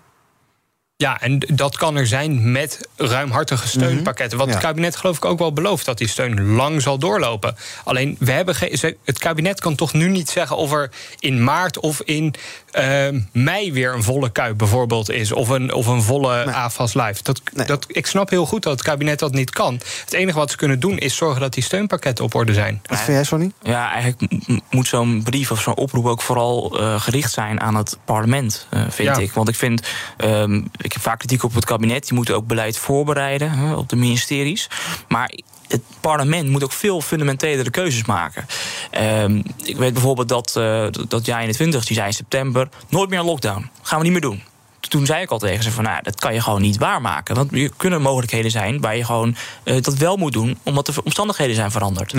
Ja, 0.98 1.20
en 1.20 1.38
dat 1.38 1.76
kan 1.76 1.96
er 1.96 2.06
zijn 2.06 2.52
met 2.52 2.88
ruimhartige 2.96 3.68
steunpakketten. 3.68 4.38
Wat 4.38 4.46
Ja. 4.46 4.52
het 4.52 4.62
kabinet 4.62 4.96
geloof 4.96 5.16
ik 5.16 5.24
ook 5.24 5.38
wel 5.38 5.52
belooft... 5.52 5.84
dat 5.84 5.98
die 5.98 6.08
steun 6.08 6.54
lang 6.54 6.82
zal 6.82 6.98
doorlopen. 6.98 7.56
Alleen, 7.84 8.16
we 8.18 8.32
hebben 8.32 8.56
het 9.04 9.18
kabinet 9.18 9.60
kan 9.60 9.74
toch 9.74 9.92
nu 9.92 10.08
niet 10.08 10.28
zeggen... 10.30 10.56
of 10.56 10.72
er 10.72 10.90
in 11.18 11.44
maart 11.44 11.78
of 11.80 12.00
in 12.04 12.34
eh, 12.70 13.08
mei 13.32 13.72
weer 13.72 13.94
een 13.94 14.02
volle 14.02 14.30
kuip 14.30 14.58
bijvoorbeeld 14.58 15.10
is... 15.10 15.32
of 15.32 15.48
een, 15.48 15.72
of 15.72 15.86
een 15.86 16.02
volle 16.02 16.52
AFAS 16.52 16.94
live. 16.94 17.22
Dat, 17.22 17.40
dat, 17.66 17.84
ik 17.88 18.06
snap 18.06 18.30
heel 18.30 18.46
goed 18.46 18.62
dat 18.62 18.72
het 18.72 18.82
kabinet 18.82 19.18
dat 19.18 19.32
niet 19.32 19.50
kan. 19.50 19.80
Het 20.04 20.12
enige 20.12 20.38
wat 20.38 20.50
ze 20.50 20.56
kunnen 20.56 20.80
doen 20.80 20.98
is 20.98 21.16
zorgen 21.16 21.40
dat 21.40 21.54
die 21.54 21.62
steunpakketten 21.62 22.24
op 22.24 22.34
orde 22.34 22.54
zijn. 22.54 22.80
Wat 22.86 22.98
vind 22.98 23.16
jij, 23.16 23.24
Sonny? 23.24 23.50
Ja, 23.62 23.90
eigenlijk 23.92 24.32
moet 24.70 24.86
zo'n 24.86 25.22
brief 25.22 25.50
of 25.50 25.60
zo'n 25.60 25.76
oproep 25.76 26.06
ook 26.06 26.22
vooral 26.22 26.78
eh, 26.80 27.00
gericht 27.00 27.32
zijn 27.32 27.60
aan 27.60 27.74
het 27.74 27.98
parlement, 28.04 28.66
eh, 28.70 28.80
vind 28.88 29.16
Ja. 29.16 29.22
ik. 29.22 29.32
Want 29.32 29.48
ik 29.48 29.54
vind, 29.56 29.86
ehm, 30.16 30.62
ik 30.86 30.92
heb 30.92 31.02
vaak 31.02 31.18
kritiek 31.18 31.42
op 31.42 31.54
het 31.54 31.64
kabinet, 31.64 32.04
die 32.04 32.14
moeten 32.14 32.34
ook 32.34 32.46
beleid 32.46 32.78
voorbereiden 32.78 33.50
hè, 33.50 33.74
op 33.74 33.88
de 33.88 33.96
ministeries. 33.96 34.68
Maar 35.08 35.30
het 35.68 35.82
parlement 36.00 36.48
moet 36.48 36.64
ook 36.64 36.72
veel 36.72 37.00
fundamentelere 37.00 37.70
keuzes 37.70 38.04
maken. 38.04 38.46
Ehm, 38.90 39.42
ik 39.64 39.76
weet 39.76 39.92
bijvoorbeeld 39.92 40.28
dat, 40.28 40.56
eh 40.56 40.86
dat 41.08 41.26
jij 41.26 41.42
in 41.42 41.48
de 41.48 41.54
20, 41.54 41.84
die 41.84 42.02
in 42.02 42.12
september, 42.12 42.68
nooit 42.88 43.10
meer 43.10 43.18
een 43.18 43.24
lockdown. 43.24 43.70
Gaan 43.82 43.98
we 43.98 44.04
niet 44.04 44.12
meer 44.12 44.30
doen. 44.30 44.42
Toen 44.80 45.06
zei 45.06 45.22
ik 45.22 45.30
al 45.30 45.38
tegen 45.38 45.64
ze 45.64 45.70
van, 45.70 45.84
nou, 45.84 46.02
dat 46.02 46.20
kan 46.20 46.34
je 46.34 46.40
gewoon 46.40 46.60
niet 46.60 46.78
waarmaken. 46.78 47.34
Want 47.34 47.52
er 47.52 47.70
kunnen 47.76 48.02
mogelijkheden 48.02 48.50
zijn 48.50 48.80
waar 48.80 48.96
je 48.96 49.04
gewoon 49.04 49.36
eh, 49.62 49.82
dat 49.82 49.94
wel 49.94 50.16
moet 50.16 50.32
doen... 50.32 50.58
omdat 50.62 50.86
de 50.86 51.02
omstandigheden 51.04 51.54
zijn 51.54 51.70
veranderd. 51.70 52.14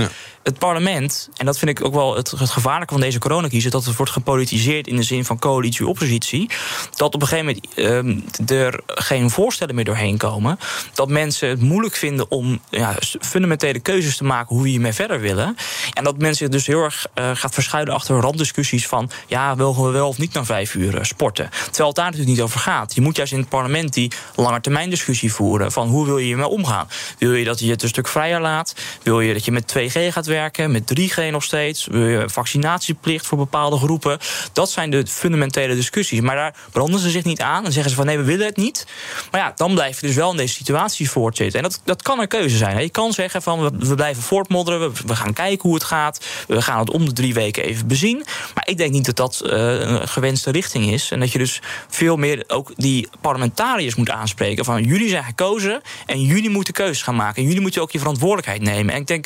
Het 0.47 0.59
parlement, 0.59 1.29
en 1.37 1.45
dat 1.45 1.57
vind 1.57 1.79
ik 1.79 1.85
ook 1.85 1.93
wel 1.93 2.15
het, 2.15 2.33
gevaarlijke 2.35 2.93
van 2.93 3.01
deze 3.03 3.19
coronacrisis... 3.19 3.71
dat 3.71 3.85
het 3.85 3.95
wordt 3.95 4.11
gepolitiseerd 4.11 4.87
in 4.87 4.95
de 4.95 5.03
zin 5.03 5.25
van 5.25 5.39
coalitie-oppositie... 5.39 6.49
dat 6.95 7.13
op 7.13 7.21
een 7.21 7.27
gegeven 7.27 7.59
moment 7.75 8.39
ehm, 8.45 8.57
er 8.57 8.81
geen 8.85 9.29
voorstellen 9.29 9.75
meer 9.75 9.85
doorheen 9.85 10.17
komen... 10.17 10.59
dat 10.93 11.09
mensen 11.09 11.49
het 11.49 11.61
moeilijk 11.61 11.95
vinden 11.95 12.31
om 12.31 12.59
ja, 12.69 12.95
fundamentele 13.19 13.79
keuzes 13.79 14.17
te 14.17 14.23
maken... 14.23 14.55
hoe 14.55 14.63
we 14.63 14.69
hiermee 14.69 14.93
verder 14.93 15.19
willen. 15.19 15.55
En 15.93 16.03
dat 16.03 16.17
mensen 16.17 16.51
dus 16.51 16.67
heel 16.67 16.83
erg 16.83 17.07
eh, 17.13 17.31
gaat 17.33 17.53
verschuilen 17.53 17.93
achter 17.93 18.19
randdiscussies 18.19 18.87
van... 18.87 19.09
ja, 19.27 19.55
mogen 19.55 19.83
we 19.83 19.91
wel 19.91 20.07
of 20.07 20.17
niet 20.17 20.33
na 20.33 20.45
vijf 20.45 20.75
uur 20.75 20.97
eh, 20.97 21.03
sporten? 21.03 21.49
Terwijl 21.49 21.87
het 21.87 21.95
daar 21.95 22.05
natuurlijk 22.05 22.31
niet 22.31 22.41
over 22.41 22.59
gaat. 22.59 22.95
Je 22.95 23.01
moet 23.01 23.15
juist 23.15 23.33
in 23.33 23.39
het 23.39 23.49
parlement 23.49 23.93
die 23.93 24.11
langetermijn 24.35 24.89
discussie 24.89 25.33
voeren... 25.33 25.71
van 25.71 25.87
hoe 25.87 26.05
wil 26.05 26.17
je 26.17 26.25
hiermee 26.25 26.47
omgaan? 26.47 26.87
Wil 27.17 27.33
je 27.33 27.45
dat 27.45 27.59
je 27.59 27.71
het 27.71 27.83
een 27.83 27.89
stuk 27.89 28.07
vrijer 28.07 28.41
laat? 28.41 28.75
Wil 29.03 29.21
je 29.21 29.33
dat 29.33 29.45
je 29.45 29.51
met 29.51 29.73
2G 29.77 30.13
gaat 30.13 30.25
werken, 30.25 30.35
met 30.67 30.99
3G 30.99 31.31
nog 31.31 31.43
steeds? 31.43 31.87
Vaccinatieplicht 32.25 33.25
voor 33.27 33.37
bepaalde 33.37 33.77
groepen? 33.77 34.17
Dat 34.53 34.71
zijn 34.71 34.89
de 34.89 35.07
fundamentele 35.07 35.75
discussies. 35.75 36.21
Maar 36.21 36.35
daar 36.35 36.55
branden 36.71 36.99
ze 36.99 37.09
zich 37.09 37.23
niet 37.23 37.41
aan 37.41 37.65
en 37.65 37.71
zeggen 37.71 37.89
ze 37.91 37.97
van 37.97 38.05
nee, 38.05 38.17
we 38.17 38.23
willen 38.23 38.45
het 38.45 38.57
niet. 38.57 38.87
Maar 39.31 39.41
ja, 39.41 39.51
dan 39.55 39.73
blijf 39.73 40.01
je 40.01 40.07
dus 40.07 40.15
wel 40.15 40.31
in 40.31 40.37
deze 40.37 40.53
situatie 40.53 41.09
voortzitten. 41.09 41.63
En 41.63 41.69
dat, 41.69 41.81
dat 41.83 42.01
kan 42.01 42.19
een 42.19 42.27
keuze 42.27 42.57
zijn. 42.57 42.81
Je 42.81 42.89
kan 42.89 43.13
zeggen 43.13 43.41
van 43.41 43.77
we, 43.79 43.95
blijven 43.95 44.23
voortmodderen, 44.23 44.93
we, 45.05 45.15
gaan 45.15 45.33
kijken 45.33 45.61
hoe 45.61 45.73
het 45.73 45.83
gaat. 45.83 46.25
We 46.47 46.61
gaan 46.61 46.79
het 46.79 46.89
om 46.89 47.05
de 47.05 47.13
drie 47.13 47.33
weken 47.33 47.63
even 47.63 47.87
bezien. 47.87 48.25
Maar 48.53 48.67
ik 48.67 48.77
denk 48.77 48.91
niet 48.91 49.05
dat 49.05 49.15
dat 49.15 49.41
eh, 49.41 49.79
een 49.79 50.07
gewenste 50.07 50.51
richting 50.51 50.91
is. 50.91 51.11
En 51.11 51.19
dat 51.19 51.31
je 51.31 51.37
dus 51.37 51.61
veel 51.87 52.15
meer 52.15 52.43
ook 52.47 52.71
die 52.75 53.09
parlementariërs 53.21 53.95
moet 53.95 54.09
aanspreken. 54.09 54.65
Van 54.65 54.83
jullie 54.83 55.09
zijn 55.09 55.23
gekozen 55.23 55.81
en 56.05 56.21
jullie 56.21 56.49
moeten 56.49 56.73
keuzes 56.73 57.01
gaan 57.01 57.15
maken. 57.15 57.41
En 57.41 57.47
jullie 57.47 57.61
moeten 57.61 57.81
ook 57.81 57.91
je 57.91 57.99
verantwoordelijkheid 57.99 58.61
nemen. 58.61 58.93
En 58.93 59.01
ik 59.01 59.07
denk, 59.07 59.25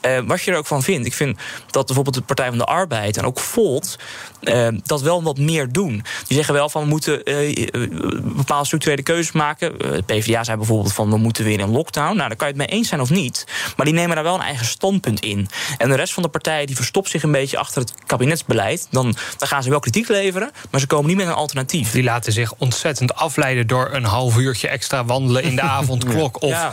eh, 0.00 0.18
wat 0.26 0.42
je 0.42 0.51
er 0.52 0.58
ook 0.58 0.66
van 0.66 0.82
vindt. 0.82 1.06
Ik 1.06 1.14
vind 1.14 1.38
dat 1.70 1.86
bijvoorbeeld 1.86 2.16
de 2.16 2.22
Partij 2.22 2.48
van 2.48 2.58
de 2.58 2.64
Arbeid 2.64 3.16
en 3.16 3.24
ook 3.24 3.40
Volt 3.40 3.98
eh, 4.42 4.68
dat 4.84 5.00
wel 5.00 5.22
wat 5.22 5.38
meer 5.38 5.72
doen. 5.72 6.04
Die 6.26 6.36
zeggen 6.36 6.54
wel 6.54 6.68
van 6.68 6.82
we 6.82 6.88
moeten 6.88 7.22
eh, 7.24 7.62
eh, 7.62 7.88
bepaalde 8.22 8.66
structurele 8.66 9.02
keuzes 9.02 9.32
maken. 9.32 9.78
De 9.78 10.02
PvdA 10.06 10.44
zei 10.44 10.56
bijvoorbeeld 10.56 10.92
van 10.92 11.10
we 11.10 11.16
moeten 11.16 11.44
weer 11.44 11.60
in 11.60 11.70
lockdown. 11.70 12.16
Nou, 12.16 12.28
daar 12.28 12.36
kan 12.36 12.48
je 12.48 12.54
het 12.58 12.68
mee 12.68 12.78
eens 12.78 12.88
zijn 12.88 13.00
of 13.00 13.10
niet. 13.10 13.46
Maar 13.76 13.86
die 13.86 13.94
nemen 13.94 14.14
daar 14.14 14.24
wel 14.24 14.34
een 14.34 14.40
eigen 14.40 14.66
standpunt 14.66 15.20
in. 15.20 15.48
En 15.78 15.88
de 15.88 15.94
rest 15.94 16.12
van 16.12 16.22
de 16.22 16.28
partijen 16.28 16.66
die 16.66 16.76
verstopt 16.76 17.10
zich 17.10 17.22
een 17.22 17.32
beetje 17.32 17.58
achter 17.58 17.80
het 17.80 17.94
kabinetsbeleid. 18.06 18.86
Dan, 18.90 19.14
dan 19.38 19.48
gaan 19.48 19.62
ze 19.62 19.70
wel 19.70 19.80
kritiek 19.80 20.08
leveren, 20.08 20.50
maar 20.70 20.80
ze 20.80 20.86
komen 20.86 21.06
niet 21.06 21.16
met 21.16 21.26
een 21.26 21.32
alternatief. 21.32 21.90
Die 21.92 22.02
laten 22.02 22.32
zich 22.32 22.54
ontzettend 22.58 23.14
afleiden 23.14 23.66
door 23.66 23.88
een 23.92 24.04
half 24.04 24.36
uurtje 24.36 24.68
extra 24.68 25.04
wandelen 25.04 25.42
in 25.42 25.54
de 25.56 25.62
avondklok. 25.78 26.42
Of 26.42 26.50
Ja. 26.50 26.72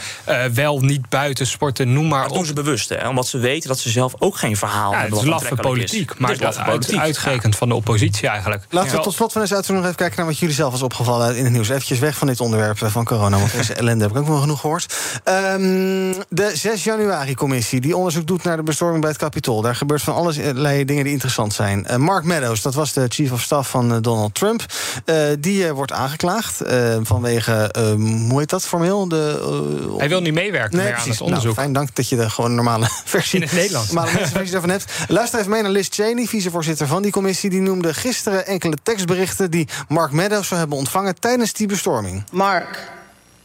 wel 0.53 0.79
niet 0.79 1.09
buiten 1.09 1.47
sporten, 1.47 1.93
noem 1.93 2.07
maar 2.07 2.23
Dat 2.23 2.33
doen 2.33 2.45
ze 2.45 2.53
bewust, 2.53 2.89
hè, 2.89 3.07
omdat 3.07 3.27
ze 3.27 3.37
weten 3.37 3.58
dat 3.67 3.79
ze 3.79 3.89
zelf 3.89 4.13
ook 4.19 4.37
geen 4.37 4.57
verhaal 4.57 4.91
Ja, 4.91 4.97
het 4.97 4.99
hebben. 5.01 5.17
is 5.19 5.23
wat 5.25 5.33
laffe 5.33 5.53
is. 5.55 5.59
politiek, 5.61 6.09
Het 6.09 6.19
maar 6.19 6.31
is 6.31 6.39
laffe 6.39 6.59
uit, 6.61 6.69
politiek. 6.69 6.99
uitgerekend 6.99 7.55
van 7.55 7.69
de 7.69 7.75
oppositie 7.75 8.27
eigenlijk. 8.27 8.63
Laten 8.69 8.95
we 8.97 9.01
tot 9.03 9.13
slot 9.13 9.31
van 9.31 9.41
deze 9.41 9.55
uitzending 9.55 9.85
nog 9.85 9.93
even 9.95 10.05
kijken 10.05 10.23
naar 10.25 10.33
wat 10.33 10.39
jullie 10.41 10.55
zelf 10.55 10.71
was 10.71 10.81
opgevallen 10.81 11.35
in 11.37 11.43
het 11.43 11.53
nieuws. 11.53 11.69
Eventjes 11.69 11.99
weg 11.99 12.17
van 12.17 12.27
dit 12.27 12.39
onderwerp 12.41 12.81
eh, 12.81 12.89
van 12.89 13.05
corona, 13.05 13.37
want 13.37 13.51
deze 13.51 13.73
ellende 13.81 14.03
heb 14.03 14.11
ik 14.13 14.17
ook 14.21 14.27
wel 14.27 14.37
genoeg 14.37 14.59
gehoord. 14.59 14.95
Ehm, 15.23 16.13
de 16.29 16.51
6 16.53 16.83
januari-commissie 16.83 17.81
die 17.81 17.95
onderzoek 17.97 18.27
doet 18.27 18.43
naar 18.43 18.57
de 18.57 18.63
bestorming 18.63 19.01
bij 19.01 19.09
het 19.09 19.19
Capitool. 19.19 19.61
Daar 19.61 19.75
gebeurt 19.75 20.01
van 20.01 20.13
allerlei 20.15 20.85
dingen 20.85 21.03
die 21.03 21.13
interessant 21.13 21.53
zijn. 21.53 21.85
Eh, 21.85 21.95
Mark 21.97 22.23
Meadows, 22.23 22.61
dat 22.61 22.73
was 22.73 22.93
de 22.93 23.05
chief 23.09 23.31
of 23.31 23.41
staff 23.41 23.69
van 23.69 23.91
eh, 23.93 23.97
Donald 24.01 24.33
Trump. 24.35 24.65
Eh, 25.05 25.15
die 25.39 25.65
eh, 25.67 25.71
wordt 25.71 25.91
aangeklaagd 25.91 26.61
eh, 26.61 26.97
vanwege, 27.03 27.51
ehm, 27.71 28.01
hoe 28.29 28.39
heet 28.39 28.49
dat 28.49 28.65
formeel? 28.65 29.07
De, 29.07 29.93
Hij 29.97 30.09
wil 30.09 30.21
niet 30.21 30.33
meewerken 30.33 30.77
meer 30.77 30.87
aan 30.87 30.93
precies. 30.93 31.11
het 31.11 31.21
onderzoek. 31.21 31.45
Nou, 31.55 31.55
fijn, 31.61 31.73
dank 31.73 31.95
dat 31.95 32.09
je 32.09 32.15
de 32.15 32.29
gewoon 32.29 32.55
normale 32.55 32.87
versie... 33.05 33.48
In 33.51 33.55
het 33.55 33.63
Nederlands. 33.63 33.91
normale 33.91 34.13
mensenversie 34.13 34.51
daarvan 34.51 34.69
hebt. 34.69 34.85
Luister 35.07 35.39
even 35.39 35.51
mee 35.51 35.61
naar 35.61 35.71
Liz 35.71 35.87
Cheney, 35.91 36.25
vicevoorzitter 36.25 36.87
van 36.87 37.01
die 37.01 37.11
commissie. 37.11 37.49
Die 37.49 37.59
noemde 37.59 37.93
gisteren 37.93 38.45
enkele 38.45 38.77
tekstberichten... 38.83 39.51
die 39.51 39.67
Mark 39.87 40.11
Meadows 40.11 40.47
zou 40.47 40.59
hebben 40.59 40.77
ontvangen 40.77 41.19
tijdens 41.19 41.53
die 41.53 41.67
bestorming. 41.67 42.23
Mark, 42.31 42.91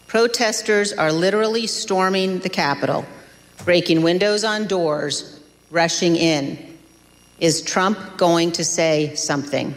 protesters 0.07 0.96
are 0.96 1.18
literally 1.18 1.66
storming 1.66 2.42
the 2.42 2.48
Capitol, 2.48 3.05
breaking 3.64 4.02
windows 4.02 4.44
on 4.44 4.66
doors, 4.66 5.24
rushing 5.70 6.18
in. 6.18 6.59
Is 7.38 7.62
Trump 7.62 7.98
going 8.16 8.52
to 8.52 8.62
say 8.62 9.11
something? 9.14 9.74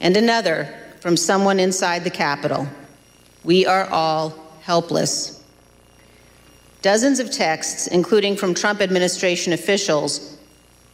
And 0.00 0.16
another 0.16 0.68
from 1.00 1.16
someone 1.16 1.62
inside 1.62 2.02
the 2.02 2.10
Capitol. 2.10 2.66
We 3.40 3.66
are 3.66 3.88
all 3.90 4.32
helpless. 4.60 5.33
Dozens 6.84 7.20
of 7.20 7.28
texts, 7.28 7.88
including 7.88 8.38
from 8.38 8.54
Trump 8.54 8.80
administration 8.80 9.54
officials, 9.54 10.20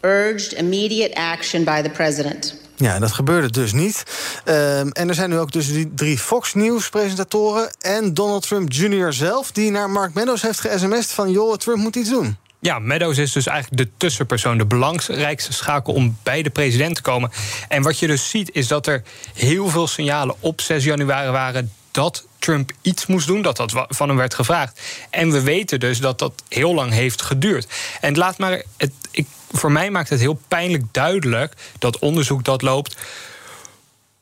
urged 0.01 0.53
immediate 0.53 1.14
action 1.14 1.64
by 1.64 1.82
the 1.82 1.91
president. 1.91 2.55
Ja, 2.76 2.99
dat 2.99 3.12
gebeurde 3.12 3.51
dus 3.51 3.72
niet. 3.72 4.03
Ehm, 4.45 4.88
en 4.88 5.09
er 5.09 5.14
zijn 5.14 5.30
nu 5.30 5.38
ook 5.38 5.53
dus 5.53 5.66
die 5.66 5.95
drie 5.95 6.18
Fox 6.18 6.55
News-presentatoren... 6.55 7.70
en 7.80 8.14
Donald 8.14 8.47
Trump 8.47 8.72
Jr. 8.72 9.12
zelf, 9.12 9.53
die 9.53 9.70
naar 9.70 9.91
Mark 9.91 10.14
Meadows 10.14 10.43
heeft 10.43 10.61
ge-sms'd 10.61 11.12
van... 11.12 11.30
joh, 11.30 11.57
Trump 11.57 11.78
moet 11.78 11.97
iets 11.97 12.09
doen. 12.09 12.36
Ja, 12.59 12.78
Meadows 12.78 13.18
is 13.18 13.32
dus 13.32 13.47
eigenlijk 13.47 13.82
de 13.82 13.91
tussenpersoon, 13.97 14.59
de 14.59 14.66
belangrijkste 14.66 15.53
schakel 15.53 15.93
om 15.93 16.16
bij 16.22 16.43
de 16.43 16.51
president 16.51 16.95
te 16.95 17.03
komen. 17.03 17.30
En 17.68 17.82
wat 17.82 17.99
je 17.99 18.07
dus 18.07 18.30
ziet 18.30 18.51
is 18.53 18.68
dat 18.68 18.86
er 18.86 19.03
heel 19.34 19.68
veel 19.68 19.86
signalen 19.86 20.34
op 20.41 20.61
6 20.61 20.84
januari 20.84 21.30
waren 21.30 21.72
dat 21.91 22.24
Trump 22.41 22.72
iets 22.82 23.07
moest 23.07 23.26
doen, 23.26 23.43
dat 23.43 23.57
dat 23.57 23.72
van 23.88 24.09
hem 24.09 24.16
werd 24.16 24.34
gevraagd. 24.34 24.80
En 25.11 25.30
we 25.32 25.43
weten 25.43 25.80
dus 25.80 26.01
dat 26.01 26.18
dat 26.18 26.43
heel 26.49 26.74
lang 26.74 26.93
heeft 26.93 27.22
geduurd. 27.22 27.66
En 28.01 28.16
laat 28.16 28.38
maar, 28.38 28.62
het, 28.76 28.93
ik, 29.11 29.26
voor 29.51 29.72
mij 29.72 29.91
maakt 29.91 30.09
het 30.09 30.20
heel 30.20 30.41
pijnlijk 30.49 30.84
duidelijk 30.91 31.55
dat 31.78 31.99
onderzoek 31.99 32.45
dat 32.45 32.62
loopt 32.62 32.97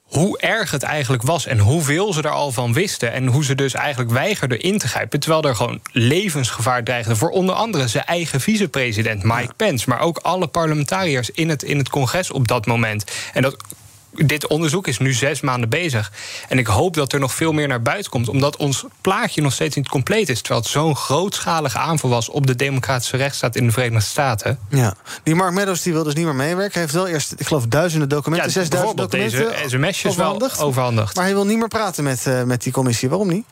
hoe 0.09 0.39
erg 0.39 0.71
het 0.71 0.83
eigenlijk 0.83 1.23
was 1.23 1.47
en 1.47 1.59
hoeveel 1.59 2.13
ze 2.13 2.23
er 2.23 2.31
al 2.31 2.53
van 2.53 2.73
wisten. 2.73 3.13
En 3.13 3.27
hoe 3.27 3.45
ze 3.45 3.55
dus 3.55 3.75
eigenlijk 3.75 4.11
weigerden 4.11 4.61
in 4.61 4.79
te 4.79 4.89
grijpen. 4.89 5.21
Terwijl 5.21 5.43
er 5.43 5.57
gewoon 5.57 5.81
levensgevaar 5.93 6.85
dreigde 6.85 7.17
voor 7.17 7.31
onder 7.31 7.55
andere 7.55 7.89
zijn 7.89 8.05
eigen 8.05 8.41
vicepresident 8.41 9.23
Mike 9.23 9.53
Pence. 9.57 9.89
Maar 9.89 10.01
ook 10.01 10.19
alle 10.19 10.47
parlementariërs 10.47 11.31
in 11.31 11.49
het, 11.49 11.63
in 11.63 11.79
het 11.79 11.89
congres 11.89 12.31
op 12.31 12.49
dat 12.49 12.67
moment. 12.67 13.05
En 13.33 13.43
dat 13.43 13.57
dit 14.13 14.47
onderzoek 14.47 14.87
is 14.87 14.99
nu 14.99 15.13
zes 15.13 15.41
maanden 15.41 15.69
bezig. 15.69 16.13
En 16.49 16.59
ik 16.59 16.67
hoop 16.67 16.95
dat 16.95 17.13
er 17.13 17.21
nog 17.21 17.35
veel 17.35 17.53
meer 17.53 17.69
naar 17.69 17.83
buiten 17.83 18.11
komt. 18.11 18.29
Omdat 18.29 18.57
ons 18.57 18.85
plaatje 19.01 19.43
nog 19.43 19.53
steeds 19.53 19.77
niet 19.77 19.89
compleet 19.89 20.29
is. 20.29 20.39
Terwijl 20.41 20.61
het 20.61 20.71
zo'n 20.71 20.97
grootschalige 20.97 21.79
aanval 21.79 22.11
was 22.11 22.29
op 22.29 22.47
de 22.47 22.55
democratische 22.57 23.17
rechtsstaat 23.17 23.57
in 23.57 23.67
de 23.67 23.73
Verenigde 23.73 24.05
Staten. 24.09 24.59
Ja. 24.71 24.95
Die 25.23 25.35
Mark 25.35 25.53
Meadows 25.53 25.83
die 25.83 25.93
wil 25.93 26.03
dus 26.05 26.15
niet 26.15 26.25
meer 26.25 26.35
meewerken. 26.35 26.73
Hij 26.73 26.83
heeft 26.83 26.95
wel 26.95 27.07
eerst, 27.09 27.35
ik 27.37 27.47
geloof, 27.47 27.67
duizenden 27.67 28.09
documenten, 28.09 28.47
Ja, 28.47 28.53
6000 28.53 28.75
bijvoorbeeld 28.97 29.11
documenten. 29.33 29.63
deze 29.63 29.69
sms'jes 29.77 30.17
wel 30.17 30.27
overhandigd. 30.27 30.61
overhandigd. 30.61 31.15
Maar 31.15 31.25
hij 31.25 31.35
wil 31.35 31.47
niet 31.47 31.59
meer 31.59 31.69
praten 31.69 32.05
met, 32.05 32.27
eh, 32.27 32.43
met 32.43 32.63
die 32.63 32.73
commissie. 32.73 33.09
Waarom 33.09 33.29
niet? 33.29 33.45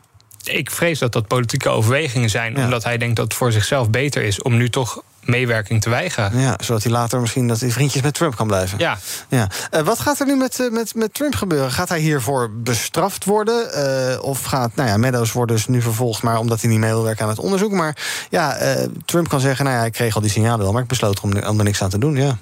Ik 0.44 0.70
vrees 0.70 0.98
dat 0.98 1.12
dat 1.12 1.26
politieke 1.26 1.68
overwegingen 1.68 2.30
zijn. 2.30 2.56
Omdat 2.56 2.84
hij 2.84 2.98
denkt 2.98 3.16
dat 3.16 3.24
het 3.24 3.34
voor 3.34 3.52
zichzelf 3.52 3.90
beter 3.90 4.22
is 4.22 4.42
om 4.42 4.56
nu 4.56 4.70
toch 4.70 5.02
meewerking 5.26 5.80
te 5.80 5.90
weigeren. 5.90 6.38
Ja, 6.40 6.56
zodat 6.60 6.82
hij 6.82 6.92
later 6.92 7.20
misschien 7.20 7.48
dat 7.48 7.60
hij 7.60 7.70
vriendjes 7.70 8.02
met 8.02 8.14
Trump 8.14 8.36
kan 8.36 8.46
blijven. 8.46 8.78
Ja. 8.78 8.98
ja. 9.28 9.48
Eh, 9.70 9.80
wat 9.80 9.98
gaat 9.98 10.20
er 10.20 10.26
nu 10.26 10.36
met, 10.36 10.60
eh, 10.60 10.70
met, 10.70 10.94
met 10.94 11.14
Trump 11.14 11.34
gebeuren? 11.34 11.72
Gaat 11.72 11.88
hij 11.88 12.00
hiervoor 12.00 12.50
bestraft 12.52 13.24
worden? 13.24 13.72
Eh, 13.72 14.22
of 14.22 14.42
gaat, 14.42 14.74
nou 14.74 14.88
ja, 14.88 14.96
Meadows 14.96 15.32
wordt 15.32 15.52
dus 15.52 15.66
nu 15.66 15.82
vervolgd... 15.82 16.22
maar 16.22 16.38
omdat 16.38 16.60
hij 16.60 16.70
niet 16.70 16.78
mee 16.78 16.90
wil 16.90 17.02
werken 17.02 17.22
aan 17.22 17.30
het 17.30 17.38
onderzoek. 17.38 17.72
Maar 17.72 17.96
ja, 18.30 18.58
Trump 19.04 19.28
kan 19.28 19.40
zeggen... 19.40 19.64
nou 19.64 19.76
ja, 19.76 19.84
ik 19.84 19.92
kreeg 19.92 20.14
al 20.14 20.20
die 20.20 20.30
signalen 20.30 20.60
wel... 20.60 20.72
maar 20.72 20.82
ik 20.82 20.88
besloot 20.88 21.20
om, 21.20 21.36
om 21.36 21.58
er 21.58 21.64
niks 21.64 21.82
aan 21.82 21.90
te 21.90 21.98
doen, 21.98 22.16
ja. 22.16 22.36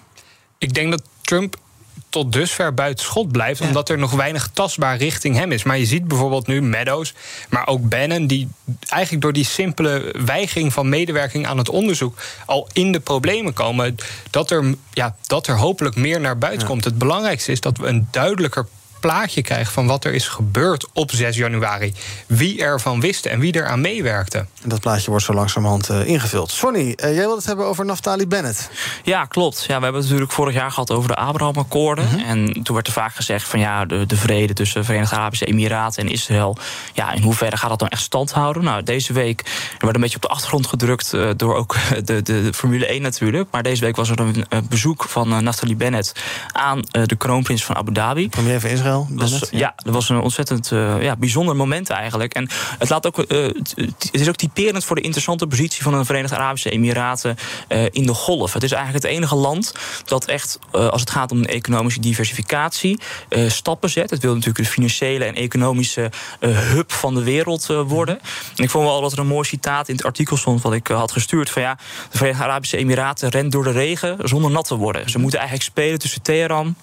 Ik 0.59 0.75
denk 0.75 0.91
dat 0.91 1.03
Trump 1.21 1.57
tot 2.15 2.33
dusver 2.33 2.75
buiten 2.75 3.05
schot 3.05 3.33
blijft, 3.33 3.61
omdat 3.61 3.89
er 3.89 3.99
nog 3.99 4.11
weinig 4.11 4.51
tastbaar 4.53 4.97
richting 4.97 5.37
hem 5.37 5.53
is. 5.53 5.63
Maar 5.63 5.79
je 5.79 5.87
ziet 5.87 6.09
bijvoorbeeld 6.09 6.47
nu 6.47 6.63
Meadows, 6.63 7.15
maar 7.49 7.67
ook 7.67 7.89
Bannon, 7.89 8.27
die 8.27 8.49
eigenlijk 8.89 9.23
door 9.23 9.33
die 9.33 9.45
simpele 9.45 10.15
weigering 10.25 10.73
van 10.73 10.89
medewerking 10.89 11.47
aan 11.47 11.59
het 11.59 11.69
onderzoek 11.69 12.19
al 12.47 12.69
in 12.73 12.93
de 12.93 13.01
problemen 13.01 13.53
komen. 13.53 13.97
Dat 14.31 14.51
er, 14.51 14.75
ja, 14.93 15.17
dat 15.27 15.47
er 15.47 15.57
hopelijk 15.57 15.97
meer 15.97 16.21
naar 16.21 16.39
buiten 16.39 16.67
komt. 16.67 16.85
Het 16.85 16.99
belangrijkste 16.99 17.53
is 17.53 17.61
dat 17.61 17.79
we 17.79 17.87
een 17.87 18.09
duidelijker 18.11 18.67
plaatje 19.05 19.43
krijgen 19.43 19.73
van 19.73 19.87
wat 19.87 20.05
er 20.05 20.15
is 20.15 20.29
gebeurd 20.29 20.87
op 20.93 21.11
6 21.11 21.37
januari. 21.37 21.93
Wie 22.27 22.63
ervan 22.63 23.01
wist 23.01 23.27
en 23.27 23.41
wie 23.41 23.55
eraan 23.55 23.81
meewerkte. 23.81 24.39
En 24.39 24.69
dat 24.69 24.81
plaatje 24.81 25.11
wordt 25.11 25.25
zo 25.25 25.33
langzamerhand 25.33 25.89
eh, 25.89 26.07
ingevuld. 26.07 26.51
Sonny, 26.51 26.93
eh, 26.97 27.09
jij 27.09 27.19
wilde 27.19 27.37
het 27.37 27.47
hebben 27.47 27.67
over 27.67 27.85
Naftali 27.85 28.27
Bennett. 28.27 28.71
Ja, 29.03 29.25
klopt. 29.25 29.61
Ja, 29.61 29.67
we 29.67 29.73
hebben 29.73 29.95
het 29.95 30.03
natuurlijk 30.03 30.33
vorig 30.33 30.55
jaar 30.55 30.71
gehad 30.71 30.91
over 30.91 31.09
de 31.09 31.15
Abraham-akkoorden. 31.15 32.25
En 32.27 32.63
toen 32.63 32.75
werd 32.75 32.87
er 32.87 32.93
vaak 32.93 33.15
gezegd 33.15 33.49
van 33.49 33.61
ja, 33.61 33.85
de, 33.85 34.07
de 34.07 34.17
vrede 34.17 34.53
tussen 34.53 34.81
de 34.81 34.87
Verenigde 34.87 35.17
Arabische 35.17 35.45
Emiraten 35.45 36.03
en 36.03 36.13
Israël. 36.13 36.57
Ja, 36.93 37.13
in 37.13 37.23
hoeverre 37.23 37.57
gaat 37.57 37.71
dat 37.71 37.79
dan 37.79 37.89
echt 37.89 38.03
stand 38.03 38.33
houden? 38.33 38.65
Nou, 38.65 38.83
deze 38.83 39.13
week 39.13 39.41
er 39.41 39.77
werd 39.79 39.95
een 39.95 40.01
beetje 40.01 40.17
op 40.17 40.23
de 40.23 40.29
achtergrond 40.29 40.67
gedrukt 40.67 41.13
eh, 41.13 41.31
door 41.37 41.55
ook 41.55 41.77
de, 42.05 42.23
de, 42.23 42.23
de 42.23 42.53
Formule 42.55 42.87
1 42.87 43.03
natuurlijk. 43.03 43.49
Maar 43.51 43.63
deze 43.63 43.85
week 43.85 43.97
was 43.97 44.11
er 44.11 44.21
een 44.21 44.47
bezoek 44.69 45.05
van 45.05 45.45
Naftali 45.45 45.77
Bennett 45.77 46.13
aan 46.53 46.83
eh, 46.91 47.03
de 47.05 47.17
kroonprins 47.17 47.65
van 47.65 47.77
Abu 47.77 47.93
Dhabi. 47.93 48.29
Premier 48.29 48.61
van 48.61 48.71
Israël. 48.71 48.94
Was, 49.09 49.49
ja, 49.51 49.75
dat 49.77 49.95
was 49.95 50.09
een 50.09 50.21
ontzettend 50.21 50.73
eh, 50.73 51.03
ja, 51.03 51.17
bijzonder 51.17 51.57
moment 51.57 51.91
eigenlijk. 51.91 52.35
En 52.35 52.49
het, 52.79 52.89
laat 52.89 53.07
ook, 53.07 53.19
eh, 53.19 53.45
het, 53.75 54.09
is 54.11 54.29
ook 54.29 54.37
typerend 54.37 54.85
voor 54.85 54.97
de 54.97 55.03
interessante 55.03 55.47
positie 55.47 55.83
van 55.83 55.99
de 55.99 56.05
Verenigde 56.05 56.37
Arabische 56.37 56.71
Emiraten 56.71 57.37
eh, 57.69 57.85
in 57.91 58.07
de 58.07 58.15
golf. 58.15 58.53
Het 58.53 58.63
is 58.63 58.73
eigenlijk 58.73 59.05
het 59.05 59.13
enige 59.13 59.35
land 59.35 59.73
dat 60.05 60.25
echt, 60.25 60.59
als 60.71 61.01
het 61.01 61.11
gaat 61.11 61.33
om 61.33 61.43
de 61.43 61.49
economische 61.49 62.01
diversificatie, 62.01 63.01
stappen 63.47 63.91
zet. 63.91 64.11
Het 64.11 64.23
wil 64.23 64.35
natuurlijk 64.35 64.65
de 64.65 64.71
financiële 64.71 65.25
en 65.25 65.35
economische 65.35 66.11
hub 66.41 66.93
van 66.93 67.15
de 67.15 67.23
wereld 67.23 67.67
worden. 67.67 68.19
En 68.57 68.65
ik 68.65 68.71
vond 68.71 68.85
wel 68.85 69.01
dat 69.01 69.13
er 69.13 69.19
een 69.19 69.27
mooi 69.27 69.49
citaat 69.49 69.89
in 69.89 69.97
het 69.97 70.05
artikel 70.05 70.37
stond 70.37 70.63
wat 70.63 70.73
ik 70.73 70.87
had 70.87 71.13
gestuurd. 71.13 71.51
Van 71.51 71.63
ja, 71.63 71.79
de 72.11 72.17
Verenigde 72.17 72.45
Arabische 72.45 72.77
Emiraten 72.77 73.29
rent 73.29 73.53
door 73.53 73.65
de 73.65 73.71
regen 73.71 74.17
zonder 74.23 74.51
nat 74.51 74.67
te 74.67 74.77
worden. 74.77 75.11
Ze 75.11 75.19
moeten 75.19 75.39
eigenlijk 75.39 75.69
spelen 75.69 75.99
tussen 75.99 76.23
Teheran. 76.23 76.77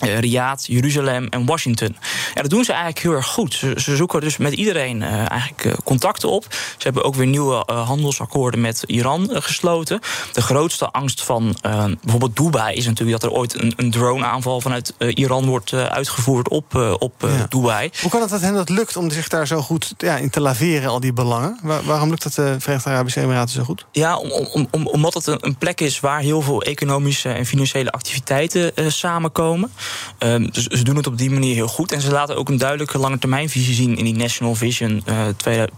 Eh, 0.00 0.18
Riyadh, 0.18 0.64
Jeruzalem 0.66 1.26
en 1.30 1.46
Washington. 1.46 1.96
Ja, 2.34 2.42
dat 2.42 2.50
doen 2.50 2.64
ze 2.64 2.72
eigenlijk 2.72 3.02
heel 3.02 3.12
erg 3.12 3.26
goed. 3.26 3.54
Ze, 3.54 3.72
ze 3.76 3.96
zoeken 3.96 4.20
dus 4.20 4.36
met 4.36 4.52
iedereen 4.52 5.02
eh, 5.02 5.30
eigenlijk 5.30 5.64
eh, 5.64 5.72
contacten 5.84 6.28
op. 6.30 6.46
Ze 6.50 6.82
hebben 6.82 7.04
ook 7.04 7.14
weer 7.14 7.26
nieuwe 7.26 7.54
handelsakkoorden 7.66 8.60
met 8.60 8.82
Iran 8.86 9.28
gesloten. 9.32 10.00
De 10.32 10.42
grootste 10.42 10.90
angst 10.90 11.22
van 11.22 11.56
bijvoorbeeld 12.02 12.36
Dubai 12.36 12.76
is 12.76 12.86
natuurlijk 12.86 13.20
dat 13.20 13.30
er 13.30 13.36
ooit 13.36 13.62
een, 13.62 13.72
een 13.76 13.90
drone-aanval 13.90 14.60
vanuit 14.60 14.94
Iran 14.98 15.46
wordt 15.46 15.72
uitgevoerd 15.72 16.48
op, 16.48 16.96
op 16.98 17.28
Dubai. 17.48 17.90
Hoe 18.00 18.10
kan 18.10 18.20
het 18.20 18.30
dat 18.30 18.40
hen 18.40 18.54
dat 18.54 18.68
lukt 18.68 18.96
om 18.96 19.10
zich 19.10 19.28
daar 19.28 19.46
zo 19.46 19.60
goed 19.60 19.94
ja, 19.98 20.16
in 20.16 20.30
te 20.30 20.40
laveren, 20.40 20.90
al 20.90 21.00
die 21.00 21.12
belangen? 21.12 21.58
Waar- 21.62 21.84
waarom 21.84 22.08
lukt 22.08 22.22
dat 22.22 22.34
de 22.34 22.56
Verenigde 22.58 22.90
Arabische 22.90 23.20
Emiraten 23.20 23.54
zo 23.54 23.62
goed? 23.62 23.86
Ja, 23.92 24.16
om, 24.16 24.30
om, 24.30 24.68
om, 24.70 24.86
omdat 24.86 25.14
het 25.14 25.26
een, 25.26 25.38
een 25.46 25.56
plek 25.56 25.80
is 25.80 26.00
waar 26.00 26.20
heel 26.20 26.42
veel 26.42 26.62
economische 26.62 27.28
en 27.28 27.46
financiële 27.46 27.92
activiteiten 27.92 28.92
samenkomen. 28.92 29.72
Ehm, 30.18 30.46
dus 30.50 30.66
ze 30.66 30.84
doen 30.84 30.96
het 30.96 31.06
op 31.06 31.18
die 31.18 31.30
manier 31.30 31.54
heel 31.54 31.68
goed. 31.68 31.92
En 31.92 32.00
ze 32.00 32.10
laten 32.10 32.36
ook 32.36 32.48
een 32.48 32.58
duidelijke 32.58 32.98
langetermijnvisie 32.98 33.74
zien 33.74 33.96
in 33.96 34.04
die 34.04 34.16
National 34.16 34.54
Vision 34.54 35.02
eh, 35.04 35.26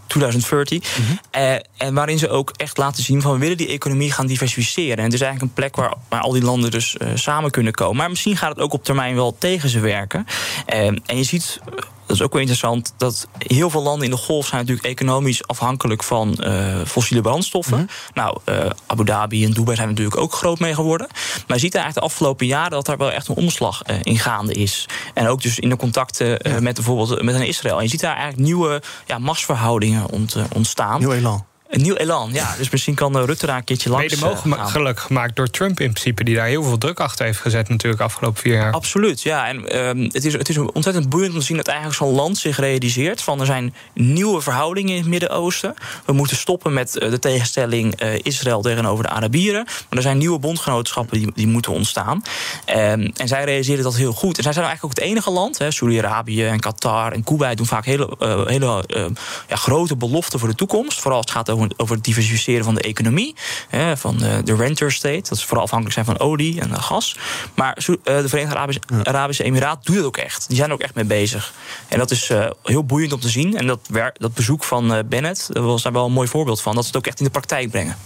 2030. 0.07 0.97
Eh, 1.31 1.53
en 1.77 1.93
waarin 1.93 2.19
ze 2.19 2.29
ook 2.29 2.51
echt 2.55 2.77
laten 2.77 3.03
zien 3.03 3.21
van 3.21 3.33
we 3.33 3.39
willen 3.39 3.57
die 3.57 3.67
economie 3.67 4.11
gaan 4.11 4.27
diversificeren. 4.27 4.97
En 4.97 5.03
het 5.03 5.13
is 5.13 5.21
eigenlijk 5.21 5.51
een 5.51 5.63
plek 5.63 5.75
waar, 5.75 5.93
waar 6.09 6.21
al 6.21 6.31
die 6.31 6.43
landen 6.43 6.71
dus 6.71 6.97
eh, 6.97 7.07
samen 7.15 7.51
kunnen 7.51 7.73
komen. 7.73 7.95
Maar 7.95 8.09
misschien 8.09 8.37
gaat 8.37 8.49
het 8.49 8.59
ook 8.59 8.73
op 8.73 8.83
termijn 8.83 9.15
wel 9.15 9.35
tegen 9.37 9.69
ze 9.69 9.79
werken. 9.79 10.25
Ehm, 10.65 10.97
en 11.05 11.17
je 11.17 11.23
ziet 11.23 11.59
dat 12.05 12.15
is 12.15 12.21
ook 12.21 12.31
wel 12.31 12.41
interessant, 12.41 12.93
dat 12.97 13.27
heel 13.37 13.69
veel 13.69 13.81
landen 13.81 14.05
in 14.05 14.11
de 14.11 14.17
golf 14.17 14.47
zijn 14.47 14.61
natuurlijk 14.61 14.87
economisch 14.87 15.47
afhankelijk 15.47 16.03
van 16.03 16.35
eh, 16.35 16.81
fossiele 16.85 17.21
brandstoffen. 17.21 17.89
Nou, 18.13 18.39
eh, 18.43 18.69
Abu 18.85 19.03
Dhabi 19.03 19.45
en 19.45 19.51
Dubai 19.51 19.75
zijn 19.75 19.89
natuurlijk 19.89 20.17
ook 20.17 20.33
groot 20.33 20.59
mee 20.59 20.73
geworden. 20.73 21.07
Maar 21.47 21.57
je 21.57 21.63
ziet 21.63 21.75
eigenlijk 21.75 22.05
de 22.05 22.13
afgelopen 22.13 22.45
jaren 22.45 22.71
dat 22.71 22.85
daar 22.85 22.97
wel 22.97 23.11
echt 23.11 23.27
een 23.27 23.35
omslag 23.35 23.81
eh, 23.81 23.95
in 24.03 24.19
gaande 24.19 24.53
is. 24.53 24.85
En 25.13 25.27
ook 25.27 25.41
dus 25.41 25.59
in 25.59 25.69
de 25.69 25.75
contacten 25.77 26.63
met 26.63 26.75
bijvoorbeeld 26.75 27.21
met 27.21 27.35
een 27.35 27.47
Israël. 27.47 27.77
En 27.77 27.83
je 27.83 27.89
ziet 27.89 28.01
daar 28.01 28.15
eigenlijk 28.15 28.43
nieuwe 28.43 28.81
ja, 29.05 29.17
machtsverhoudingen 29.17 30.09
ont, 30.09 30.35
ontstaan. 30.53 30.99
Nieuw 30.99 31.11
elan. 31.11 31.45
Een 31.69 31.81
nieuw 31.81 31.95
elan, 31.95 32.29
ja. 32.33 32.55
Dus 32.57 32.69
misschien 32.69 32.95
kan 32.95 33.17
eh, 33.17 33.25
Rutte 33.25 33.45
daar 33.45 33.57
een 33.57 33.63
keertje 33.63 33.89
langs 33.89 34.03
Mede 34.03 34.25
eh, 34.25 34.33
mogelijk 34.33 34.61
gaan. 34.61 34.69
gelukkig 34.69 35.03
gemaakt 35.03 35.35
door 35.35 35.47
Trump 35.47 35.79
in 35.79 35.91
principe, 35.91 36.23
die 36.23 36.35
daar 36.35 36.47
heel 36.47 36.63
veel 36.63 36.77
druk 36.77 36.99
achter 36.99 37.25
heeft 37.25 37.39
gezet 37.39 37.69
natuurlijk 37.69 38.01
de 38.01 38.07
afgelopen 38.07 38.41
vier 38.41 38.53
jaar. 38.53 38.71
Absoluut, 38.71 39.21
ja. 39.21 39.47
En 39.47 39.69
ehm, 39.69 39.99
het, 39.99 40.25
is, 40.25 40.33
het 40.33 40.49
is 40.49 40.57
ontzettend 40.57 41.09
boeiend 41.09 41.33
om 41.33 41.39
te 41.39 41.45
zien 41.45 41.57
dat 41.57 41.67
eigenlijk 41.67 41.97
zo'n 41.97 42.13
land 42.13 42.37
zich 42.37 42.57
realiseert 42.57 43.21
van 43.21 43.39
er 43.39 43.45
zijn 43.45 43.75
nieuwe 43.93 44.41
verhoudingen 44.41 44.91
in 44.91 44.99
het 44.99 45.09
Midden-Oosten. 45.09 45.73
We 46.05 46.13
moeten 46.13 46.37
stoppen 46.37 46.73
met 46.73 46.97
eh, 46.97 47.09
de 47.09 47.19
tegenstelling 47.19 47.95
eh, 47.95 48.19
Israël 48.21 48.61
tegenover 48.61 49.03
de 49.03 49.09
Arabieren. 49.09 49.63
Maar 49.63 49.97
er 49.97 50.01
zijn 50.01 50.17
nieuwe 50.17 50.39
bondgenootschappen 50.39 51.19
die, 51.19 51.31
die 51.35 51.47
moeten 51.47 51.71
ontstaan. 51.71 52.23
Ehm, 52.65 53.09
en 53.15 53.27
zij 53.27 53.43
realiseren 53.43 53.83
dat 53.83 53.95
heel 53.95 54.13
goed. 54.13 54.37
En 54.37 54.43
zij 54.43 54.53
zijn 54.53 54.65
eigenlijk 54.65 54.83
ook 54.83 55.03
het 55.03 55.11
enige 55.11 55.31
land, 55.31 55.59
Saudi-Arabië 55.69 56.45
en 56.45 56.59
Qatar 56.59 57.11
en 57.11 57.23
Kuwait 57.23 57.57
doen 57.57 57.65
vaak 57.65 57.85
hele, 57.85 58.15
eh, 58.19 58.45
hele 58.45 58.83
eh, 58.87 59.05
ja, 59.47 59.55
grote 59.55 59.95
beloften 59.95 60.39
voor 60.39 60.47
de 60.47 60.55
toekomst. 60.55 60.99
Vooral 60.99 61.17
als 61.17 61.25
het 61.25 61.35
gaat 61.35 61.49
over, 61.49 61.54
over 61.77 61.95
het 61.95 62.03
diversificeren 62.03 62.63
van 62.63 62.75
de 62.75 62.81
economie. 62.81 63.35
Hè, 63.69 63.97
van 63.97 64.17
de, 64.17 64.41
de 64.43 64.55
renter 64.55 64.91
state, 64.91 65.29
dat 65.29 65.37
ze 65.37 65.45
vooral 65.45 65.63
afhankelijk 65.63 65.95
zijn 65.95 66.17
van 66.17 66.27
olie 66.27 66.61
en 66.61 66.71
eh, 66.71 66.83
gas. 66.83 67.17
Maar 67.53 67.77
eh, 67.77 67.97
de 68.03 68.29
Verenigde 68.29 68.55
Arabische, 68.55 68.81
Arabische 69.03 69.43
Emiraten 69.43 69.83
doen 69.83 69.95
het 69.95 70.05
ook 70.05 70.17
echt. 70.17 70.47
Die 70.47 70.57
zijn 70.57 70.69
er 70.69 70.75
ook 70.75 70.81
echt 70.81 70.95
mee 70.95 71.05
bezig. 71.05 71.53
En 71.87 71.97
dat 71.97 72.11
is 72.11 72.29
eh, 72.29 72.49
heel 72.63 72.85
boeiend 72.85 73.13
om 73.13 73.19
te 73.19 73.29
zien. 73.29 73.57
En 73.57 73.67
dat, 73.67 73.79
dat 74.13 74.33
bezoek 74.33 74.63
van 74.63 75.03
Bennett, 75.09 75.49
was 75.53 75.83
daar 75.83 75.93
wel 75.93 76.05
een 76.05 76.11
mooi 76.11 76.27
voorbeeld 76.27 76.61
van. 76.61 76.75
Dat 76.75 76.83
ze 76.83 76.89
het 76.89 76.97
ook 76.97 77.07
echt 77.07 77.19
in 77.19 77.25
de 77.25 77.31
praktijk 77.31 77.69
brengen. 77.71 77.97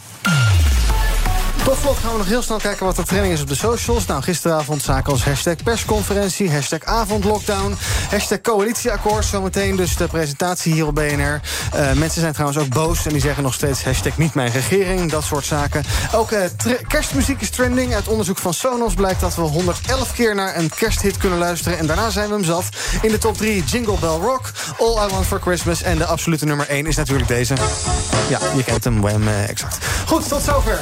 Tot 1.70 1.98
gaan 1.98 2.12
we 2.12 2.18
nog 2.18 2.28
heel 2.28 2.42
snel 2.42 2.58
kijken 2.58 2.86
wat 2.86 2.96
de 2.96 3.04
trending 3.04 3.34
is 3.34 3.42
op 3.42 3.48
de 3.48 3.56
socials. 3.56 4.06
Nou, 4.06 4.22
gisteravond 4.22 4.82
zaken 4.82 5.12
als 5.12 5.24
hashtag 5.24 5.56
persconferentie, 5.64 6.52
hashtag 6.52 6.84
avondlockdown, 6.84 7.78
hashtag 8.10 8.42
coalitieakkoord. 8.42 9.26
Zometeen 9.26 9.76
dus 9.76 9.96
de 9.96 10.08
presentatie 10.08 10.74
hier 10.74 10.86
op 10.88 10.96
BNR. 10.96 11.42
Uh, 11.76 11.92
mensen 11.94 12.22
zijn 12.22 12.34
trouwens 12.34 12.60
ook 12.60 12.70
boos 12.70 13.06
en 13.06 13.12
die 13.12 13.22
zeggen 13.22 13.44
nog 13.44 13.54
steeds 13.54 13.84
hashtag 13.84 14.18
niet 14.18 14.34
mijn 14.34 14.52
regering. 14.52 15.12
Dat 15.12 15.24
soort 15.24 15.46
zaken. 15.46 15.84
Ook 16.14 16.32
uh, 16.32 16.40
kerstmuziek 16.88 17.42
is 17.42 17.50
trending. 17.50 17.94
Uit 17.94 18.08
onderzoek 18.08 18.38
van 18.38 18.54
Sonos 18.54 18.94
blijkt 18.94 19.20
dat 19.20 19.36
we 19.36 19.42
111 19.42 20.14
keer 20.14 20.36
naar 20.36 20.56
een 20.58 20.70
kersthit 20.70 21.18
kunnen 21.18 21.40
luisteren. 21.40 21.78
En 21.78 21.88
daarna 21.88 22.10
zijn 22.10 22.28
we 22.28 22.34
hem 22.34 22.44
zat. 22.44 22.66
In 23.02 23.12
de 23.12 23.18
top 23.18 23.38
3 23.38 23.64
Jingle 23.64 23.98
Bell 24.00 24.18
Rock, 24.22 24.52
All 24.80 25.08
I 25.08 25.12
Want 25.12 25.26
For 25.26 25.40
Christmas. 25.42 25.82
En 25.82 25.98
de 25.98 26.06
absolute 26.06 26.46
nummer 26.46 26.68
1 26.68 26.86
is 26.86 26.96
natuurlijk 26.96 27.28
deze. 27.28 27.54
Ja, 28.30 28.40
je 28.56 28.64
kent 28.64 28.84
hem, 28.84 29.02
Wham, 29.02 29.28
uh, 29.28 29.50
exact. 29.50 29.78
Goed, 30.06 30.28
tot 30.28 30.42
zover. 30.42 30.80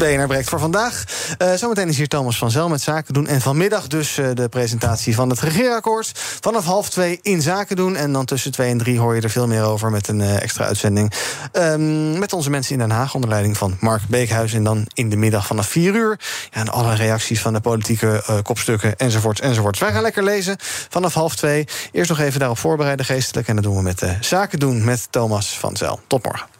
BNR 0.00 0.26
breekt 0.26 0.48
voor 0.48 0.58
vandaag. 0.58 1.04
Uh, 1.38 1.52
zometeen 1.52 1.88
is 1.88 1.96
hier 1.96 2.08
Thomas 2.08 2.38
van 2.38 2.50
Zel 2.50 2.68
met 2.68 2.80
Zaken 2.80 3.14
doen. 3.14 3.26
En 3.26 3.40
vanmiddag 3.40 3.86
dus 3.86 4.18
uh, 4.18 4.28
de 4.34 4.48
presentatie 4.48 5.14
van 5.14 5.30
het 5.30 5.40
regeerakkoord. 5.40 6.12
Vanaf 6.40 6.64
half 6.64 6.90
twee 6.90 7.18
in 7.22 7.42
Zaken 7.42 7.76
doen. 7.76 7.96
En 7.96 8.12
dan 8.12 8.24
tussen 8.24 8.52
twee 8.52 8.70
en 8.70 8.78
drie 8.78 8.98
hoor 8.98 9.14
je 9.14 9.20
er 9.20 9.30
veel 9.30 9.46
meer 9.46 9.62
over 9.62 9.90
met 9.90 10.08
een 10.08 10.20
uh, 10.20 10.42
extra 10.42 10.64
uitzending. 10.64 11.12
Um, 11.52 12.18
met 12.18 12.32
onze 12.32 12.50
mensen 12.50 12.72
in 12.72 12.78
Den 12.78 12.90
Haag 12.90 13.14
onder 13.14 13.30
leiding 13.30 13.56
van 13.56 13.76
Mark 13.80 14.02
Beekhuis. 14.08 14.52
En 14.52 14.64
dan 14.64 14.86
in 14.94 15.10
de 15.10 15.16
middag 15.16 15.46
vanaf 15.46 15.66
vier 15.66 15.94
uur. 15.94 16.20
Ja, 16.50 16.60
en 16.60 16.68
alle 16.68 16.94
reacties 16.94 17.40
van 17.40 17.52
de 17.52 17.60
politieke 17.60 18.40
kopstukken 18.42 18.96
enzovoorts 18.96 19.40
enzovoorts. 19.40 19.78
Wij 19.78 19.92
gaan 19.92 20.02
lekker 20.02 20.22
lezen 20.22 20.56
vanaf 20.88 21.14
half 21.14 21.36
twee. 21.36 21.66
Eerst 21.92 22.10
nog 22.10 22.20
even 22.20 22.38
daarop 22.38 22.58
voorbereiden 22.58 23.06
geestelijk. 23.06 23.48
En 23.48 23.54
dat 23.54 23.64
doen 23.64 23.76
we 23.76 23.82
met 23.82 24.02
Zaken 24.20 24.58
doen 24.58 24.84
met 24.84 25.06
Thomas 25.10 25.58
van 25.58 25.76
Zel. 25.76 26.00
Tot 26.06 26.24
morgen. 26.24 26.59